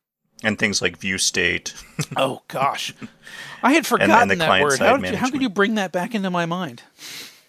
And 0.44 0.58
things 0.58 0.80
like 0.80 0.98
view 0.98 1.18
state. 1.18 1.74
oh 2.16 2.42
gosh, 2.46 2.94
I 3.62 3.72
had 3.72 3.86
forgotten 3.86 4.14
and, 4.14 4.32
and 4.32 4.40
that 4.40 4.62
word. 4.62 4.78
How, 4.78 4.96
you, 4.96 5.16
how 5.16 5.30
could 5.30 5.42
you 5.42 5.50
bring 5.50 5.74
that 5.74 5.92
back 5.92 6.14
into 6.14 6.30
my 6.30 6.46
mind? 6.46 6.82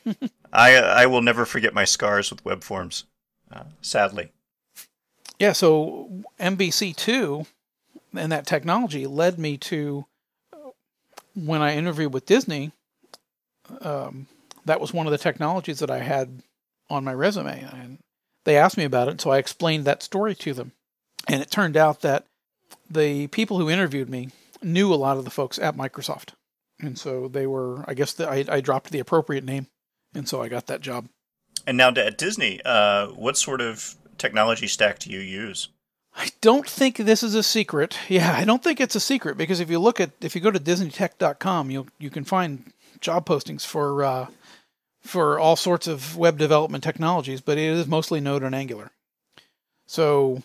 I 0.54 0.76
I 0.76 1.06
will 1.06 1.22
never 1.22 1.46
forget 1.46 1.74
my 1.74 1.86
scars 1.86 2.32
with 2.32 2.44
web 2.44 2.64
forms. 2.64 3.06
Uh, 3.50 3.64
sadly. 3.82 4.32
Yeah. 5.42 5.54
So 5.54 6.24
MVC 6.40 6.96
two 6.96 7.48
and 8.14 8.32
that 8.32 8.46
technology 8.46 9.08
led 9.08 9.40
me 9.40 9.58
to 9.58 10.06
when 11.34 11.64
I 11.64 11.76
interviewed 11.76 12.14
with 12.14 12.28
Disney. 12.28 12.74
Um, 13.82 14.28
that 14.66 14.80
was 14.80 14.94
one 14.94 15.08
of 15.08 15.12
the 15.12 15.18
technologies 15.18 15.80
that 15.80 15.90
I 15.90 15.98
had 15.98 16.44
on 16.92 17.04
my 17.04 17.14
resume, 17.16 17.60
and 17.74 17.98
they 18.44 18.56
asked 18.56 18.78
me 18.78 18.84
about 18.84 19.08
it, 19.08 19.20
so 19.20 19.32
I 19.32 19.40
explained 19.40 19.86
that 19.86 20.04
story 20.04 20.36
to 20.36 20.54
them. 20.54 20.74
And 21.28 21.42
it 21.42 21.50
turned 21.50 21.76
out 21.76 22.02
that 22.02 22.26
the 22.88 23.26
people 23.28 23.58
who 23.58 23.68
interviewed 23.68 24.12
me 24.12 24.30
knew 24.62 24.94
a 24.94 24.96
lot 24.96 25.18
of 25.18 25.26
the 25.26 25.32
folks 25.32 25.58
at 25.58 25.76
Microsoft. 25.76 26.34
And 26.80 27.00
so 27.00 27.28
they 27.28 27.48
were, 27.48 27.84
I 27.88 27.96
guess 27.96 28.14
the, 28.14 28.30
I, 28.30 28.46
I 28.48 28.62
dropped 28.62 28.92
the 28.92 29.00
appropriate 29.00 29.44
name. 29.44 29.66
And 30.14 30.30
so 30.30 30.40
I 30.40 30.50
got 30.50 30.68
that 30.68 30.82
job. 30.82 31.08
And 31.66 31.78
now 31.78 31.90
at 31.90 32.18
Disney, 32.20 32.60
uh, 32.64 33.08
what 33.08 33.38
sort 33.38 33.62
of 33.62 33.96
technology 34.22 34.68
stack 34.68 35.00
do 35.00 35.10
you 35.10 35.20
use? 35.20 35.70
I 36.16 36.30
don't 36.42 36.68
think 36.68 36.98
this 36.98 37.24
is 37.24 37.36
a 37.36 37.44
secret. 37.44 37.98
Yeah, 38.10 38.34
I 38.38 38.46
don't 38.46 38.64
think 38.64 38.80
it's 38.80 38.96
a 38.96 39.00
secret 39.00 39.38
because 39.38 39.60
if 39.60 39.70
you 39.70 39.80
look 39.80 40.00
at 40.00 40.12
if 40.22 40.36
you 40.36 40.42
go 40.42 40.52
to 40.52 40.60
disneytech.com, 40.60 41.72
you 41.72 41.88
you 42.00 42.10
can 42.10 42.24
find 42.24 42.72
job 43.00 43.26
postings 43.26 43.66
for 43.66 44.04
uh, 44.04 44.28
for 45.02 45.40
all 45.40 45.56
sorts 45.56 45.88
of 45.88 46.18
web 46.18 46.38
development 46.38 46.84
technologies, 46.84 47.42
but 47.42 47.58
it 47.58 47.64
is 47.64 47.88
mostly 47.88 48.22
Node 48.22 48.44
and 48.44 48.56
Angular. 48.56 48.92
So 49.88 50.44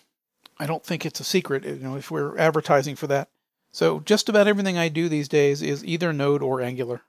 I 0.59 0.67
don't 0.67 0.85
think 0.85 1.05
it's 1.05 1.21
a 1.21 1.25
secret, 1.25 1.65
you 1.65 1.77
know, 1.77 1.97
if 1.97 2.11
we're 2.11 2.39
advertising 2.39 2.97
for 2.97 3.07
that. 3.09 3.29
So 3.73 4.01
just 4.01 4.29
about 4.29 4.49
everything 4.49 4.79
I 4.79 4.89
do 4.89 5.09
these 5.09 5.29
days 5.29 5.61
is 5.61 5.85
either 5.85 6.13
Node 6.13 6.43
or 6.43 6.63
Angular. 6.63 7.03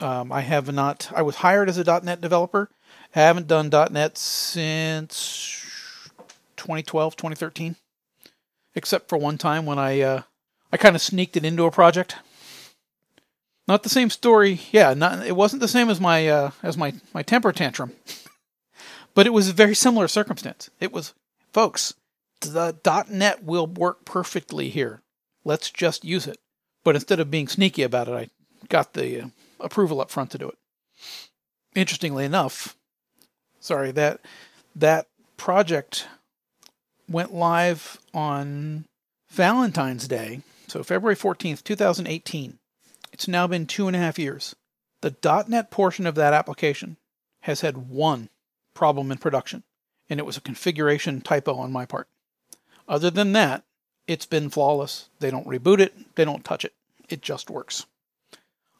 Um, 0.00 0.32
I 0.32 0.40
have 0.40 0.72
not. 0.72 1.10
I 1.14 1.22
was 1.22 1.36
hired 1.36 1.68
as 1.68 1.78
a 1.78 2.00
.NET 2.02 2.20
developer. 2.20 2.70
I 3.14 3.20
haven't 3.20 3.46
done 3.46 3.68
.NET 3.68 4.18
since 4.18 5.63
2012, 6.64 7.14
2013, 7.16 7.76
except 8.74 9.08
for 9.10 9.18
one 9.18 9.36
time 9.36 9.66
when 9.66 9.78
I 9.78 10.00
uh, 10.00 10.22
I 10.72 10.78
kind 10.78 10.96
of 10.96 11.02
sneaked 11.02 11.36
it 11.36 11.44
into 11.44 11.64
a 11.64 11.70
project. 11.70 12.16
Not 13.68 13.82
the 13.82 13.90
same 13.90 14.08
story. 14.08 14.60
Yeah, 14.72 14.94
not 14.94 15.26
it 15.26 15.36
wasn't 15.36 15.60
the 15.60 15.68
same 15.68 15.90
as 15.90 16.00
my 16.00 16.26
uh, 16.26 16.50
as 16.62 16.78
my 16.78 16.94
my 17.12 17.22
temper 17.22 17.52
tantrum, 17.52 17.92
but 19.14 19.26
it 19.26 19.34
was 19.34 19.48
a 19.48 19.52
very 19.52 19.74
similar 19.74 20.08
circumstance. 20.08 20.70
It 20.80 20.90
was, 20.90 21.12
folks, 21.52 21.92
the 22.40 22.74
.NET 23.10 23.44
will 23.44 23.66
work 23.66 24.06
perfectly 24.06 24.70
here. 24.70 25.02
Let's 25.44 25.70
just 25.70 26.02
use 26.02 26.26
it. 26.26 26.38
But 26.82 26.94
instead 26.94 27.20
of 27.20 27.30
being 27.30 27.48
sneaky 27.48 27.82
about 27.82 28.08
it, 28.08 28.14
I 28.14 28.28
got 28.68 28.94
the 28.94 29.20
uh, 29.20 29.26
approval 29.60 30.00
up 30.00 30.10
front 30.10 30.30
to 30.30 30.38
do 30.38 30.48
it. 30.48 30.56
Interestingly 31.74 32.24
enough, 32.24 32.74
sorry 33.60 33.90
that 33.92 34.20
that 34.74 35.08
project 35.36 36.06
went 37.14 37.32
live 37.32 37.98
on 38.12 38.84
Valentine's 39.30 40.08
Day, 40.08 40.40
so 40.66 40.82
February 40.82 41.14
14th, 41.14 41.62
2018. 41.62 42.58
It's 43.12 43.28
now 43.28 43.46
been 43.46 43.66
two 43.66 43.86
and 43.86 43.94
a 43.94 44.00
half 44.00 44.18
years. 44.18 44.56
The 45.00 45.14
.NET 45.46 45.70
portion 45.70 46.06
of 46.08 46.16
that 46.16 46.34
application 46.34 46.96
has 47.42 47.60
had 47.60 47.88
one 47.88 48.30
problem 48.74 49.12
in 49.12 49.18
production, 49.18 49.62
and 50.10 50.18
it 50.18 50.26
was 50.26 50.36
a 50.36 50.40
configuration 50.40 51.20
typo 51.20 51.54
on 51.54 51.70
my 51.70 51.86
part. 51.86 52.08
Other 52.88 53.10
than 53.10 53.30
that, 53.32 53.62
it's 54.08 54.26
been 54.26 54.50
flawless. 54.50 55.08
They 55.20 55.30
don't 55.30 55.46
reboot 55.46 55.78
it, 55.78 56.16
they 56.16 56.24
don't 56.24 56.44
touch 56.44 56.64
it. 56.64 56.74
It 57.08 57.22
just 57.22 57.48
works. 57.48 57.86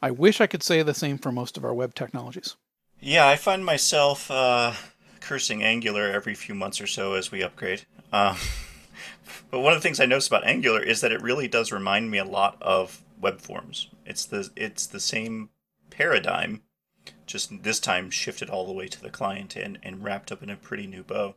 I 0.03 0.11
wish 0.11 0.41
I 0.41 0.49
could 0.49 0.65
say 0.65 0.83
the 0.83 0.93
same 0.93 1.19
for 1.19 1.31
most 1.31 1.57
of 1.57 1.65
our 1.65 1.73
web 1.73 1.95
technologies. 1.95 2.57
Yeah, 3.01 3.29
I 3.29 3.37
find 3.37 3.65
myself 3.65 4.29
uh, 4.29 4.73
cursing 5.21 5.63
Angular 5.63 6.11
every 6.11 6.35
few 6.35 6.57
months 6.57 6.81
or 6.81 6.89
so 6.89 7.15
as 7.15 7.31
we 7.31 7.41
upgrade. 7.41 7.83
Um, 8.13 8.37
but 9.51 9.61
one 9.61 9.73
of 9.73 9.79
the 9.79 9.83
things 9.83 10.01
I 10.01 10.07
notice 10.07 10.27
about 10.27 10.47
Angular 10.47 10.83
is 10.83 11.01
that 11.01 11.13
it 11.13 11.23
really 11.23 11.49
does 11.49 11.73
remind 11.73 12.11
me 12.11 12.19
a 12.19 12.25
lot 12.25 12.57
of 12.61 13.03
web 13.21 13.41
forms. 13.41 13.89
It's 14.05 14.25
the 14.25 14.51
it's 14.57 14.87
the 14.87 15.01
same 15.01 15.51
paradigm, 15.91 16.63
just 17.27 17.63
this 17.63 17.81
time 17.81 18.11
shifted 18.11 18.51
all 18.51 18.67
the 18.67 18.73
way 18.73 18.89
to 18.89 19.01
the 19.01 19.11
client 19.11 19.57
and, 19.57 19.79
and 19.83 20.03
wrapped 20.03 20.33
up 20.33 20.43
in 20.43 20.51
a 20.51 20.57
pretty 20.57 20.87
new 20.87 21.03
bow. 21.03 21.35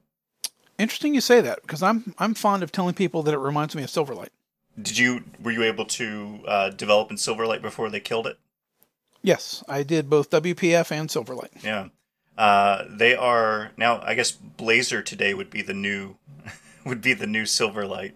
Interesting 0.77 1.15
you 1.15 1.21
say 1.21 1.41
that 1.41 1.61
because 1.61 1.81
I'm 1.81 2.13
I'm 2.19 2.33
fond 2.33 2.63
of 2.63 2.71
telling 2.71 2.93
people 2.93 3.23
that 3.23 3.33
it 3.33 3.39
reminds 3.39 3.75
me 3.75 3.83
of 3.83 3.89
Silverlight. 3.89 4.29
Did 4.79 4.97
you 4.97 5.23
were 5.41 5.51
you 5.51 5.63
able 5.63 5.85
to 5.85 6.39
uh, 6.47 6.69
develop 6.69 7.09
in 7.09 7.17
Silverlight 7.17 7.61
before 7.61 7.89
they 7.89 7.99
killed 7.99 8.27
it? 8.27 8.37
Yes, 9.23 9.63
I 9.67 9.83
did 9.83 10.09
both 10.09 10.29
WPF 10.29 10.91
and 10.91 11.09
Silverlight. 11.09 11.63
Yeah, 11.63 11.87
uh, 12.37 12.85
they 12.87 13.15
are 13.15 13.71
now. 13.77 14.01
I 14.03 14.13
guess 14.13 14.31
Blazor 14.31 15.03
today 15.03 15.33
would 15.33 15.49
be 15.49 15.63
the 15.63 15.73
new 15.73 16.17
would 16.87 17.01
be 17.01 17.13
the 17.13 17.27
new 17.27 17.43
Silverlight. 17.43 18.13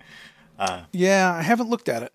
Uh, 0.57 0.83
yeah, 0.91 1.33
I 1.33 1.41
haven't 1.41 1.69
looked 1.69 1.89
at 1.89 2.03
it. 2.03 2.13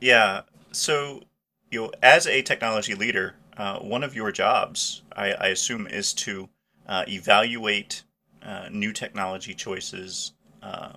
Yeah, 0.00 0.42
so 0.72 1.22
you 1.70 1.80
know, 1.80 1.92
as 2.02 2.26
a 2.26 2.42
technology 2.42 2.94
leader, 2.94 3.34
uh, 3.56 3.78
one 3.78 4.02
of 4.02 4.14
your 4.14 4.32
jobs, 4.32 5.02
I, 5.14 5.32
I 5.32 5.46
assume, 5.48 5.86
is 5.86 6.12
to 6.14 6.48
uh, 6.86 7.04
evaluate 7.08 8.02
uh, 8.42 8.68
new 8.70 8.92
technology 8.92 9.54
choices 9.54 10.32
uh, 10.62 10.92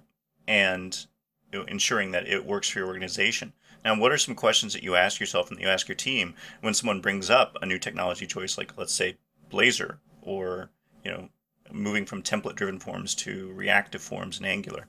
and 0.48 1.06
you 1.52 1.60
know, 1.60 1.66
ensuring 1.66 2.12
that 2.12 2.28
it 2.28 2.46
works 2.46 2.70
for 2.70 2.80
your 2.80 2.88
organization. 2.88 3.54
Now, 3.84 4.00
what 4.00 4.12
are 4.12 4.18
some 4.18 4.36
questions 4.36 4.74
that 4.74 4.84
you 4.84 4.96
ask 4.96 5.20
yourself 5.20 5.50
and 5.50 5.58
that 5.58 5.64
you 5.64 5.70
ask 5.70 5.88
your 5.88 5.96
team 5.96 6.36
when 6.62 6.74
someone 6.74 7.02
brings 7.02 7.30
up 7.30 7.58
a 7.62 7.66
new 7.66 7.78
technology 7.78 8.26
choice, 8.26 8.58
like 8.58 8.78
let's 8.78 8.94
say 8.94 9.18
Blazor, 9.52 9.98
or 10.22 10.70
you 11.04 11.12
know, 11.12 11.30
moving 11.72 12.06
from 12.06 12.22
template-driven 12.22 12.80
forms 12.80 13.16
to 13.16 13.52
reactive 13.54 14.02
forms 14.02 14.40
in 14.40 14.46
Angular? 14.46 14.88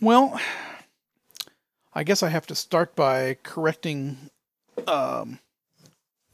Well, 0.00 0.40
I 1.94 2.04
guess 2.04 2.22
I 2.22 2.28
have 2.28 2.46
to 2.48 2.54
start 2.54 2.96
by 2.96 3.36
correcting 3.42 4.30
um, 4.86 5.38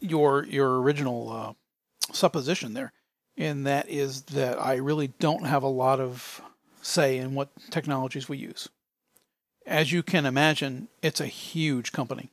your 0.00 0.44
your 0.44 0.80
original 0.80 1.30
uh, 1.30 1.52
supposition 2.12 2.74
there, 2.74 2.92
and 3.36 3.66
that 3.66 3.88
is 3.88 4.22
that 4.22 4.60
I 4.60 4.76
really 4.76 5.08
don't 5.18 5.44
have 5.44 5.62
a 5.62 5.68
lot 5.68 6.00
of 6.00 6.40
say 6.82 7.18
in 7.18 7.34
what 7.34 7.50
technologies 7.70 8.28
we 8.28 8.38
use. 8.38 8.68
As 9.66 9.92
you 9.92 10.02
can 10.02 10.24
imagine, 10.24 10.88
it's 11.02 11.20
a 11.20 11.26
huge 11.26 11.92
company. 11.92 12.30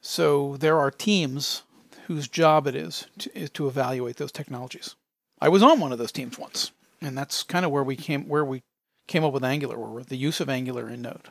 So 0.00 0.56
there 0.56 0.78
are 0.78 0.92
teams 0.92 1.62
whose 2.06 2.28
job 2.28 2.68
it 2.68 2.76
is 2.76 3.06
to, 3.18 3.36
is 3.36 3.50
to 3.50 3.66
evaluate 3.66 4.16
those 4.16 4.32
technologies. 4.32 4.94
I 5.40 5.48
was 5.48 5.62
on 5.62 5.80
one 5.80 5.92
of 5.92 5.98
those 5.98 6.12
teams 6.12 6.38
once, 6.38 6.72
and 7.00 7.16
that's 7.16 7.42
kind 7.42 7.64
of 7.64 7.70
where 7.70 7.84
we 7.84 7.96
came 7.96 8.28
where 8.28 8.44
we 8.44 8.62
came 9.06 9.24
up 9.24 9.32
with 9.32 9.44
Angular, 9.44 9.76
or 9.76 10.02
the 10.02 10.16
use 10.16 10.40
of 10.40 10.48
Angular 10.48 10.88
in 10.88 11.02
Node. 11.02 11.30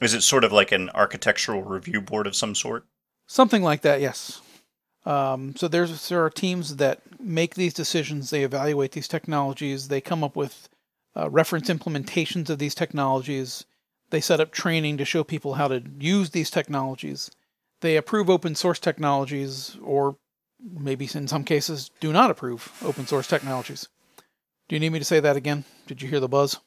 Is 0.00 0.14
it 0.14 0.22
sort 0.22 0.44
of 0.44 0.52
like 0.52 0.72
an 0.72 0.90
architectural 0.90 1.62
review 1.62 2.00
board 2.00 2.26
of 2.26 2.34
some 2.34 2.54
sort? 2.54 2.84
Something 3.26 3.62
like 3.62 3.82
that, 3.82 4.00
yes. 4.00 4.40
Um, 5.04 5.54
so 5.56 5.68
there's 5.68 6.08
there 6.08 6.24
are 6.24 6.30
teams 6.30 6.76
that 6.76 7.00
make 7.20 7.54
these 7.54 7.74
decisions. 7.74 8.30
They 8.30 8.42
evaluate 8.42 8.92
these 8.92 9.08
technologies. 9.08 9.88
They 9.88 10.00
come 10.00 10.24
up 10.24 10.36
with 10.36 10.68
uh, 11.16 11.28
reference 11.30 11.68
implementations 11.68 12.48
of 12.50 12.58
these 12.58 12.74
technologies. 12.74 13.64
They 14.10 14.20
set 14.20 14.40
up 14.40 14.52
training 14.52 14.98
to 14.98 15.04
show 15.04 15.24
people 15.24 15.54
how 15.54 15.68
to 15.68 15.82
use 15.98 16.30
these 16.30 16.50
technologies. 16.50 17.30
They 17.80 17.96
approve 17.96 18.30
open 18.30 18.54
source 18.54 18.78
technologies, 18.78 19.76
or 19.82 20.16
maybe 20.62 21.08
in 21.14 21.28
some 21.28 21.44
cases 21.44 21.90
do 22.00 22.12
not 22.12 22.30
approve 22.30 22.72
open 22.84 23.06
source 23.06 23.26
technologies. 23.26 23.88
Do 24.68 24.76
you 24.76 24.80
need 24.80 24.90
me 24.90 24.98
to 24.98 25.04
say 25.04 25.20
that 25.20 25.36
again? 25.36 25.64
Did 25.86 26.02
you 26.02 26.08
hear 26.08 26.20
the 26.20 26.28
buzz? 26.28 26.58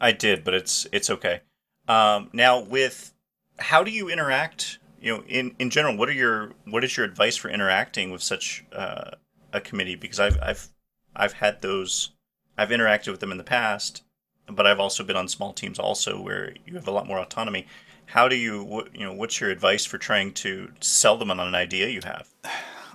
I 0.00 0.12
did, 0.12 0.44
but 0.44 0.54
it's 0.54 0.86
it's 0.92 1.10
okay. 1.10 1.40
Um, 1.88 2.30
now, 2.32 2.60
with 2.60 3.12
how 3.58 3.84
do 3.84 3.90
you 3.90 4.08
interact? 4.08 4.78
You 5.00 5.16
know, 5.16 5.24
in, 5.26 5.54
in 5.58 5.70
general, 5.70 5.96
what 5.96 6.08
are 6.08 6.12
your 6.12 6.52
what 6.64 6.84
is 6.84 6.96
your 6.96 7.06
advice 7.06 7.36
for 7.36 7.48
interacting 7.48 8.10
with 8.10 8.22
such 8.22 8.64
uh, 8.72 9.12
a 9.52 9.60
committee? 9.60 9.96
Because 9.96 10.20
I've 10.20 10.38
I've 10.40 10.68
I've 11.14 11.34
had 11.34 11.62
those, 11.62 12.10
I've 12.56 12.70
interacted 12.70 13.10
with 13.10 13.20
them 13.20 13.32
in 13.32 13.38
the 13.38 13.44
past, 13.44 14.02
but 14.48 14.66
I've 14.66 14.80
also 14.80 15.04
been 15.04 15.16
on 15.16 15.28
small 15.28 15.52
teams 15.52 15.78
also 15.78 16.20
where 16.20 16.54
you 16.66 16.74
have 16.74 16.88
a 16.88 16.92
lot 16.92 17.06
more 17.06 17.18
autonomy. 17.18 17.66
How 18.06 18.28
do 18.28 18.36
you 18.36 18.88
you 18.92 19.04
know 19.04 19.12
what's 19.12 19.40
your 19.40 19.50
advice 19.50 19.84
for 19.84 19.98
trying 19.98 20.32
to 20.34 20.70
sell 20.80 21.16
them 21.16 21.30
on 21.30 21.40
an 21.40 21.54
idea 21.54 21.88
you 21.88 22.00
have? 22.04 22.28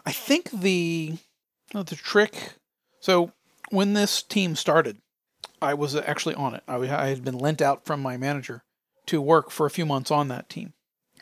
I 0.07 0.11
think 0.11 0.49
the 0.51 1.17
the 1.73 1.97
trick. 1.97 2.53
So 3.01 3.33
when 3.71 3.91
this 3.91 4.23
team 4.23 4.55
started, 4.55 4.99
I 5.61 5.73
was 5.73 5.97
actually 5.97 6.35
on 6.35 6.55
it. 6.55 6.63
I, 6.65 6.77
I 6.77 7.07
had 7.07 7.25
been 7.25 7.37
lent 7.37 7.61
out 7.61 7.85
from 7.85 8.01
my 8.01 8.15
manager 8.15 8.63
to 9.07 9.21
work 9.21 9.51
for 9.51 9.65
a 9.65 9.69
few 9.69 9.85
months 9.85 10.09
on 10.09 10.29
that 10.29 10.47
team. 10.47 10.71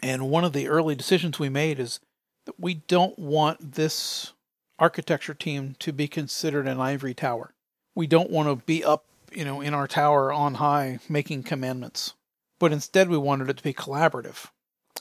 And 0.03 0.29
one 0.29 0.43
of 0.43 0.53
the 0.53 0.67
early 0.67 0.93
decisions 0.93 1.39
we 1.39 1.49
made 1.49 1.79
is 1.79 1.99
that 2.45 2.59
we 2.59 2.75
don't 2.75 3.17
want 3.17 3.73
this 3.73 4.33
architecture 4.77 5.33
team 5.33 5.75
to 5.79 5.91
be 5.91 6.07
considered 6.07 6.67
an 6.67 6.79
ivory 6.79 7.15
tower. 7.15 7.55
We 7.95 8.05
don't 8.05 8.29
want 8.29 8.49
to 8.49 8.63
be 8.67 8.83
up, 8.85 9.05
you 9.31 9.45
know, 9.45 9.61
in 9.61 9.73
our 9.73 9.87
tower 9.87 10.31
on 10.31 10.55
high 10.55 10.99
making 11.09 11.41
commandments. 11.41 12.13
But 12.59 12.71
instead 12.71 13.09
we 13.09 13.17
wanted 13.17 13.49
it 13.49 13.57
to 13.57 13.63
be 13.63 13.73
collaborative. 13.73 14.51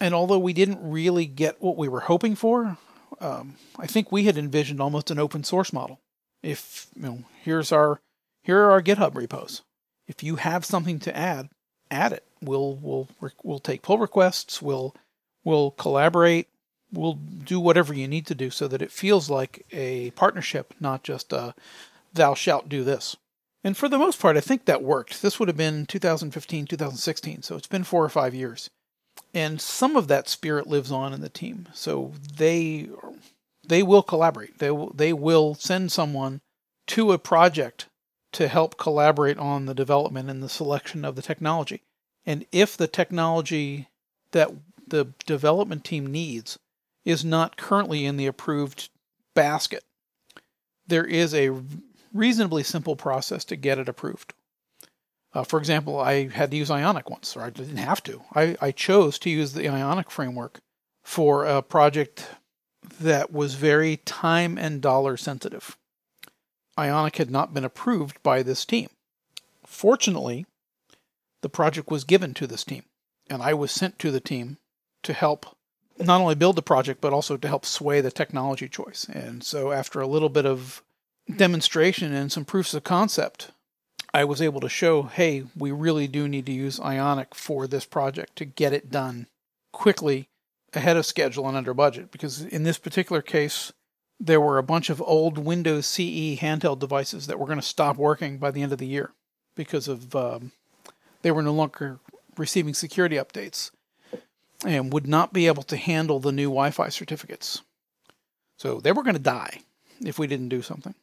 And 0.00 0.14
although 0.14 0.38
we 0.38 0.54
didn't 0.54 0.90
really 0.90 1.26
get 1.26 1.60
what 1.60 1.76
we 1.76 1.86
were 1.86 2.00
hoping 2.00 2.34
for, 2.34 2.78
um, 3.20 3.56
I 3.78 3.86
think 3.86 4.10
we 4.10 4.24
had 4.24 4.38
envisioned 4.38 4.80
almost 4.80 5.10
an 5.10 5.18
open 5.18 5.44
source 5.44 5.72
model. 5.72 6.00
If 6.42 6.88
you 6.94 7.02
know, 7.02 7.18
here's 7.42 7.72
our 7.72 8.00
here 8.42 8.60
are 8.60 8.72
our 8.72 8.82
GitHub 8.82 9.14
repos. 9.14 9.62
If 10.06 10.22
you 10.22 10.36
have 10.36 10.64
something 10.64 10.98
to 11.00 11.16
add, 11.16 11.48
add 11.90 12.12
it. 12.12 12.24
We'll 12.42 12.76
we'll 12.76 13.08
we'll 13.42 13.58
take 13.58 13.82
pull 13.82 13.98
requests. 13.98 14.60
We'll 14.60 14.94
we'll 15.44 15.70
collaborate. 15.72 16.48
We'll 16.92 17.14
do 17.14 17.58
whatever 17.58 17.92
you 17.92 18.06
need 18.06 18.26
to 18.26 18.34
do 18.34 18.50
so 18.50 18.68
that 18.68 18.82
it 18.82 18.92
feels 18.92 19.28
like 19.28 19.66
a 19.72 20.10
partnership, 20.12 20.74
not 20.78 21.02
just 21.02 21.32
a 21.32 21.54
thou 22.12 22.34
shalt 22.34 22.68
do 22.68 22.84
this. 22.84 23.16
And 23.64 23.76
for 23.76 23.88
the 23.88 23.98
most 23.98 24.20
part, 24.20 24.36
I 24.36 24.40
think 24.40 24.66
that 24.66 24.82
worked. 24.82 25.22
This 25.22 25.40
would 25.40 25.48
have 25.48 25.56
been 25.56 25.86
2015, 25.86 26.66
2016, 26.66 27.42
so 27.42 27.56
it's 27.56 27.66
been 27.66 27.82
four 27.82 28.04
or 28.04 28.10
five 28.10 28.34
years. 28.34 28.70
And 29.34 29.60
some 29.60 29.96
of 29.96 30.06
that 30.08 30.28
spirit 30.28 30.68
lives 30.68 30.92
on 30.92 31.12
in 31.12 31.20
the 31.20 31.28
team. 31.28 31.68
So 31.74 32.12
they 32.36 32.88
they 33.66 33.82
will 33.82 34.02
collaborate. 34.02 34.58
They 34.58 34.70
will, 34.70 34.92
they 34.92 35.12
will 35.12 35.54
send 35.54 35.90
someone 35.90 36.40
to 36.88 37.12
a 37.12 37.18
project 37.18 37.88
to 38.32 38.48
help 38.48 38.76
collaborate 38.76 39.38
on 39.38 39.66
the 39.66 39.74
development 39.74 40.28
and 40.28 40.42
the 40.42 40.48
selection 40.48 41.04
of 41.04 41.16
the 41.16 41.22
technology. 41.22 41.82
And 42.26 42.46
if 42.52 42.76
the 42.76 42.88
technology 42.88 43.88
that 44.32 44.50
the 44.86 45.06
development 45.26 45.84
team 45.84 46.06
needs 46.06 46.58
is 47.04 47.24
not 47.24 47.56
currently 47.56 48.04
in 48.04 48.16
the 48.16 48.26
approved 48.26 48.90
basket, 49.34 49.84
there 50.86 51.04
is 51.04 51.34
a 51.34 51.50
reasonably 52.12 52.62
simple 52.62 52.96
process 52.96 53.44
to 53.46 53.56
get 53.56 53.78
it 53.78 53.88
approved. 53.88 54.34
Uh, 55.34 55.42
for 55.42 55.58
example, 55.58 55.98
I 55.98 56.28
had 56.28 56.52
to 56.52 56.56
use 56.56 56.70
Ionic 56.70 57.10
once, 57.10 57.36
or 57.36 57.42
I 57.42 57.50
didn't 57.50 57.76
have 57.76 58.02
to. 58.04 58.22
I, 58.34 58.56
I 58.60 58.70
chose 58.70 59.18
to 59.20 59.30
use 59.30 59.52
the 59.52 59.68
Ionic 59.68 60.10
framework 60.10 60.60
for 61.02 61.44
a 61.44 61.60
project 61.60 62.28
that 63.00 63.32
was 63.32 63.54
very 63.54 63.96
time 63.98 64.56
and 64.56 64.80
dollar 64.80 65.16
sensitive. 65.16 65.76
Ionic 66.78 67.16
had 67.16 67.30
not 67.30 67.52
been 67.52 67.64
approved 67.64 68.22
by 68.22 68.42
this 68.42 68.64
team. 68.64 68.88
Fortunately, 69.66 70.46
the 71.42 71.48
project 71.48 71.90
was 71.90 72.04
given 72.04 72.32
to 72.34 72.46
this 72.46 72.64
team, 72.64 72.84
and 73.28 73.42
I 73.42 73.54
was 73.54 73.72
sent 73.72 73.98
to 74.00 74.10
the 74.10 74.20
team 74.20 74.58
to 75.02 75.12
help 75.12 75.56
not 75.98 76.20
only 76.20 76.34
build 76.34 76.56
the 76.56 76.62
project, 76.62 77.00
but 77.00 77.12
also 77.12 77.36
to 77.36 77.48
help 77.48 77.64
sway 77.64 78.00
the 78.00 78.10
technology 78.10 78.68
choice. 78.68 79.06
And 79.12 79.44
so, 79.44 79.72
after 79.72 80.00
a 80.00 80.06
little 80.06 80.28
bit 80.28 80.46
of 80.46 80.82
demonstration 81.34 82.12
and 82.12 82.30
some 82.30 82.44
proofs 82.44 82.74
of 82.74 82.84
concept, 82.84 83.50
I 84.14 84.24
was 84.24 84.40
able 84.40 84.60
to 84.60 84.68
show 84.68 85.02
hey, 85.02 85.44
we 85.56 85.72
really 85.72 86.06
do 86.06 86.28
need 86.28 86.46
to 86.46 86.52
use 86.52 86.78
Ionic 86.78 87.34
for 87.34 87.66
this 87.66 87.84
project 87.84 88.36
to 88.36 88.44
get 88.44 88.72
it 88.72 88.88
done 88.88 89.26
quickly, 89.72 90.28
ahead 90.72 90.96
of 90.96 91.04
schedule, 91.04 91.48
and 91.48 91.56
under 91.56 91.74
budget. 91.74 92.12
Because 92.12 92.42
in 92.42 92.62
this 92.62 92.78
particular 92.78 93.20
case, 93.20 93.72
there 94.20 94.40
were 94.40 94.56
a 94.56 94.62
bunch 94.62 94.88
of 94.88 95.02
old 95.02 95.36
Windows 95.36 95.86
CE 95.86 96.38
handheld 96.38 96.78
devices 96.78 97.26
that 97.26 97.40
were 97.40 97.46
going 97.46 97.58
to 97.58 97.66
stop 97.66 97.96
working 97.96 98.38
by 98.38 98.52
the 98.52 98.62
end 98.62 98.72
of 98.72 98.78
the 98.78 98.86
year 98.86 99.10
because 99.56 99.88
of 99.88 100.14
um, 100.14 100.52
they 101.22 101.32
were 101.32 101.42
no 101.42 101.52
longer 101.52 101.98
receiving 102.36 102.72
security 102.72 103.16
updates 103.16 103.72
and 104.64 104.92
would 104.92 105.08
not 105.08 105.32
be 105.32 105.48
able 105.48 105.64
to 105.64 105.76
handle 105.76 106.20
the 106.20 106.32
new 106.32 106.48
Wi-Fi 106.48 106.88
certificates. 106.88 107.62
So 108.58 108.78
they 108.78 108.92
were 108.92 109.02
going 109.02 109.16
to 109.16 109.20
die 109.20 109.62
if 110.04 110.20
we 110.20 110.28
didn't 110.28 110.50
do 110.50 110.62
something. 110.62 110.94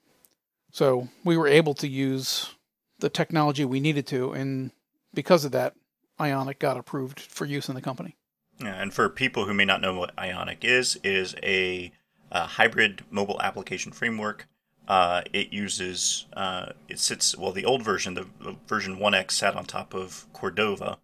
So 0.72 1.09
we 1.26 1.36
were 1.36 1.49
able 1.49 1.74
to 1.76 1.88
use 1.88 2.49
the 3.02 3.10
technology 3.10 3.66
we 3.66 3.80
needed 3.80 4.08
to, 4.08 4.32
and 4.32 4.72
because 5.14 5.43
of 5.43 5.52
that, 5.52 5.76
Ionic 6.20 6.60
got 6.60 6.78
approved 6.78 7.20
for 7.20 7.45
use 7.45 7.68
in 7.68 7.76
the 7.76 7.82
company. 7.82 8.16
Yeah, 8.60 8.80
and 8.80 8.93
for 8.93 9.10
people 9.10 9.45
who 9.45 9.54
may 9.54 9.66
not 9.66 9.82
know 9.82 9.95
what 9.95 10.18
Ionic 10.18 10.64
is, 10.64 10.95
it 10.97 11.12
is 11.12 11.36
a 11.43 11.91
uh, 12.32 12.45
hybrid 12.45 13.04
mobile 13.10 13.41
application 13.41 13.91
framework. 13.91 14.47
Uh, 14.88 15.22
it 15.34 15.52
uses 15.52 16.28
uh, 16.34 16.72
it 16.88 16.99
sits 16.99 17.38
well 17.38 17.52
the 17.52 17.66
old 17.66 17.84
version 17.84 18.14
the, 18.14 18.26
the, 18.39 18.56
version 18.68 18.97
1x 18.97 19.32
sat 19.32 19.56
on 19.56 19.64
top 19.64 19.93
of 19.93 20.26
Cordova 20.34 20.97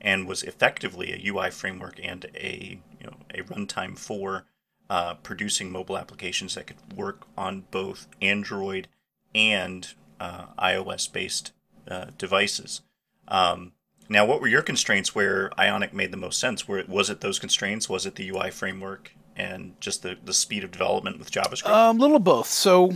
and 0.00 0.28
was 0.28 0.42
effectively 0.42 1.12
a 1.12 1.32
UI 1.32 1.50
framework 1.50 1.98
and 2.02 2.26
a 2.34 2.78
you 3.00 3.06
know 3.06 3.16
a 3.34 3.42
runtime 3.42 3.98
for 3.98 4.44
uh, 4.90 5.14
producing 5.14 5.72
mobile 5.72 5.96
applications 5.96 6.54
that 6.54 6.66
could 6.66 6.76
work 6.94 7.26
on 7.36 7.64
both 7.70 8.06
Android 8.20 8.88
and 9.34 9.94
uh, 10.22 10.46
iOS 10.58 11.12
based 11.12 11.52
uh, 11.88 12.06
devices. 12.16 12.82
Um, 13.28 13.72
now, 14.08 14.26
what 14.26 14.40
were 14.40 14.48
your 14.48 14.62
constraints 14.62 15.14
where 15.14 15.50
Ionic 15.58 15.94
made 15.94 16.10
the 16.10 16.16
most 16.16 16.38
sense? 16.38 16.68
Were 16.68 16.84
was 16.86 17.10
it 17.10 17.20
those 17.20 17.38
constraints? 17.38 17.88
Was 17.88 18.06
it 18.06 18.14
the 18.14 18.28
UI 18.30 18.50
framework? 18.50 19.12
and 19.36 19.80
just 19.80 20.02
the, 20.02 20.16
the 20.24 20.32
speed 20.32 20.64
of 20.64 20.70
development 20.70 21.18
with 21.18 21.30
JavaScript? 21.30 21.70
A 21.70 21.74
um, 21.74 21.98
little 21.98 22.18
both. 22.18 22.46
So 22.46 22.92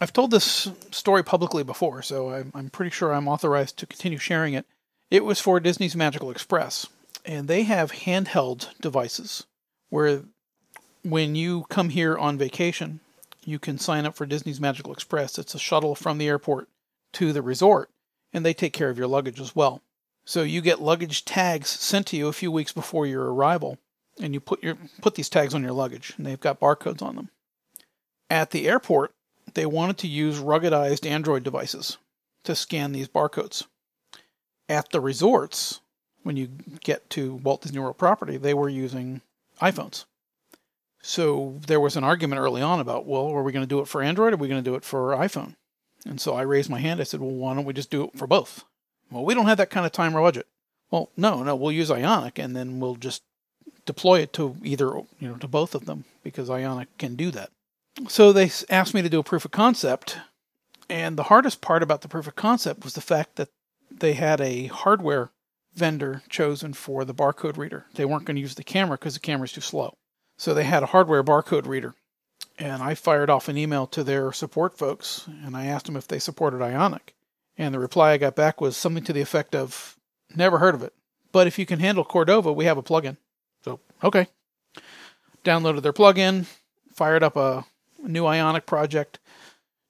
I've 0.00 0.12
told 0.12 0.30
this 0.30 0.70
story 0.90 1.22
publicly 1.22 1.62
before, 1.62 2.02
so 2.02 2.30
I'm, 2.32 2.52
I'm 2.54 2.70
pretty 2.70 2.90
sure 2.90 3.12
I'm 3.12 3.28
authorized 3.28 3.76
to 3.78 3.86
continue 3.86 4.18
sharing 4.18 4.54
it. 4.54 4.66
It 5.10 5.24
was 5.24 5.40
for 5.40 5.60
Disney's 5.60 5.96
Magical 5.96 6.30
Express, 6.30 6.86
and 7.24 7.48
they 7.48 7.62
have 7.62 7.92
handheld 7.92 8.68
devices 8.80 9.46
where 9.88 10.22
when 11.02 11.36
you 11.36 11.64
come 11.68 11.90
here 11.90 12.18
on 12.18 12.36
vacation, 12.38 13.00
you 13.46 13.58
can 13.58 13.78
sign 13.78 14.04
up 14.04 14.14
for 14.14 14.26
Disney's 14.26 14.60
Magical 14.60 14.92
Express. 14.92 15.38
It's 15.38 15.54
a 15.54 15.58
shuttle 15.58 15.94
from 15.94 16.18
the 16.18 16.28
airport 16.28 16.68
to 17.12 17.32
the 17.32 17.42
resort, 17.42 17.90
and 18.32 18.44
they 18.44 18.52
take 18.52 18.72
care 18.72 18.90
of 18.90 18.98
your 18.98 19.06
luggage 19.06 19.40
as 19.40 19.54
well. 19.54 19.82
So 20.24 20.42
you 20.42 20.60
get 20.60 20.82
luggage 20.82 21.24
tags 21.24 21.68
sent 21.68 22.08
to 22.08 22.16
you 22.16 22.26
a 22.26 22.32
few 22.32 22.50
weeks 22.50 22.72
before 22.72 23.06
your 23.06 23.32
arrival 23.32 23.78
and 24.20 24.34
you 24.34 24.40
put 24.40 24.62
your 24.62 24.76
put 25.00 25.14
these 25.14 25.28
tags 25.28 25.54
on 25.54 25.62
your 25.62 25.72
luggage 25.72 26.14
and 26.16 26.26
they've 26.26 26.40
got 26.40 26.58
barcodes 26.58 27.00
on 27.00 27.14
them. 27.14 27.30
At 28.28 28.50
the 28.50 28.68
airport, 28.68 29.14
they 29.54 29.66
wanted 29.66 29.98
to 29.98 30.08
use 30.08 30.38
ruggedized 30.38 31.06
Android 31.06 31.44
devices 31.44 31.98
to 32.42 32.56
scan 32.56 32.92
these 32.92 33.08
barcodes. 33.08 33.66
At 34.68 34.90
the 34.90 35.00
resorts, 35.00 35.80
when 36.24 36.36
you 36.36 36.48
get 36.80 37.08
to 37.10 37.36
Walt 37.36 37.62
Disney 37.62 37.78
World 37.78 37.98
property, 37.98 38.36
they 38.36 38.52
were 38.52 38.68
using 38.68 39.20
iPhones. 39.62 40.06
So 41.06 41.60
there 41.68 41.78
was 41.78 41.96
an 41.96 42.02
argument 42.02 42.40
early 42.40 42.60
on 42.60 42.80
about, 42.80 43.06
well, 43.06 43.28
are 43.28 43.44
we 43.44 43.52
going 43.52 43.62
to 43.62 43.68
do 43.68 43.78
it 43.78 43.86
for 43.86 44.02
Android 44.02 44.32
or 44.32 44.34
are 44.34 44.38
we 44.38 44.48
going 44.48 44.62
to 44.62 44.70
do 44.70 44.74
it 44.74 44.84
for 44.84 45.12
iPhone? 45.12 45.54
And 46.04 46.20
so 46.20 46.34
I 46.34 46.42
raised 46.42 46.68
my 46.68 46.80
hand. 46.80 47.00
I 47.00 47.04
said, 47.04 47.20
well, 47.20 47.30
why 47.30 47.54
don't 47.54 47.64
we 47.64 47.72
just 47.72 47.92
do 47.92 48.04
it 48.04 48.18
for 48.18 48.26
both? 48.26 48.64
Well, 49.12 49.24
we 49.24 49.32
don't 49.32 49.46
have 49.46 49.58
that 49.58 49.70
kind 49.70 49.86
of 49.86 49.92
time 49.92 50.16
or 50.16 50.20
budget. 50.20 50.48
Well, 50.90 51.10
no, 51.16 51.44
no, 51.44 51.54
we'll 51.54 51.70
use 51.70 51.92
Ionic 51.92 52.40
and 52.40 52.56
then 52.56 52.80
we'll 52.80 52.96
just 52.96 53.22
deploy 53.84 54.18
it 54.18 54.32
to 54.32 54.56
either, 54.64 54.96
you 55.20 55.28
know, 55.28 55.36
to 55.36 55.46
both 55.46 55.76
of 55.76 55.86
them 55.86 56.06
because 56.24 56.50
Ionic 56.50 56.88
can 56.98 57.14
do 57.14 57.30
that. 57.30 57.50
So 58.08 58.32
they 58.32 58.50
asked 58.68 58.92
me 58.92 59.02
to 59.02 59.08
do 59.08 59.20
a 59.20 59.24
proof 59.24 59.44
of 59.44 59.52
concept. 59.52 60.18
And 60.88 61.16
the 61.16 61.24
hardest 61.24 61.60
part 61.60 61.84
about 61.84 62.00
the 62.00 62.08
proof 62.08 62.26
of 62.26 62.34
concept 62.34 62.82
was 62.82 62.94
the 62.94 63.00
fact 63.00 63.36
that 63.36 63.50
they 63.92 64.14
had 64.14 64.40
a 64.40 64.66
hardware 64.66 65.30
vendor 65.72 66.22
chosen 66.28 66.72
for 66.72 67.04
the 67.04 67.14
barcode 67.14 67.56
reader. 67.56 67.86
They 67.94 68.04
weren't 68.04 68.24
going 68.24 68.34
to 68.34 68.42
use 68.42 68.56
the 68.56 68.64
camera 68.64 68.98
because 68.98 69.14
the 69.14 69.20
camera's 69.20 69.52
too 69.52 69.60
slow. 69.60 69.94
So 70.36 70.54
they 70.54 70.64
had 70.64 70.82
a 70.82 70.86
hardware 70.86 71.24
barcode 71.24 71.66
reader. 71.66 71.94
And 72.58 72.82
I 72.82 72.94
fired 72.94 73.30
off 73.30 73.48
an 73.48 73.58
email 73.58 73.86
to 73.88 74.02
their 74.02 74.32
support 74.32 74.78
folks 74.78 75.28
and 75.44 75.56
I 75.56 75.66
asked 75.66 75.86
them 75.86 75.96
if 75.96 76.08
they 76.08 76.18
supported 76.18 76.62
Ionic. 76.62 77.14
And 77.58 77.74
the 77.74 77.78
reply 77.78 78.12
I 78.12 78.18
got 78.18 78.36
back 78.36 78.60
was 78.60 78.76
something 78.76 79.04
to 79.04 79.12
the 79.12 79.20
effect 79.20 79.54
of, 79.54 79.96
never 80.34 80.58
heard 80.58 80.74
of 80.74 80.82
it. 80.82 80.92
But 81.32 81.46
if 81.46 81.58
you 81.58 81.66
can 81.66 81.80
handle 81.80 82.04
Cordova, 82.04 82.52
we 82.52 82.64
have 82.66 82.78
a 82.78 82.82
plugin. 82.82 83.16
So, 83.64 83.80
okay. 84.02 84.28
Downloaded 85.44 85.82
their 85.82 85.92
plugin, 85.92 86.46
fired 86.92 87.22
up 87.22 87.36
a 87.36 87.64
new 88.02 88.26
Ionic 88.26 88.66
project, 88.66 89.18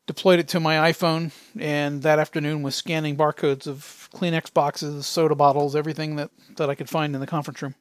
deployed 0.07 0.39
it 0.39 0.49
to 0.49 0.61
my 0.61 0.91
iPhone, 0.91 1.33
and 1.59 2.03
that 2.03 2.19
afternoon 2.19 2.63
was 2.63 2.75
scanning 2.75 3.17
barcodes 3.17 3.67
of 3.67 4.09
Kleenex 4.15 4.53
boxes, 4.53 5.07
soda 5.07 5.35
bottles, 5.35 5.75
everything 5.75 6.17
that, 6.17 6.31
that 6.57 6.71
I 6.71 6.75
could 6.75 6.89
find 6.89 7.15
in 7.15 7.21
the 7.21 7.27
conference 7.27 7.63
room. 7.63 7.75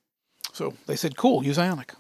So 0.54 0.74
they 0.88 0.96
said, 0.96 1.18
cool, 1.18 1.44
use 1.44 1.60
Ionic. 1.60 1.94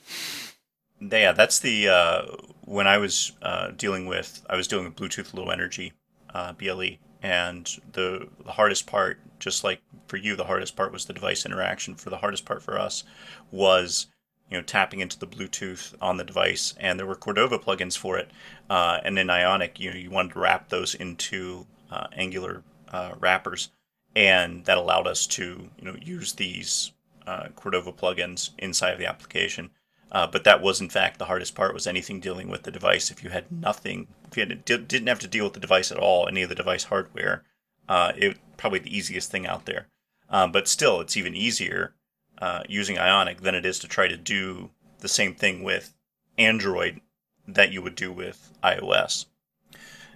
Yeah, 0.99 1.31
that's 1.33 1.59
the 1.59 1.87
uh, 1.89 2.21
when 2.63 2.87
I 2.87 2.97
was 2.97 3.33
uh, 3.41 3.71
dealing 3.71 4.05
with 4.05 4.45
I 4.49 4.55
was 4.55 4.67
dealing 4.67 4.85
with 4.85 4.95
Bluetooth 4.95 5.33
Low 5.33 5.49
Energy 5.49 5.93
uh, 6.33 6.53
BLE, 6.53 6.99
and 7.21 7.65
the, 7.93 8.27
the 8.43 8.51
hardest 8.53 8.87
part, 8.87 9.19
just 9.39 9.63
like 9.63 9.81
for 10.07 10.17
you, 10.17 10.35
the 10.35 10.45
hardest 10.45 10.75
part 10.75 10.91
was 10.91 11.05
the 11.05 11.13
device 11.13 11.45
interaction. 11.45 11.95
For 11.95 12.09
the 12.09 12.17
hardest 12.17 12.45
part 12.45 12.63
for 12.63 12.79
us 12.79 13.03
was 13.51 14.07
you 14.49 14.57
know 14.57 14.63
tapping 14.63 14.99
into 15.01 15.19
the 15.19 15.27
Bluetooth 15.27 15.93
on 16.01 16.17
the 16.17 16.23
device, 16.23 16.73
and 16.77 16.97
there 16.99 17.05
were 17.07 17.15
Cordova 17.15 17.59
plugins 17.59 17.97
for 17.97 18.17
it, 18.17 18.31
uh, 18.69 18.99
and 19.03 19.19
in 19.19 19.29
Ionic, 19.29 19.79
you 19.79 19.91
know, 19.91 19.97
you 19.97 20.09
wanted 20.09 20.33
to 20.33 20.39
wrap 20.39 20.69
those 20.69 20.95
into 20.95 21.67
uh, 21.91 22.07
Angular 22.13 22.63
uh, 22.91 23.13
wrappers, 23.19 23.69
and 24.15 24.65
that 24.65 24.77
allowed 24.77 25.07
us 25.07 25.27
to 25.27 25.69
you 25.77 25.85
know 25.85 25.95
use 26.01 26.33
these 26.33 26.91
uh, 27.27 27.49
Cordova 27.55 27.91
plugins 27.91 28.51
inside 28.57 28.91
of 28.93 28.99
the 28.99 29.07
application. 29.07 29.71
Uh, 30.15 30.25
but 30.25 30.45
that 30.45 30.61
was 30.61 30.79
in 30.79 30.87
fact 30.87 31.19
the 31.19 31.25
hardest 31.25 31.55
part 31.55 31.73
was 31.73 31.85
anything 31.85 32.21
dealing 32.21 32.47
with 32.47 32.63
the 32.63 32.71
device. 32.71 33.11
If 33.11 33.21
you 33.21 33.31
had 33.31 33.51
nothing, 33.51 34.07
if 34.31 34.37
you 34.37 34.45
had, 34.45 34.63
didn't 34.63 35.07
have 35.07 35.19
to 35.19 35.27
deal 35.27 35.43
with 35.43 35.55
the 35.55 35.59
device 35.59 35.91
at 35.91 35.97
all, 35.97 36.25
any 36.25 36.41
of 36.41 36.47
the 36.47 36.55
device 36.55 36.85
hardware, 36.85 37.43
uh, 37.89 38.13
it 38.15 38.37
probably 38.55 38.79
the 38.79 38.97
easiest 38.97 39.29
thing 39.29 39.45
out 39.45 39.65
there. 39.65 39.87
Um, 40.29 40.53
but 40.53 40.69
still, 40.69 41.01
it's 41.01 41.17
even 41.17 41.35
easier 41.35 41.95
uh, 42.37 42.63
using 42.69 42.97
Ionic 42.97 43.41
than 43.41 43.55
it 43.55 43.65
is 43.65 43.77
to 43.79 43.89
try 43.89 44.07
to 44.07 44.15
do 44.15 44.69
the 44.99 45.09
same 45.09 45.35
thing 45.35 45.63
with 45.63 45.93
Android 46.37 47.01
that 47.45 47.73
you 47.73 47.81
would 47.81 47.95
do 47.95 48.09
with 48.09 48.53
iOS. 48.63 49.25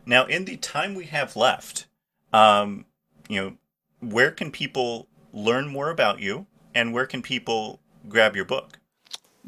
Now, 0.06 0.24
in 0.28 0.46
the 0.46 0.56
time 0.56 0.96
we 0.96 1.08
have 1.08 1.36
left, 1.36 1.88
um, 2.32 2.86
you 3.28 3.42
know, 3.42 3.58
where 4.00 4.32
can 4.32 4.50
people 4.50 5.10
learn 5.34 5.68
more 5.68 5.90
about 5.90 6.22
you, 6.22 6.48
and 6.74 6.94
where 6.94 7.06
can 7.06 7.22
people 7.22 7.82
grab 8.08 8.34
your 8.38 8.46
book? 8.46 8.80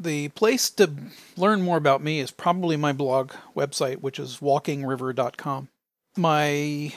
The 0.02 0.28
place 0.30 0.68
to 0.70 0.90
learn 1.36 1.60
more 1.62 1.76
about 1.76 2.02
me 2.02 2.18
is 2.18 2.32
probably 2.32 2.76
my 2.76 2.92
blog 2.92 3.34
website, 3.56 4.00
which 4.00 4.18
is 4.18 4.38
walkingriver.com. 4.38 5.68
My 6.16 6.92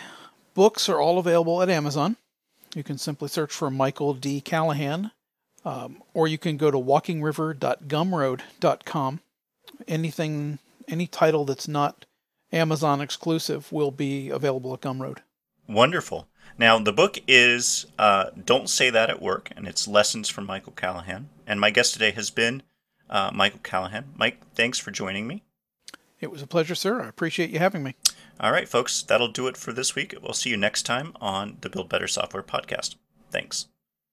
books 0.55 0.89
are 0.89 0.99
all 0.99 1.19
available 1.19 1.61
at 1.61 1.69
Amazon. 1.69 2.17
You 2.73 2.81
can 2.83 2.97
simply 2.97 3.27
search 3.27 3.53
for 3.53 3.69
Michael 3.69 4.15
D. 4.15 4.41
Callaghan, 4.41 5.11
um, 5.63 6.01
or 6.15 6.27
you 6.27 6.39
can 6.39 6.57
go 6.57 6.71
to 6.71 6.79
walkingriver.gumroad.com. 6.79 9.19
Anything, 9.87 10.57
any 10.87 11.05
title 11.05 11.45
that's 11.45 11.67
not 11.67 12.05
Amazon 12.51 13.01
exclusive 13.01 13.71
will 13.71 13.91
be 13.91 14.31
available 14.31 14.73
at 14.73 14.81
Gumroad. 14.81 15.19
Wonderful. 15.67 16.27
Now, 16.57 16.79
the 16.79 16.91
book 16.91 17.19
is 17.27 17.85
uh, 17.99 18.31
Don't 18.45 18.67
Say 18.69 18.89
That 18.89 19.11
at 19.11 19.21
Work, 19.21 19.51
and 19.55 19.67
it's 19.67 19.87
Lessons 19.87 20.27
from 20.27 20.47
Michael 20.47 20.73
Callaghan. 20.73 21.29
And 21.45 21.61
my 21.61 21.69
guest 21.69 21.93
today 21.93 22.09
has 22.11 22.31
been 22.31 22.63
uh, 23.09 23.31
Michael 23.33 23.59
Callaghan. 23.63 24.13
Mike, 24.15 24.39
thanks 24.55 24.79
for 24.79 24.91
joining 24.91 25.27
me. 25.27 25.43
It 26.19 26.31
was 26.31 26.41
a 26.41 26.47
pleasure, 26.47 26.75
sir. 26.75 27.01
I 27.01 27.07
appreciate 27.07 27.49
you 27.49 27.59
having 27.59 27.83
me. 27.83 27.95
All 28.39 28.51
right, 28.51 28.67
folks, 28.67 29.01
that'll 29.01 29.27
do 29.27 29.47
it 29.47 29.57
for 29.57 29.73
this 29.73 29.95
week. 29.95 30.15
We'll 30.21 30.33
see 30.33 30.49
you 30.49 30.57
next 30.57 30.83
time 30.83 31.13
on 31.21 31.57
the 31.61 31.69
Build 31.69 31.89
Better 31.89 32.07
Software 32.07 32.43
podcast. 32.43 32.95
Thanks. 33.31 33.67